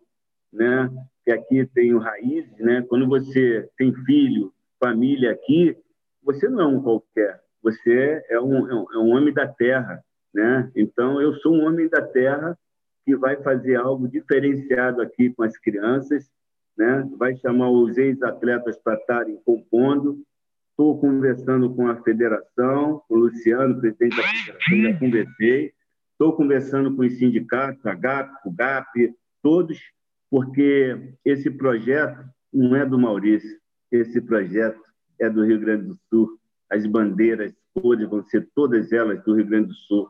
né? 0.52 0.90
Que 1.24 1.32
aqui 1.32 1.66
tem 1.74 1.98
raízes, 1.98 2.58
né? 2.60 2.82
Quando 2.88 3.08
você 3.08 3.70
tem 3.78 3.94
filho, 4.06 4.54
família 4.80 5.32
aqui, 5.32 5.76
você 6.22 6.48
não 6.48 6.62
é 6.62 6.68
um 6.68 6.82
qualquer, 6.82 7.42
você 7.62 8.24
é 8.30 8.40
um, 8.40 8.70
é 8.70 8.76
um, 8.76 8.94
é 8.94 8.98
um 8.98 9.10
homem 9.12 9.34
da 9.34 9.48
terra, 9.48 10.04
né? 10.34 10.72
Então, 10.76 11.22
eu 11.22 11.34
sou 11.36 11.54
um 11.54 11.66
homem 11.66 11.88
da 11.88 12.02
terra 12.02 12.58
que 13.06 13.16
vai 13.16 13.42
fazer 13.42 13.76
algo 13.76 14.08
diferenciado 14.08 15.02
aqui 15.02 15.30
com 15.34 15.44
as 15.44 15.58
crianças 15.58 16.30
né? 16.78 17.10
vai 17.18 17.36
chamar 17.38 17.70
os 17.70 17.98
ex-atletas 17.98 18.78
para 18.78 18.96
estarem 18.96 19.38
compondo. 19.46 20.24
Estou 20.72 21.00
conversando 21.00 21.74
com 21.76 21.88
a 21.88 22.02
federação, 22.02 23.02
com 23.08 23.16
o 23.16 23.20
Luciano, 23.20 23.80
presidente 23.80 24.18
da 24.18 24.24
federação, 24.24 24.82
já 24.82 25.00
conversei. 25.00 25.74
Estou 26.12 26.34
conversando 26.34 26.96
com 26.96 27.04
os 27.04 27.18
sindicatos, 27.18 27.86
a 27.86 27.94
GAP, 27.94 28.32
o 28.46 28.52
GAP, 28.52 29.14
todos, 29.42 29.80
porque 30.32 31.14
esse 31.24 31.50
projeto 31.52 32.24
não 32.52 32.76
é 32.76 32.86
do 32.86 32.98
Maurício, 32.98 33.60
esse 33.92 34.20
projeto 34.22 34.82
é 35.20 35.30
do 35.30 35.44
Rio 35.44 35.60
Grande 35.60 35.88
do 35.88 36.00
Sul. 36.10 36.40
As 36.70 36.86
bandeiras 36.88 37.54
cores 37.74 38.08
vão 38.10 38.24
ser 38.24 38.50
todas 38.56 38.92
elas 38.92 39.24
do 39.24 39.36
Rio 39.36 39.46
Grande 39.46 39.68
do 39.68 39.74
Sul. 39.74 40.10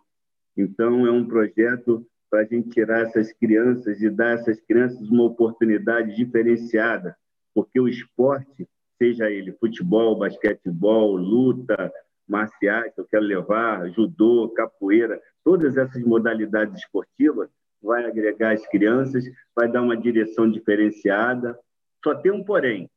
Então, 0.56 1.06
é 1.06 1.12
um 1.12 1.26
projeto 1.26 2.06
para 2.34 2.42
a 2.42 2.46
gente 2.46 2.72
tirar 2.72 3.02
essas 3.02 3.32
crianças 3.32 4.02
e 4.02 4.10
dar 4.10 4.40
essas 4.40 4.60
crianças 4.62 5.08
uma 5.08 5.26
oportunidade 5.26 6.16
diferenciada, 6.16 7.16
porque 7.54 7.80
o 7.80 7.88
esporte, 7.88 8.68
seja 8.98 9.30
ele 9.30 9.52
futebol, 9.52 10.18
basquetebol, 10.18 11.16
luta, 11.16 11.94
marciais, 12.28 12.92
que 12.96 13.02
eu 13.02 13.06
quero 13.06 13.24
levar, 13.24 13.88
judô, 13.92 14.50
capoeira, 14.50 15.22
todas 15.44 15.78
essas 15.78 16.02
modalidades 16.02 16.82
esportivas, 16.82 17.52
vai 17.80 18.04
agregar 18.04 18.54
as 18.54 18.66
crianças, 18.66 19.24
vai 19.56 19.72
dar 19.72 19.84
uma 19.84 19.96
direção 19.96 20.50
diferenciada. 20.50 21.56
Só 22.04 22.16
tem 22.16 22.32
um 22.32 22.44
porém, 22.44 22.90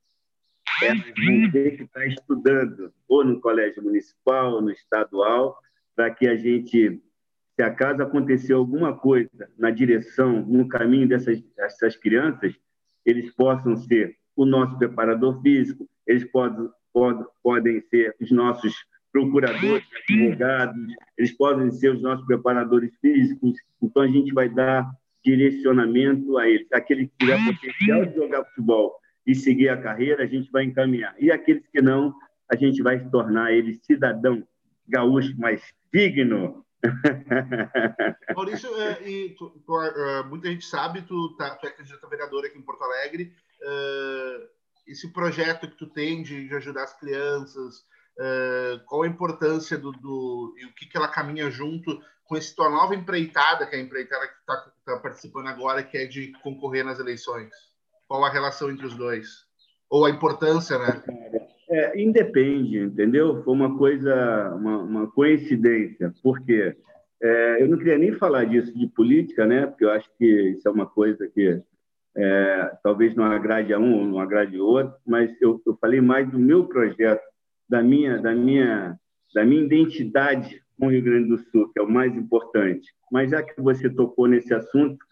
elas 0.80 1.12
vão 1.14 1.50
ter 1.52 1.76
que 1.76 1.82
estar 1.82 2.06
estudando, 2.06 2.90
ou 3.06 3.22
no 3.22 3.38
colégio 3.38 3.82
municipal, 3.82 4.52
ou 4.54 4.62
no 4.62 4.70
estadual, 4.70 5.58
para 5.94 6.10
que 6.10 6.26
a 6.26 6.36
gente, 6.36 7.02
se 7.56 7.62
acaso 7.62 8.02
acontecer 8.02 8.52
alguma 8.52 8.94
coisa 8.94 9.48
na 9.58 9.70
direção, 9.70 10.44
no 10.44 10.68
caminho 10.68 11.08
dessas, 11.08 11.42
dessas 11.56 11.96
crianças, 11.96 12.54
eles 13.04 13.34
possam 13.34 13.74
ser 13.76 14.14
o 14.36 14.44
nosso 14.44 14.76
preparador 14.78 15.40
físico, 15.40 15.88
eles 16.06 16.24
podem, 16.24 16.68
podem, 16.92 17.24
podem 17.42 17.80
ser 17.88 18.14
os 18.20 18.30
nossos 18.30 18.74
procuradores, 19.10 19.84
advogados, 20.02 20.76
eles 21.16 21.32
podem 21.32 21.70
ser 21.70 21.94
os 21.94 22.02
nossos 22.02 22.26
preparadores 22.26 22.94
físicos, 23.00 23.56
então 23.82 24.02
a 24.02 24.08
gente 24.08 24.34
vai 24.34 24.50
dar 24.50 24.86
direcionamento 25.24 26.36
a 26.36 26.46
eles. 26.46 26.70
Aquele 26.70 27.06
que 27.06 27.16
tiver 27.20 27.38
potencial 27.42 28.04
de 28.04 28.14
jogar 28.14 28.44
futebol 28.44 28.94
e 29.26 29.34
seguir 29.34 29.70
a 29.70 29.80
carreira, 29.80 30.24
a 30.24 30.26
gente 30.26 30.50
vai 30.52 30.64
encaminhar. 30.64 31.14
E 31.18 31.32
aqueles 31.32 31.66
que 31.68 31.80
não, 31.80 32.14
a 32.50 32.54
gente 32.54 32.82
vai 32.82 33.08
tornar 33.08 33.52
ele 33.52 33.80
cidadão 33.82 34.46
gaúcho 34.86 35.34
mais 35.40 35.62
digno. 35.90 36.65
Maurício, 38.34 38.74
é, 38.80 39.08
e 39.08 39.30
tu, 39.36 39.50
tu, 39.64 39.72
uh, 39.72 40.24
muita 40.28 40.48
gente 40.48 40.64
sabe, 40.64 41.02
tu, 41.02 41.34
tá, 41.36 41.56
tu 41.56 41.66
é 41.66 41.70
candidato 41.70 42.04
a 42.04 42.08
vereador 42.08 42.44
aqui 42.44 42.58
em 42.58 42.62
Porto 42.62 42.82
Alegre. 42.82 43.32
Uh, 43.62 44.48
esse 44.86 45.12
projeto 45.12 45.68
que 45.68 45.76
tu 45.76 45.86
tem 45.88 46.22
de, 46.22 46.48
de 46.48 46.54
ajudar 46.54 46.84
as 46.84 46.98
crianças, 46.98 47.78
uh, 48.18 48.84
qual 48.86 49.02
a 49.02 49.08
importância 49.08 49.76
do, 49.76 49.92
do, 49.92 50.54
e 50.58 50.66
o 50.66 50.74
que, 50.74 50.86
que 50.86 50.96
ela 50.96 51.08
caminha 51.08 51.50
junto 51.50 52.00
com 52.24 52.36
essa 52.36 52.54
tua 52.54 52.70
nova 52.70 52.94
empreitada, 52.94 53.66
que 53.66 53.74
é 53.74 53.78
a 53.78 53.82
empreitada 53.82 54.26
que 54.26 54.34
tu 54.34 54.40
está 54.40 54.72
tá 54.84 55.00
participando 55.00 55.48
agora, 55.48 55.82
que 55.82 55.96
é 55.96 56.06
de 56.06 56.32
concorrer 56.42 56.84
nas 56.84 56.98
eleições? 56.98 57.50
Qual 58.06 58.24
a 58.24 58.30
relação 58.30 58.70
entre 58.70 58.86
os 58.86 58.94
dois? 58.94 59.46
Ou 59.88 60.04
a 60.04 60.10
importância, 60.10 60.78
né? 60.78 61.02
É, 61.68 62.00
independe, 62.00 62.78
entendeu? 62.78 63.42
Foi 63.42 63.52
uma 63.52 63.76
coisa, 63.76 64.54
uma, 64.54 64.78
uma 64.78 65.10
coincidência, 65.10 66.14
porque 66.22 66.76
é, 67.20 67.62
eu 67.62 67.68
não 67.68 67.76
queria 67.76 67.98
nem 67.98 68.12
falar 68.12 68.44
disso 68.44 68.76
de 68.76 68.86
política, 68.86 69.44
né? 69.46 69.66
Porque 69.66 69.84
eu 69.84 69.90
acho 69.90 70.08
que 70.16 70.50
isso 70.50 70.68
é 70.68 70.70
uma 70.70 70.86
coisa 70.86 71.26
que 71.26 71.60
é, 72.16 72.72
talvez 72.82 73.14
não 73.14 73.24
agrade 73.24 73.74
a 73.74 73.78
um 73.78 74.06
não 74.06 74.20
agrade 74.20 74.58
outro, 74.58 74.94
mas 75.06 75.30
eu, 75.40 75.60
eu 75.66 75.76
falei 75.80 76.00
mais 76.00 76.30
do 76.30 76.38
meu 76.38 76.66
projeto, 76.66 77.22
da 77.68 77.82
minha, 77.82 78.18
da 78.18 78.34
minha, 78.34 78.98
da 79.34 79.44
minha 79.44 79.64
identidade 79.64 80.62
com 80.78 80.86
o 80.86 80.90
Rio 80.90 81.02
Grande 81.02 81.28
do 81.28 81.38
Sul, 81.38 81.70
que 81.72 81.80
é 81.80 81.82
o 81.82 81.90
mais 81.90 82.14
importante. 82.14 82.94
Mas 83.10 83.30
já 83.30 83.42
que 83.42 83.60
você 83.60 83.90
tocou 83.90 84.28
nesse 84.28 84.54
assunto, 84.54 85.04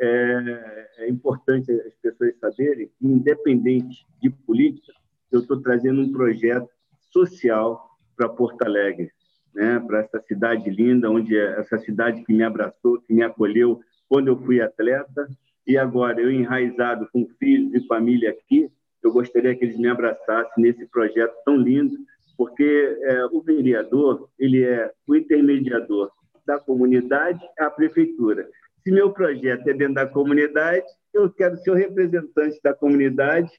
é, 0.00 0.88
é 0.98 1.08
importante 1.08 1.70
as 1.72 1.94
pessoas 1.96 2.38
saberem 2.38 2.88
que, 2.98 3.06
independente 3.06 4.06
de 4.22 4.30
política, 4.30 4.92
eu 5.30 5.40
estou 5.40 5.60
trazendo 5.60 6.00
um 6.00 6.12
projeto 6.12 6.68
social 7.10 7.88
para 8.16 8.28
Porto 8.28 8.62
Alegre, 8.62 9.10
né? 9.54 9.78
para 9.80 10.00
essa 10.00 10.20
cidade 10.20 10.68
linda, 10.70 11.10
onde 11.10 11.36
é 11.36 11.60
essa 11.60 11.78
cidade 11.78 12.24
que 12.24 12.32
me 12.32 12.42
abraçou, 12.42 13.00
que 13.00 13.12
me 13.12 13.22
acolheu 13.22 13.80
quando 14.08 14.28
eu 14.28 14.38
fui 14.38 14.60
atleta, 14.60 15.28
e 15.66 15.76
agora 15.76 16.20
eu 16.20 16.30
enraizado 16.30 17.08
com 17.12 17.26
filhos 17.38 17.74
e 17.74 17.86
família 17.86 18.30
aqui, 18.30 18.70
eu 19.02 19.12
gostaria 19.12 19.54
que 19.54 19.64
eles 19.64 19.78
me 19.78 19.88
abraçassem 19.88 20.64
nesse 20.64 20.86
projeto 20.86 21.34
tão 21.44 21.56
lindo, 21.56 21.96
porque 22.36 22.98
é, 23.02 23.24
o 23.26 23.40
vereador 23.42 24.28
ele 24.38 24.64
é 24.64 24.90
o 25.06 25.14
intermediador 25.14 26.10
da 26.46 26.58
comunidade 26.58 27.40
à 27.58 27.68
prefeitura. 27.68 28.48
Se 28.82 28.90
meu 28.90 29.12
projeto 29.12 29.68
é 29.68 29.74
dentro 29.74 29.94
da 29.94 30.06
comunidade, 30.06 30.86
eu 31.12 31.30
quero 31.30 31.56
ser 31.58 31.70
o 31.70 31.74
representante 31.74 32.58
da 32.62 32.72
comunidade 32.72 33.50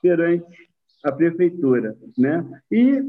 perante 0.00 0.69
a 1.04 1.12
prefeitura, 1.12 1.96
né? 2.16 2.46
E 2.70 3.02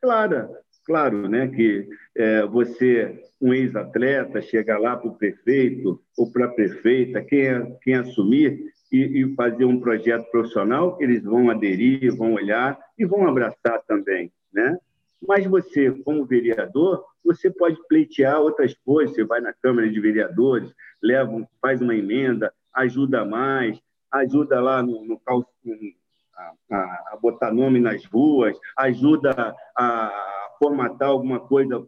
claro, 0.00 0.48
claro, 0.84 1.28
né, 1.28 1.48
que 1.48 1.88
é, 2.14 2.46
você 2.46 3.20
um 3.40 3.52
ex-atleta 3.52 4.40
chega 4.40 4.78
lá 4.78 4.96
para 4.96 5.08
o 5.08 5.16
prefeito 5.16 6.00
ou 6.16 6.30
para 6.30 6.46
a 6.46 6.50
prefeita, 6.50 7.22
quem, 7.22 7.76
quem 7.82 7.94
assumir 7.94 8.72
e, 8.90 9.22
e, 9.22 9.34
fazer 9.34 9.64
um 9.64 9.80
projeto 9.80 10.30
profissional, 10.30 10.96
eles 11.00 11.22
vão 11.22 11.50
aderir, 11.50 12.16
vão 12.16 12.34
olhar 12.34 12.78
e 12.98 13.04
vão 13.04 13.26
abraçar 13.26 13.82
também, 13.86 14.32
né? 14.52 14.78
Mas 15.26 15.46
você, 15.46 15.90
como 15.90 16.24
vereador, 16.24 17.04
você 17.24 17.50
pode 17.50 17.76
pleitear 17.88 18.40
outras 18.40 18.74
coisas. 18.84 19.14
Você 19.14 19.24
vai 19.24 19.40
na 19.40 19.54
Câmara 19.54 19.88
de 19.90 19.98
Vereadores, 19.98 20.70
leva, 21.02 21.48
faz 21.60 21.80
uma 21.80 21.94
emenda, 21.94 22.52
ajuda 22.72 23.24
mais, 23.24 23.80
ajuda 24.10 24.60
lá 24.60 24.82
no, 24.82 25.04
no 25.04 25.18
a, 26.70 26.76
a, 27.12 27.18
botar 27.20 27.52
nome 27.52 27.80
nas 27.80 28.04
ruas, 28.04 28.58
ajuda 28.76 29.54
a 29.76 30.46
formatar 30.58 31.08
alguma 31.08 31.40
coisa 31.40 31.80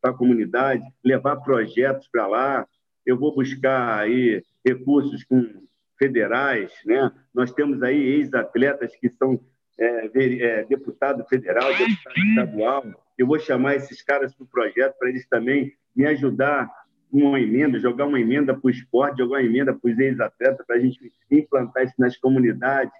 para 0.00 0.10
a 0.10 0.14
comunidade, 0.14 0.82
levar 1.04 1.36
projetos 1.36 2.08
para 2.08 2.26
lá. 2.26 2.66
Eu 3.04 3.18
vou 3.18 3.34
buscar 3.34 3.98
aí 4.00 4.42
recursos 4.64 5.24
com 5.24 5.62
federais, 5.98 6.72
né? 6.84 7.10
Nós 7.32 7.52
temos 7.52 7.82
aí 7.82 7.96
ex-atletas 7.96 8.94
que 8.96 9.08
são 9.08 9.40
é, 9.78 10.10
é, 10.14 10.64
deputado 10.64 11.24
federal, 11.26 11.68
deputado 11.76 12.16
estadual. 12.16 12.84
Eu 13.16 13.26
vou 13.26 13.38
chamar 13.38 13.76
esses 13.76 14.02
caras 14.02 14.34
para 14.34 14.44
o 14.44 14.48
projeto 14.48 14.96
para 14.98 15.08
eles 15.08 15.26
também 15.28 15.72
me 15.94 16.06
ajudar 16.06 16.68
uma 17.12 17.38
emenda, 17.38 17.78
jogar 17.78 18.06
uma 18.06 18.18
emenda 18.18 18.54
para 18.54 18.66
o 18.66 18.70
esporte, 18.70 19.18
jogar 19.18 19.36
uma 19.36 19.42
emenda 19.42 19.74
para 19.74 19.90
os 19.90 19.98
ex-atletas, 19.98 20.66
para 20.66 20.76
a 20.76 20.78
gente 20.78 21.12
implantar 21.30 21.84
isso 21.84 21.94
nas 21.98 22.16
comunidades. 22.16 22.92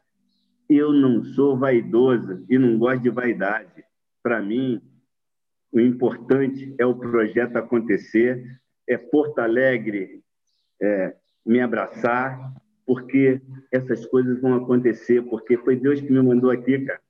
Eu 0.75 0.93
não 0.93 1.23
sou 1.23 1.57
vaidoso 1.57 2.45
e 2.49 2.59
não 2.59 2.79
gosto 2.79 3.03
de 3.03 3.11
vaidade. 3.11 3.85
Para 4.23 4.41
mim, 4.41 4.81
o 5.71 5.79
importante 5.79 6.75
é 6.79 6.87
o 6.87 6.95
projeto 6.95 7.57
acontecer, 7.57 8.43
é 8.89 8.97
Porto 8.97 9.39
Alegre 9.39 10.23
é, 10.81 11.15
me 11.45 11.61
abraçar, 11.61 12.55
porque 12.87 13.41
essas 13.71 14.07
coisas 14.07 14.41
vão 14.41 14.55
acontecer, 14.55 15.23
porque 15.23 15.57
foi 15.59 15.77
Deus 15.77 16.01
que 16.01 16.11
me 16.11 16.23
mandou 16.23 16.51
aqui, 16.51 16.79
cara. 16.81 17.01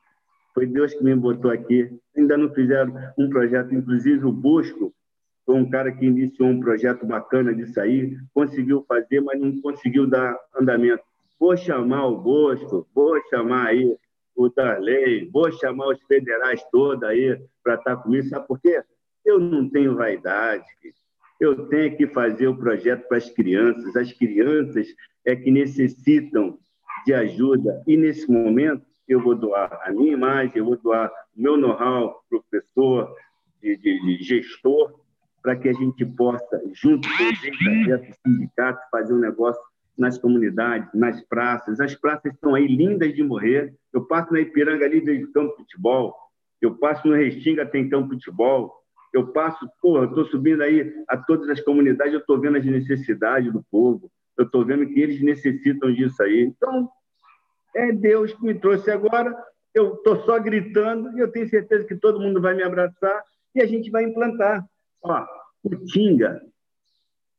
Foi 0.54 0.66
Deus 0.66 0.92
que 0.92 1.02
me 1.02 1.14
botou 1.14 1.50
aqui. 1.50 1.88
Ainda 2.16 2.36
não 2.36 2.52
fizeram 2.52 2.92
um 3.16 3.30
projeto, 3.30 3.74
inclusive 3.74 4.24
o 4.26 4.32
Busco 4.32 4.92
foi 5.44 5.54
um 5.56 5.68
cara 5.68 5.92
que 5.92 6.06
iniciou 6.06 6.48
um 6.48 6.60
projeto 6.60 7.06
bacana 7.06 7.54
disso 7.54 7.80
aí, 7.80 8.16
conseguiu 8.32 8.84
fazer, 8.88 9.20
mas 9.20 9.40
não 9.40 9.60
conseguiu 9.60 10.06
dar 10.06 10.36
andamento. 10.58 11.02
Vou 11.42 11.56
chamar 11.56 12.06
o 12.06 12.16
Bosco, 12.18 12.86
vou 12.94 13.20
chamar 13.28 13.66
aí 13.66 13.96
o 14.36 14.48
Darley, 14.48 15.28
vou 15.28 15.50
chamar 15.50 15.88
os 15.88 16.00
federais 16.02 16.62
todos 16.70 17.02
aí 17.02 17.36
para 17.64 17.74
estar 17.74 17.96
tá 17.96 18.00
comigo. 18.00 18.28
Sabe 18.28 18.46
por 18.46 18.60
quê? 18.60 18.80
Eu 19.24 19.40
não 19.40 19.68
tenho 19.68 19.96
vaidade, 19.96 20.64
eu 21.40 21.66
tenho 21.66 21.96
que 21.96 22.06
fazer 22.06 22.46
o 22.46 22.56
projeto 22.56 23.08
para 23.08 23.16
as 23.16 23.28
crianças. 23.28 23.96
As 23.96 24.12
crianças 24.12 24.86
é 25.24 25.34
que 25.34 25.50
necessitam 25.50 26.60
de 27.04 27.12
ajuda. 27.12 27.82
E, 27.88 27.96
nesse 27.96 28.30
momento, 28.30 28.86
eu 29.08 29.20
vou 29.20 29.34
doar 29.34 29.80
a 29.84 29.90
minha 29.90 30.12
imagem, 30.12 30.52
eu 30.54 30.66
vou 30.66 30.76
doar 30.76 31.10
o 31.36 31.42
meu 31.42 31.56
know-how, 31.56 32.22
professor, 32.30 33.12
de, 33.60 33.76
de, 33.78 34.00
de 34.00 34.22
gestor, 34.22 34.94
para 35.42 35.56
que 35.56 35.68
a 35.68 35.72
gente 35.72 36.06
possa, 36.06 36.62
junto 36.72 37.08
com 37.08 37.24
o 37.24 38.32
sindicato, 38.32 38.80
fazer 38.92 39.12
um 39.12 39.18
negócio 39.18 39.60
nas 39.96 40.18
comunidades, 40.18 40.88
nas 40.94 41.20
praças. 41.22 41.80
As 41.80 41.94
praças 41.94 42.32
estão 42.32 42.54
aí 42.54 42.66
lindas 42.66 43.14
de 43.14 43.22
morrer. 43.22 43.74
Eu 43.92 44.04
passo 44.04 44.32
na 44.32 44.40
Ipiranga 44.40 44.84
ali, 44.84 45.00
vejo 45.00 45.32
campo 45.32 45.50
de 45.50 45.62
futebol. 45.62 46.14
Eu 46.60 46.76
passo 46.76 47.06
no 47.06 47.14
Restinga, 47.14 47.66
tem 47.66 47.88
campo 47.88 48.16
de 48.16 48.24
futebol. 48.24 48.72
Eu 49.12 49.28
passo, 49.28 49.68
eu 49.84 50.04
estou 50.04 50.24
subindo 50.26 50.62
aí 50.62 50.92
a 51.08 51.16
todas 51.16 51.48
as 51.50 51.60
comunidades, 51.60 52.14
eu 52.14 52.20
estou 52.20 52.40
vendo 52.40 52.56
as 52.56 52.64
necessidades 52.64 53.52
do 53.52 53.62
povo 53.70 54.10
eu 54.36 54.44
estou 54.44 54.64
vendo 54.64 54.86
que 54.86 55.00
eles 55.00 55.22
necessitam 55.22 55.92
disso 55.92 56.22
aí. 56.22 56.42
Então, 56.42 56.88
é 57.74 57.92
Deus 57.92 58.32
que 58.32 58.44
me 58.44 58.54
trouxe 58.54 58.90
agora. 58.90 59.34
Eu 59.74 59.94
estou 59.94 60.24
só 60.24 60.38
gritando 60.38 61.16
e 61.16 61.20
eu 61.20 61.30
tenho 61.30 61.48
certeza 61.48 61.86
que 61.86 61.96
todo 61.96 62.20
mundo 62.20 62.40
vai 62.40 62.54
me 62.54 62.62
abraçar 62.62 63.22
e 63.54 63.62
a 63.62 63.66
gente 63.66 63.90
vai 63.90 64.04
implantar. 64.04 64.64
Ó, 65.02 65.26
o 65.62 65.76
Tinga, 65.86 66.42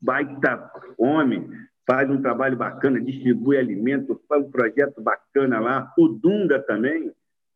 baita 0.01 0.71
homem, 0.97 1.49
faz 1.85 2.09
um 2.09 2.21
trabalho 2.21 2.57
bacana, 2.57 3.01
distribui 3.01 3.57
alimento, 3.57 4.21
faz 4.27 4.43
um 4.43 4.51
projeto 4.51 5.01
bacana 5.01 5.59
lá. 5.59 5.93
O 5.97 6.07
Dunga 6.07 6.59
também, 6.59 7.11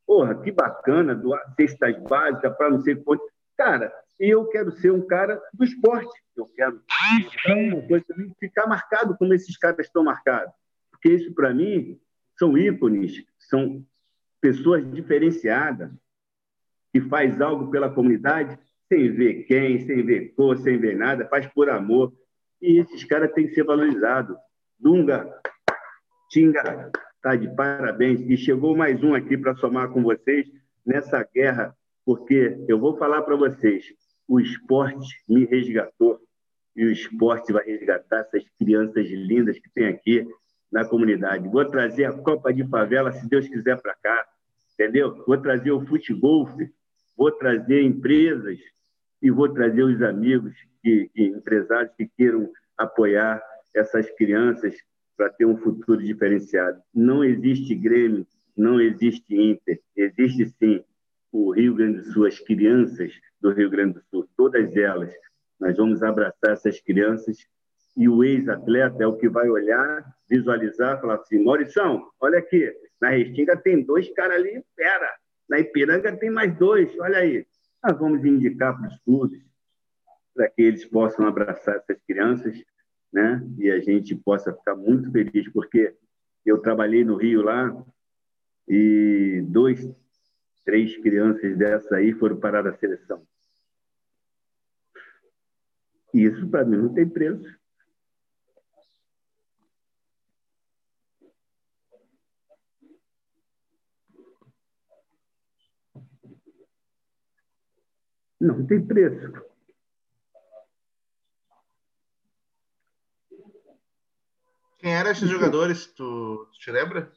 porra, 0.05 0.35
que 0.35 0.51
bacana, 0.51 1.15
doar 1.15 1.41
cestas 1.55 1.97
básicas 2.03 2.55
para 2.57 2.69
não 2.69 2.81
sei 2.81 2.95
quanto. 2.95 3.23
Cara, 3.57 3.91
eu 4.19 4.45
quero 4.47 4.71
ser 4.71 4.91
um 4.91 5.05
cara 5.05 5.41
do 5.53 5.63
esporte. 5.63 6.11
Eu 6.35 6.45
quero 6.55 6.81
ficar 8.39 8.67
marcado 8.67 9.17
como 9.17 9.33
esses 9.33 9.57
caras 9.57 9.85
estão 9.85 10.03
marcados. 10.03 10.53
Porque 10.91 11.09
isso, 11.09 11.33
para 11.33 11.53
mim, 11.53 11.99
são 12.37 12.57
ícones, 12.57 13.23
são 13.39 13.83
pessoas 14.41 14.89
diferenciadas, 14.91 15.91
que 16.91 17.01
faz 17.01 17.39
algo 17.41 17.69
pela 17.69 17.89
comunidade 17.89 18.57
sem 18.87 19.11
ver 19.11 19.43
quem, 19.43 19.85
sem 19.85 20.05
ver 20.05 20.33
cor, 20.35 20.57
sem 20.57 20.77
ver 20.77 20.95
nada, 20.95 21.27
faz 21.27 21.45
por 21.47 21.69
amor. 21.69 22.13
E 22.61 22.79
esses 22.79 23.03
caras 23.03 23.31
têm 23.33 23.47
que 23.47 23.53
ser 23.53 23.63
valorizados. 23.63 24.35
Dunga, 24.79 25.41
Tinga, 26.29 26.91
tá 27.21 27.35
de 27.35 27.47
parabéns. 27.55 28.19
E 28.21 28.35
chegou 28.35 28.75
mais 28.75 29.01
um 29.03 29.13
aqui 29.13 29.37
para 29.37 29.55
somar 29.55 29.89
com 29.89 30.03
vocês 30.03 30.47
nessa 30.85 31.23
guerra, 31.33 31.75
porque 32.05 32.57
eu 32.67 32.79
vou 32.79 32.97
falar 32.97 33.21
para 33.21 33.35
vocês, 33.35 33.85
o 34.27 34.39
esporte 34.39 35.07
me 35.27 35.45
resgatou 35.45 36.19
e 36.75 36.85
o 36.85 36.91
esporte 36.91 37.51
vai 37.51 37.65
resgatar 37.65 38.19
essas 38.19 38.43
crianças 38.57 39.07
lindas 39.07 39.57
que 39.57 39.69
tem 39.73 39.87
aqui 39.87 40.27
na 40.71 40.85
comunidade. 40.85 41.47
Vou 41.47 41.65
trazer 41.65 42.05
a 42.05 42.13
Copa 42.13 42.53
de 42.53 42.67
Favela, 42.67 43.11
se 43.11 43.27
Deus 43.27 43.47
quiser, 43.47 43.81
para 43.81 43.95
cá, 43.95 44.25
entendeu? 44.73 45.23
Vou 45.25 45.37
trazer 45.37 45.71
o 45.71 45.85
futebol, 45.85 46.47
vou 47.17 47.31
trazer 47.31 47.81
empresas 47.83 48.59
e 49.21 49.31
vou 49.31 49.49
trazer 49.49 49.83
os 49.83 50.01
amigos 50.01 50.53
e, 50.87 51.11
e 51.15 51.27
empresários 51.27 51.93
que 51.95 52.09
queiram 52.17 52.49
apoiar 52.77 53.41
essas 53.75 54.09
crianças 54.11 54.75
para 55.15 55.29
ter 55.29 55.45
um 55.45 55.57
futuro 55.57 56.01
diferenciado. 56.01 56.79
Não 56.93 57.23
existe 57.23 57.75
Grêmio, 57.75 58.25
não 58.55 58.79
existe 58.79 59.35
Inter, 59.35 59.79
existe 59.95 60.49
sim 60.59 60.83
o 61.31 61.51
Rio 61.51 61.75
Grande 61.75 61.99
do 61.99 62.05
Sul, 62.05 62.25
as 62.25 62.39
crianças 62.39 63.11
do 63.41 63.51
Rio 63.51 63.69
Grande 63.69 63.95
do 63.95 64.01
Sul, 64.09 64.29
todas 64.37 64.75
elas. 64.75 65.11
Nós 65.59 65.75
vamos 65.75 66.03
abraçar 66.03 66.51
essas 66.51 66.79
crianças 66.79 67.37
e 67.95 68.07
o 68.07 68.23
ex-atleta 68.23 69.03
é 69.03 69.07
o 69.07 69.17
que 69.17 69.27
vai 69.27 69.49
olhar, 69.49 70.05
visualizar, 70.29 71.01
falar 71.01 71.15
assim: 71.15 71.43
Maurição, 71.43 72.07
olha 72.19 72.39
aqui, 72.39 72.71
na 73.01 73.09
Restinga 73.09 73.57
tem 73.57 73.83
dois 73.83 74.09
caras 74.13 74.37
ali, 74.37 74.63
pera, 74.75 75.15
na 75.49 75.59
Ipiranga 75.59 76.15
tem 76.15 76.29
mais 76.29 76.55
dois, 76.57 76.89
olha 76.99 77.19
aí. 77.19 77.45
Nós 77.83 77.97
vamos 77.97 78.23
indicar 78.25 78.77
para 78.77 78.87
os 78.87 78.99
clubes, 78.99 79.41
para 80.37 80.49
que 80.49 80.61
eles 80.61 80.85
possam 80.85 81.25
abraçar 81.25 81.77
essas 81.77 81.99
crianças, 82.03 82.63
né? 83.11 83.41
E 83.57 83.71
a 83.71 83.79
gente 83.79 84.15
possa 84.15 84.53
ficar 84.53 84.75
muito 84.75 85.11
feliz, 85.11 85.51
porque 85.51 85.97
eu 86.45 86.59
trabalhei 86.59 87.03
no 87.03 87.17
Rio 87.17 87.41
lá 87.41 87.75
e 88.67 89.43
dois, 89.47 89.83
três 90.63 90.95
crianças 90.97 91.57
dessa 91.57 91.95
aí 91.95 92.13
foram 92.13 92.39
parar 92.39 92.61
da 92.61 92.77
seleção. 92.77 93.25
Isso, 96.13 96.47
para 96.47 96.63
mim, 96.63 96.77
não 96.77 96.93
tem 96.93 97.09
preço. 97.09 97.57
Não 108.39 108.67
tem 108.67 108.85
preço. 108.85 109.47
Quem 114.77 114.93
eram 114.95 115.06
esses 115.17 115.29
jogadores? 115.29 115.87
Tu, 115.87 116.47
te 116.59 116.71
lembra? 116.71 117.11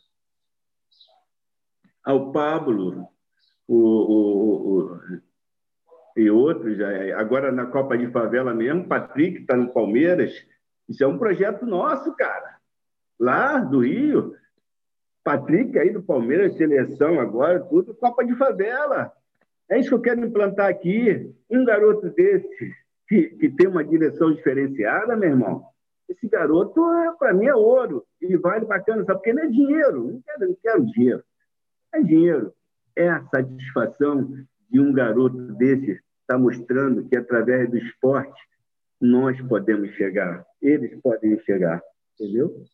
Ah, 2.05 2.14
o 2.14 2.32
Pablo, 2.32 3.09
o, 3.68 3.76
o, 3.76 4.78
o, 4.78 5.01
e 6.16 6.30
outros. 6.30 6.78
Agora 7.16 7.53
na 7.53 7.66
Copa 7.66 7.96
de 7.96 8.11
Favela 8.11 8.55
mesmo, 8.55 8.88
Patrick 8.88 9.42
está 9.42 9.57
no 9.57 9.72
Palmeiras. 9.72 10.32
Isso 10.88 11.05
é 11.05 11.07
um 11.07 11.18
projeto 11.18 11.66
nosso, 11.66 12.14
cara. 12.16 12.57
Lá 13.18 13.59
do 13.59 13.80
Rio. 13.80 14.34
Patrick 15.22 15.78
aí 15.78 15.90
do 15.90 16.03
Palmeiras, 16.03 16.57
seleção 16.57 17.20
agora, 17.20 17.61
tudo 17.61 17.94
Copa 17.94 18.24
de 18.24 18.34
Favela. 18.34 19.12
É 19.70 19.78
isso 19.78 19.90
que 19.90 19.94
eu 19.94 20.01
quero 20.01 20.24
implantar 20.24 20.68
aqui. 20.68 21.32
Um 21.51 21.64
garoto 21.64 22.09
desse, 22.11 22.74
que, 23.07 23.28
que 23.28 23.51
tem 23.51 23.68
uma 23.68 23.84
direção 23.84 24.32
diferenciada, 24.32 25.14
meu 25.16 25.28
irmão, 25.28 25.64
esse 26.11 26.29
garoto, 26.29 26.85
é, 26.93 27.13
para 27.17 27.33
mim, 27.33 27.47
é 27.47 27.55
ouro. 27.55 28.05
E 28.21 28.37
vale 28.37 28.67
bacana, 28.67 29.05
sabe? 29.05 29.19
Porque 29.19 29.33
não 29.33 29.45
é 29.45 29.47
dinheiro. 29.47 30.13
Não 30.13 30.21
quero, 30.23 30.49
não 30.49 30.57
quero 30.61 30.87
dinheiro. 30.87 31.25
É 31.95 32.03
dinheiro. 32.03 32.53
É 32.97 33.09
a 33.09 33.25
satisfação 33.27 34.29
de 34.69 34.81
um 34.81 34.93
garoto 34.93 35.37
desse 35.55 35.93
estar 35.93 36.03
tá 36.27 36.39
mostrando 36.39 37.09
que, 37.09 37.17
através 37.17 37.71
do 37.71 37.79
esporte, 37.79 38.41
nós 39.01 39.41
podemos 39.43 39.91
chegar. 39.95 40.45
Eles 40.61 41.01
podem 41.01 41.39
chegar. 41.41 41.81
Entendeu? 42.15 42.65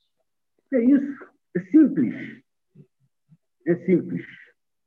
É 0.72 0.80
isso. 0.80 1.26
É 1.54 1.60
simples. 1.60 2.42
É 3.66 3.76
simples. 3.84 4.24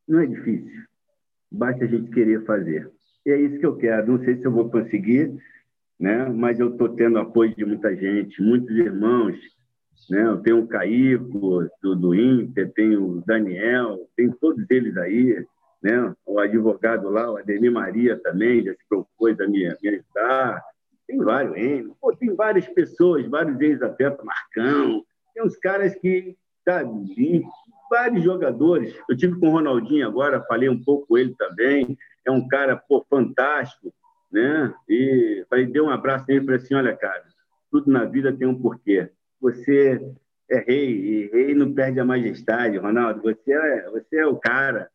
Não 0.08 0.20
é 0.20 0.26
difícil. 0.26 0.84
Basta 1.52 1.86
a 1.86 1.88
gente 1.88 2.12
querer 2.12 2.44
fazer. 2.46 2.92
E 3.26 3.32
é 3.32 3.40
isso 3.40 3.60
que 3.60 3.66
eu 3.66 3.78
quero. 3.78 4.12
Não 4.12 4.24
sei 4.24 4.38
se 4.38 4.46
eu 4.46 4.52
vou 4.52 4.70
conseguir, 4.70 5.36
né? 6.00 6.26
mas 6.30 6.60
eu 6.60 6.70
estou 6.70 6.90
tendo 6.90 7.20
apoio 7.20 7.54
de 7.54 7.66
muita 7.66 7.96
gente, 7.96 8.42
muitos 8.42 8.76
irmãos. 8.76 9.36
Né? 10.10 10.24
Eu 10.26 10.38
tenho 10.38 10.60
o 10.60 10.68
Caíco, 10.68 11.68
do, 11.82 11.96
do 11.96 12.16
Inter, 12.16 12.72
tenho 12.74 13.06
o 13.06 13.22
Daniel, 13.26 14.00
tem 14.16 14.32
todos 14.32 14.66
eles 14.70 14.96
aí. 14.98 15.46
Né? 15.84 16.14
O 16.26 16.40
advogado 16.40 17.10
lá, 17.10 17.32
o 17.32 17.38
Ademir 17.38 17.72
Maria 17.72 18.18
também, 18.22 18.64
já 18.64 18.72
se 18.72 18.88
propôs 18.88 19.40
a 19.40 19.48
me, 19.48 19.68
me 19.82 19.90
ajudar. 19.90 20.64
Tem 21.06 21.18
vários, 21.18 21.56
hein? 21.58 21.92
Pô, 22.00 22.16
tem 22.16 22.36
várias 22.36 22.68
pessoas, 22.68 23.28
vários 23.28 23.60
ex-atletas, 23.60 24.24
Marcão, 24.24 25.04
tem 25.34 25.44
uns 25.44 25.58
caras 25.58 25.96
que, 25.96 26.38
sabe, 26.64 27.44
vários 27.90 28.24
jogadores. 28.24 28.96
Eu 29.10 29.18
tive 29.18 29.40
com 29.40 29.48
o 29.48 29.52
Ronaldinho 29.52 30.08
agora, 30.08 30.46
falei 30.48 30.70
um 30.70 30.82
pouco 30.82 31.08
com 31.08 31.18
ele 31.18 31.34
também. 31.36 31.98
É 32.26 32.32
um 32.32 32.48
cara 32.48 32.76
pô, 32.78 33.04
fantástico, 33.10 33.92
né? 34.32 34.74
E 34.88 35.46
falei, 35.50 35.66
dei 35.66 35.82
um 35.82 35.90
abraço 35.90 36.26
nele 36.28 36.42
e 36.42 36.46
falei 36.46 36.62
assim: 36.62 36.76
olha, 36.76 36.96
cara, 36.96 37.24
tudo 37.72 37.92
na 37.92 38.06
vida 38.06 38.32
tem 38.32 38.48
um 38.48 38.60
porquê. 38.60 39.10
Você 39.42 40.02
é 40.50 40.60
rei, 40.60 40.90
e 40.90 41.28
rei 41.28 41.54
não 41.54 41.74
perde 41.74 42.00
a 42.00 42.06
majestade, 42.06 42.78
Ronaldo. 42.78 43.22
Você 43.22 43.52
é, 43.52 43.90
você 43.90 44.18
é 44.18 44.26
o 44.26 44.38
cara 44.38 44.90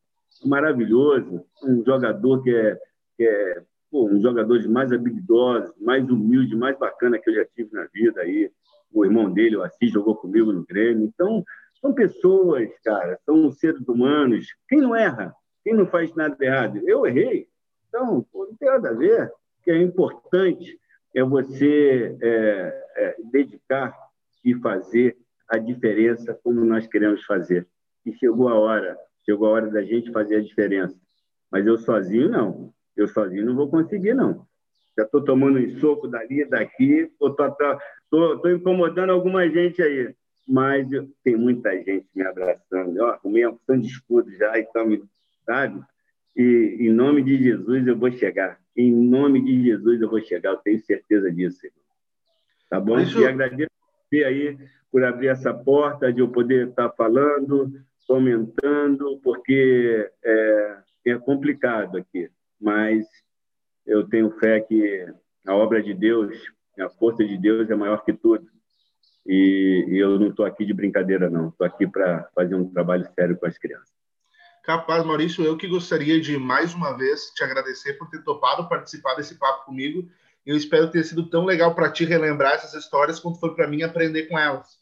maravilhoso, 0.44 1.44
um 1.62 1.84
jogador 1.84 2.42
que 2.42 2.54
é, 2.54 2.78
que 3.16 3.24
é 3.24 3.62
pô, 3.90 4.08
um 4.08 4.20
jogador 4.20 4.58
de 4.58 4.68
mais 4.68 4.90
habilidosos, 4.90 5.72
mais 5.80 6.08
humilde, 6.08 6.56
mais 6.56 6.76
bacana 6.76 7.18
que 7.18 7.30
eu 7.30 7.34
já 7.34 7.44
tive 7.44 7.72
na 7.72 7.84
vida 7.92 8.20
aí. 8.20 8.50
O 8.92 9.04
irmão 9.04 9.32
dele, 9.32 9.56
o 9.56 9.62
Assis, 9.62 9.90
jogou 9.90 10.16
comigo 10.16 10.52
no 10.52 10.64
Grêmio. 10.64 11.04
Então, 11.04 11.44
são 11.80 11.92
pessoas, 11.92 12.68
cara, 12.84 13.18
são 13.24 13.50
seres 13.52 13.86
humanos. 13.88 14.46
Quem 14.68 14.80
não 14.80 14.94
erra? 14.94 15.34
Quem 15.62 15.74
não 15.74 15.86
faz 15.86 16.14
nada 16.14 16.36
errado? 16.40 16.80
Eu 16.84 17.06
errei. 17.06 17.48
Então, 17.94 18.26
não 18.34 18.56
tem 18.56 18.68
nada 18.68 18.90
a 18.90 18.92
ver. 18.92 19.28
O 19.28 19.62
que 19.62 19.70
é 19.70 19.80
importante 19.80 20.80
é 21.14 21.22
você 21.22 22.16
é, 22.20 22.84
é, 22.96 23.16
dedicar 23.30 23.96
e 24.44 24.52
fazer 24.56 25.16
a 25.48 25.58
diferença 25.58 26.34
como 26.42 26.64
nós 26.64 26.88
queremos 26.88 27.24
fazer. 27.24 27.66
E 28.04 28.12
chegou 28.14 28.48
a 28.48 28.58
hora, 28.58 28.98
chegou 29.24 29.46
a 29.46 29.50
hora 29.52 29.70
da 29.70 29.82
gente 29.82 30.10
fazer 30.10 30.36
a 30.36 30.42
diferença. 30.42 30.96
Mas 31.50 31.64
eu 31.66 31.78
sozinho, 31.78 32.28
não. 32.28 32.74
Eu 32.96 33.06
sozinho 33.06 33.46
não 33.46 33.54
vou 33.54 33.70
conseguir, 33.70 34.12
não. 34.12 34.44
Já 34.98 35.04
estou 35.04 35.22
tomando 35.24 35.60
um 35.60 35.78
soco 35.78 36.08
dali, 36.08 36.44
daqui, 36.44 37.10
estou 37.20 38.50
incomodando 38.50 39.10
alguma 39.10 39.48
gente 39.48 39.80
aí 39.80 40.14
mas 40.46 40.86
tem 41.22 41.36
muita 41.36 41.74
gente 41.82 42.06
me 42.14 42.22
abraçando. 42.22 42.96
Eu 42.96 43.06
arrumei 43.06 43.46
opção 43.46 43.78
de 43.78 43.86
escudo 43.86 44.30
já, 44.36 44.58
então, 44.58 44.86
sabe? 45.46 45.82
E 46.36 46.76
em 46.80 46.92
nome 46.92 47.22
de 47.22 47.42
Jesus 47.42 47.86
eu 47.86 47.96
vou 47.96 48.10
chegar. 48.10 48.58
Em 48.76 48.92
nome 48.92 49.44
de 49.44 49.62
Jesus 49.64 50.00
eu 50.00 50.10
vou 50.10 50.20
chegar, 50.20 50.50
eu 50.50 50.56
tenho 50.56 50.80
certeza 50.80 51.30
disso. 51.30 51.66
Irmão. 51.66 51.80
Tá 52.68 52.80
bom? 52.80 52.98
Isso... 52.98 53.20
E 53.20 53.26
agradeço 53.26 53.70
aí 54.26 54.58
por 54.90 55.02
abrir 55.02 55.28
essa 55.28 55.52
porta, 55.52 56.12
de 56.12 56.20
eu 56.20 56.28
poder 56.28 56.68
estar 56.68 56.88
falando, 56.90 57.72
comentando, 58.06 59.18
porque 59.24 60.08
é, 60.22 60.76
é 61.06 61.18
complicado 61.18 61.98
aqui, 61.98 62.30
mas 62.60 63.04
eu 63.84 64.06
tenho 64.08 64.30
fé 64.38 64.60
que 64.60 65.06
a 65.46 65.54
obra 65.54 65.82
de 65.82 65.92
Deus, 65.92 66.36
a 66.78 66.88
força 66.88 67.24
de 67.24 67.36
Deus 67.36 67.68
é 67.70 67.74
maior 67.74 68.04
que 68.04 68.12
tudo. 68.12 68.46
E, 69.26 69.86
e 69.88 69.98
eu 69.98 70.18
não 70.18 70.28
estou 70.28 70.44
aqui 70.44 70.64
de 70.64 70.72
brincadeira, 70.72 71.30
não. 71.30 71.48
Estou 71.48 71.66
aqui 71.66 71.86
para 71.86 72.28
fazer 72.34 72.54
um 72.54 72.68
trabalho 72.68 73.06
sério 73.14 73.36
com 73.36 73.46
as 73.46 73.58
crianças. 73.58 74.03
Capaz, 74.64 75.04
Maurício, 75.04 75.44
eu 75.44 75.58
que 75.58 75.68
gostaria 75.68 76.18
de 76.18 76.38
mais 76.38 76.72
uma 76.72 76.96
vez 76.96 77.30
te 77.34 77.44
agradecer 77.44 77.98
por 77.98 78.08
ter 78.08 78.24
topado 78.24 78.66
participar 78.66 79.14
desse 79.14 79.38
papo 79.38 79.66
comigo 79.66 80.08
Eu 80.46 80.56
espero 80.56 80.90
ter 80.90 81.04
sido 81.04 81.28
tão 81.28 81.44
legal 81.44 81.74
para 81.74 81.90
ti 81.90 82.06
relembrar 82.06 82.54
essas 82.54 82.72
histórias 82.72 83.20
quanto 83.20 83.38
foi 83.38 83.54
para 83.54 83.68
mim 83.68 83.82
aprender 83.82 84.22
com 84.22 84.38
elas. 84.38 84.78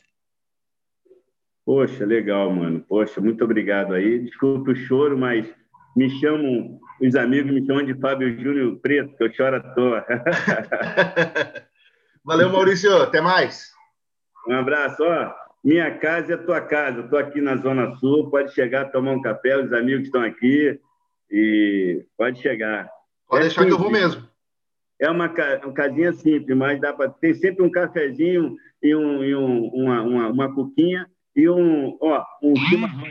Poxa, 1.65 2.05
legal, 2.05 2.51
mano. 2.53 2.81
Poxa, 2.89 3.21
muito 3.21 3.45
obrigado 3.45 3.95
aí. 3.95 4.21
Desculpa 4.21 4.71
o 4.71 4.77
choro, 4.77 5.19
mas 5.19 5.53
me 5.97 6.09
chamam, 6.21 6.79
os 7.01 7.17
amigos 7.17 7.53
me 7.53 7.67
chamam 7.67 7.85
de 7.85 7.95
Fábio 7.95 8.41
Júnior 8.41 8.77
Preto, 8.81 9.17
que 9.17 9.25
eu 9.25 9.33
choro 9.33 9.57
à 9.57 9.61
toa. 9.61 10.07
Valeu, 12.25 12.51
Maurício. 12.51 13.03
Até 13.03 13.21
mais. 13.21 13.73
Um 14.47 14.55
abraço. 14.55 15.03
Ó, 15.03 15.33
minha 15.65 15.97
casa 15.99 16.35
é 16.35 16.37
tua 16.37 16.61
casa. 16.61 17.01
Estou 17.01 17.19
aqui 17.19 17.41
na 17.41 17.57
Zona 17.57 17.95
Sul. 17.97 18.31
Pode 18.31 18.53
chegar, 18.53 18.91
tomar 18.91 19.13
um 19.13 19.23
café. 19.23 19.57
Os 19.57 19.73
amigos 19.73 20.07
estão 20.07 20.23
aqui. 20.23 20.79
E 21.31 22.05
pode 22.17 22.41
chegar. 22.41 22.89
Pode 23.29 23.43
é 23.43 23.47
deixar 23.47 23.63
simples. 23.63 23.77
que 23.77 23.81
eu 23.81 23.85
vou 23.85 23.93
mesmo. 23.93 24.29
É 25.01 25.11
uma, 25.11 25.27
uma 25.27 25.73
casinha 25.73 26.13
simples, 26.13 26.57
mas 26.57 26.81
dá 26.81 26.93
para 26.93 27.11
ter 27.11 27.35
sempre 27.35 27.65
um 27.65 27.71
cafezinho 27.71 28.57
e, 28.81 28.95
um, 28.95 29.25
e 29.25 29.35
um, 29.35 29.67
uma, 29.69 30.03
uma, 30.03 30.29
uma 30.29 30.55
cuquinha 30.55 31.11
e 31.35 31.49
um, 31.49 31.97
ó, 32.01 32.25
um 32.43 32.55
chimarrão, 32.55 33.05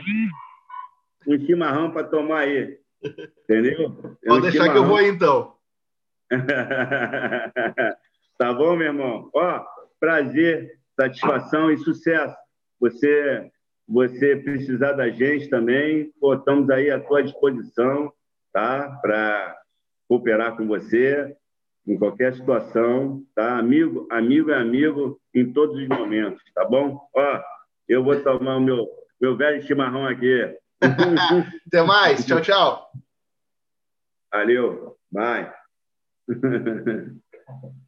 um 1.26 1.38
chimarrão 1.38 1.90
para 1.90 2.06
tomar 2.06 2.40
aí. 2.40 2.78
Entendeu? 3.44 4.16
É 4.22 4.24
Pode 4.28 4.38
um 4.38 4.40
deixar 4.40 4.62
chimarrão. 4.62 4.72
que 4.72 4.78
eu 4.78 4.86
vou 4.86 4.96
aí, 4.96 5.08
então. 5.08 5.54
tá 8.38 8.54
bom, 8.54 8.74
meu 8.74 8.86
irmão? 8.86 9.28
Ó, 9.34 9.62
prazer, 10.00 10.78
satisfação 10.96 11.70
e 11.70 11.76
sucesso. 11.76 12.34
Você, 12.82 13.48
você 13.86 14.34
precisar 14.34 14.94
da 14.94 15.08
gente 15.08 15.48
também, 15.48 16.10
pô, 16.20 16.34
estamos 16.34 16.68
aí 16.68 16.90
à 16.90 16.98
tua 16.98 17.22
disposição, 17.22 18.12
tá? 18.52 18.98
Para 19.00 19.56
cooperar 20.08 20.56
com 20.56 20.66
você 20.66 21.32
em 21.86 21.96
qualquer 21.96 22.34
situação, 22.34 23.24
tá? 23.36 23.56
Amigo, 23.56 24.08
amigo 24.10 24.50
é 24.50 24.56
amigo 24.58 25.20
em 25.32 25.52
todos 25.52 25.80
os 25.80 25.86
momentos, 25.86 26.42
tá 26.52 26.64
bom? 26.64 27.08
Ó, 27.14 27.40
eu 27.88 28.02
vou 28.02 28.20
tomar 28.20 28.56
o 28.56 28.60
meu, 28.60 28.88
meu 29.20 29.36
velho 29.36 29.62
chimarrão 29.62 30.04
aqui. 30.04 30.42
Até 31.68 31.82
mais. 31.84 32.26
Tchau, 32.26 32.40
tchau. 32.40 32.90
Valeu. 34.32 34.96
Bye. 35.08 35.52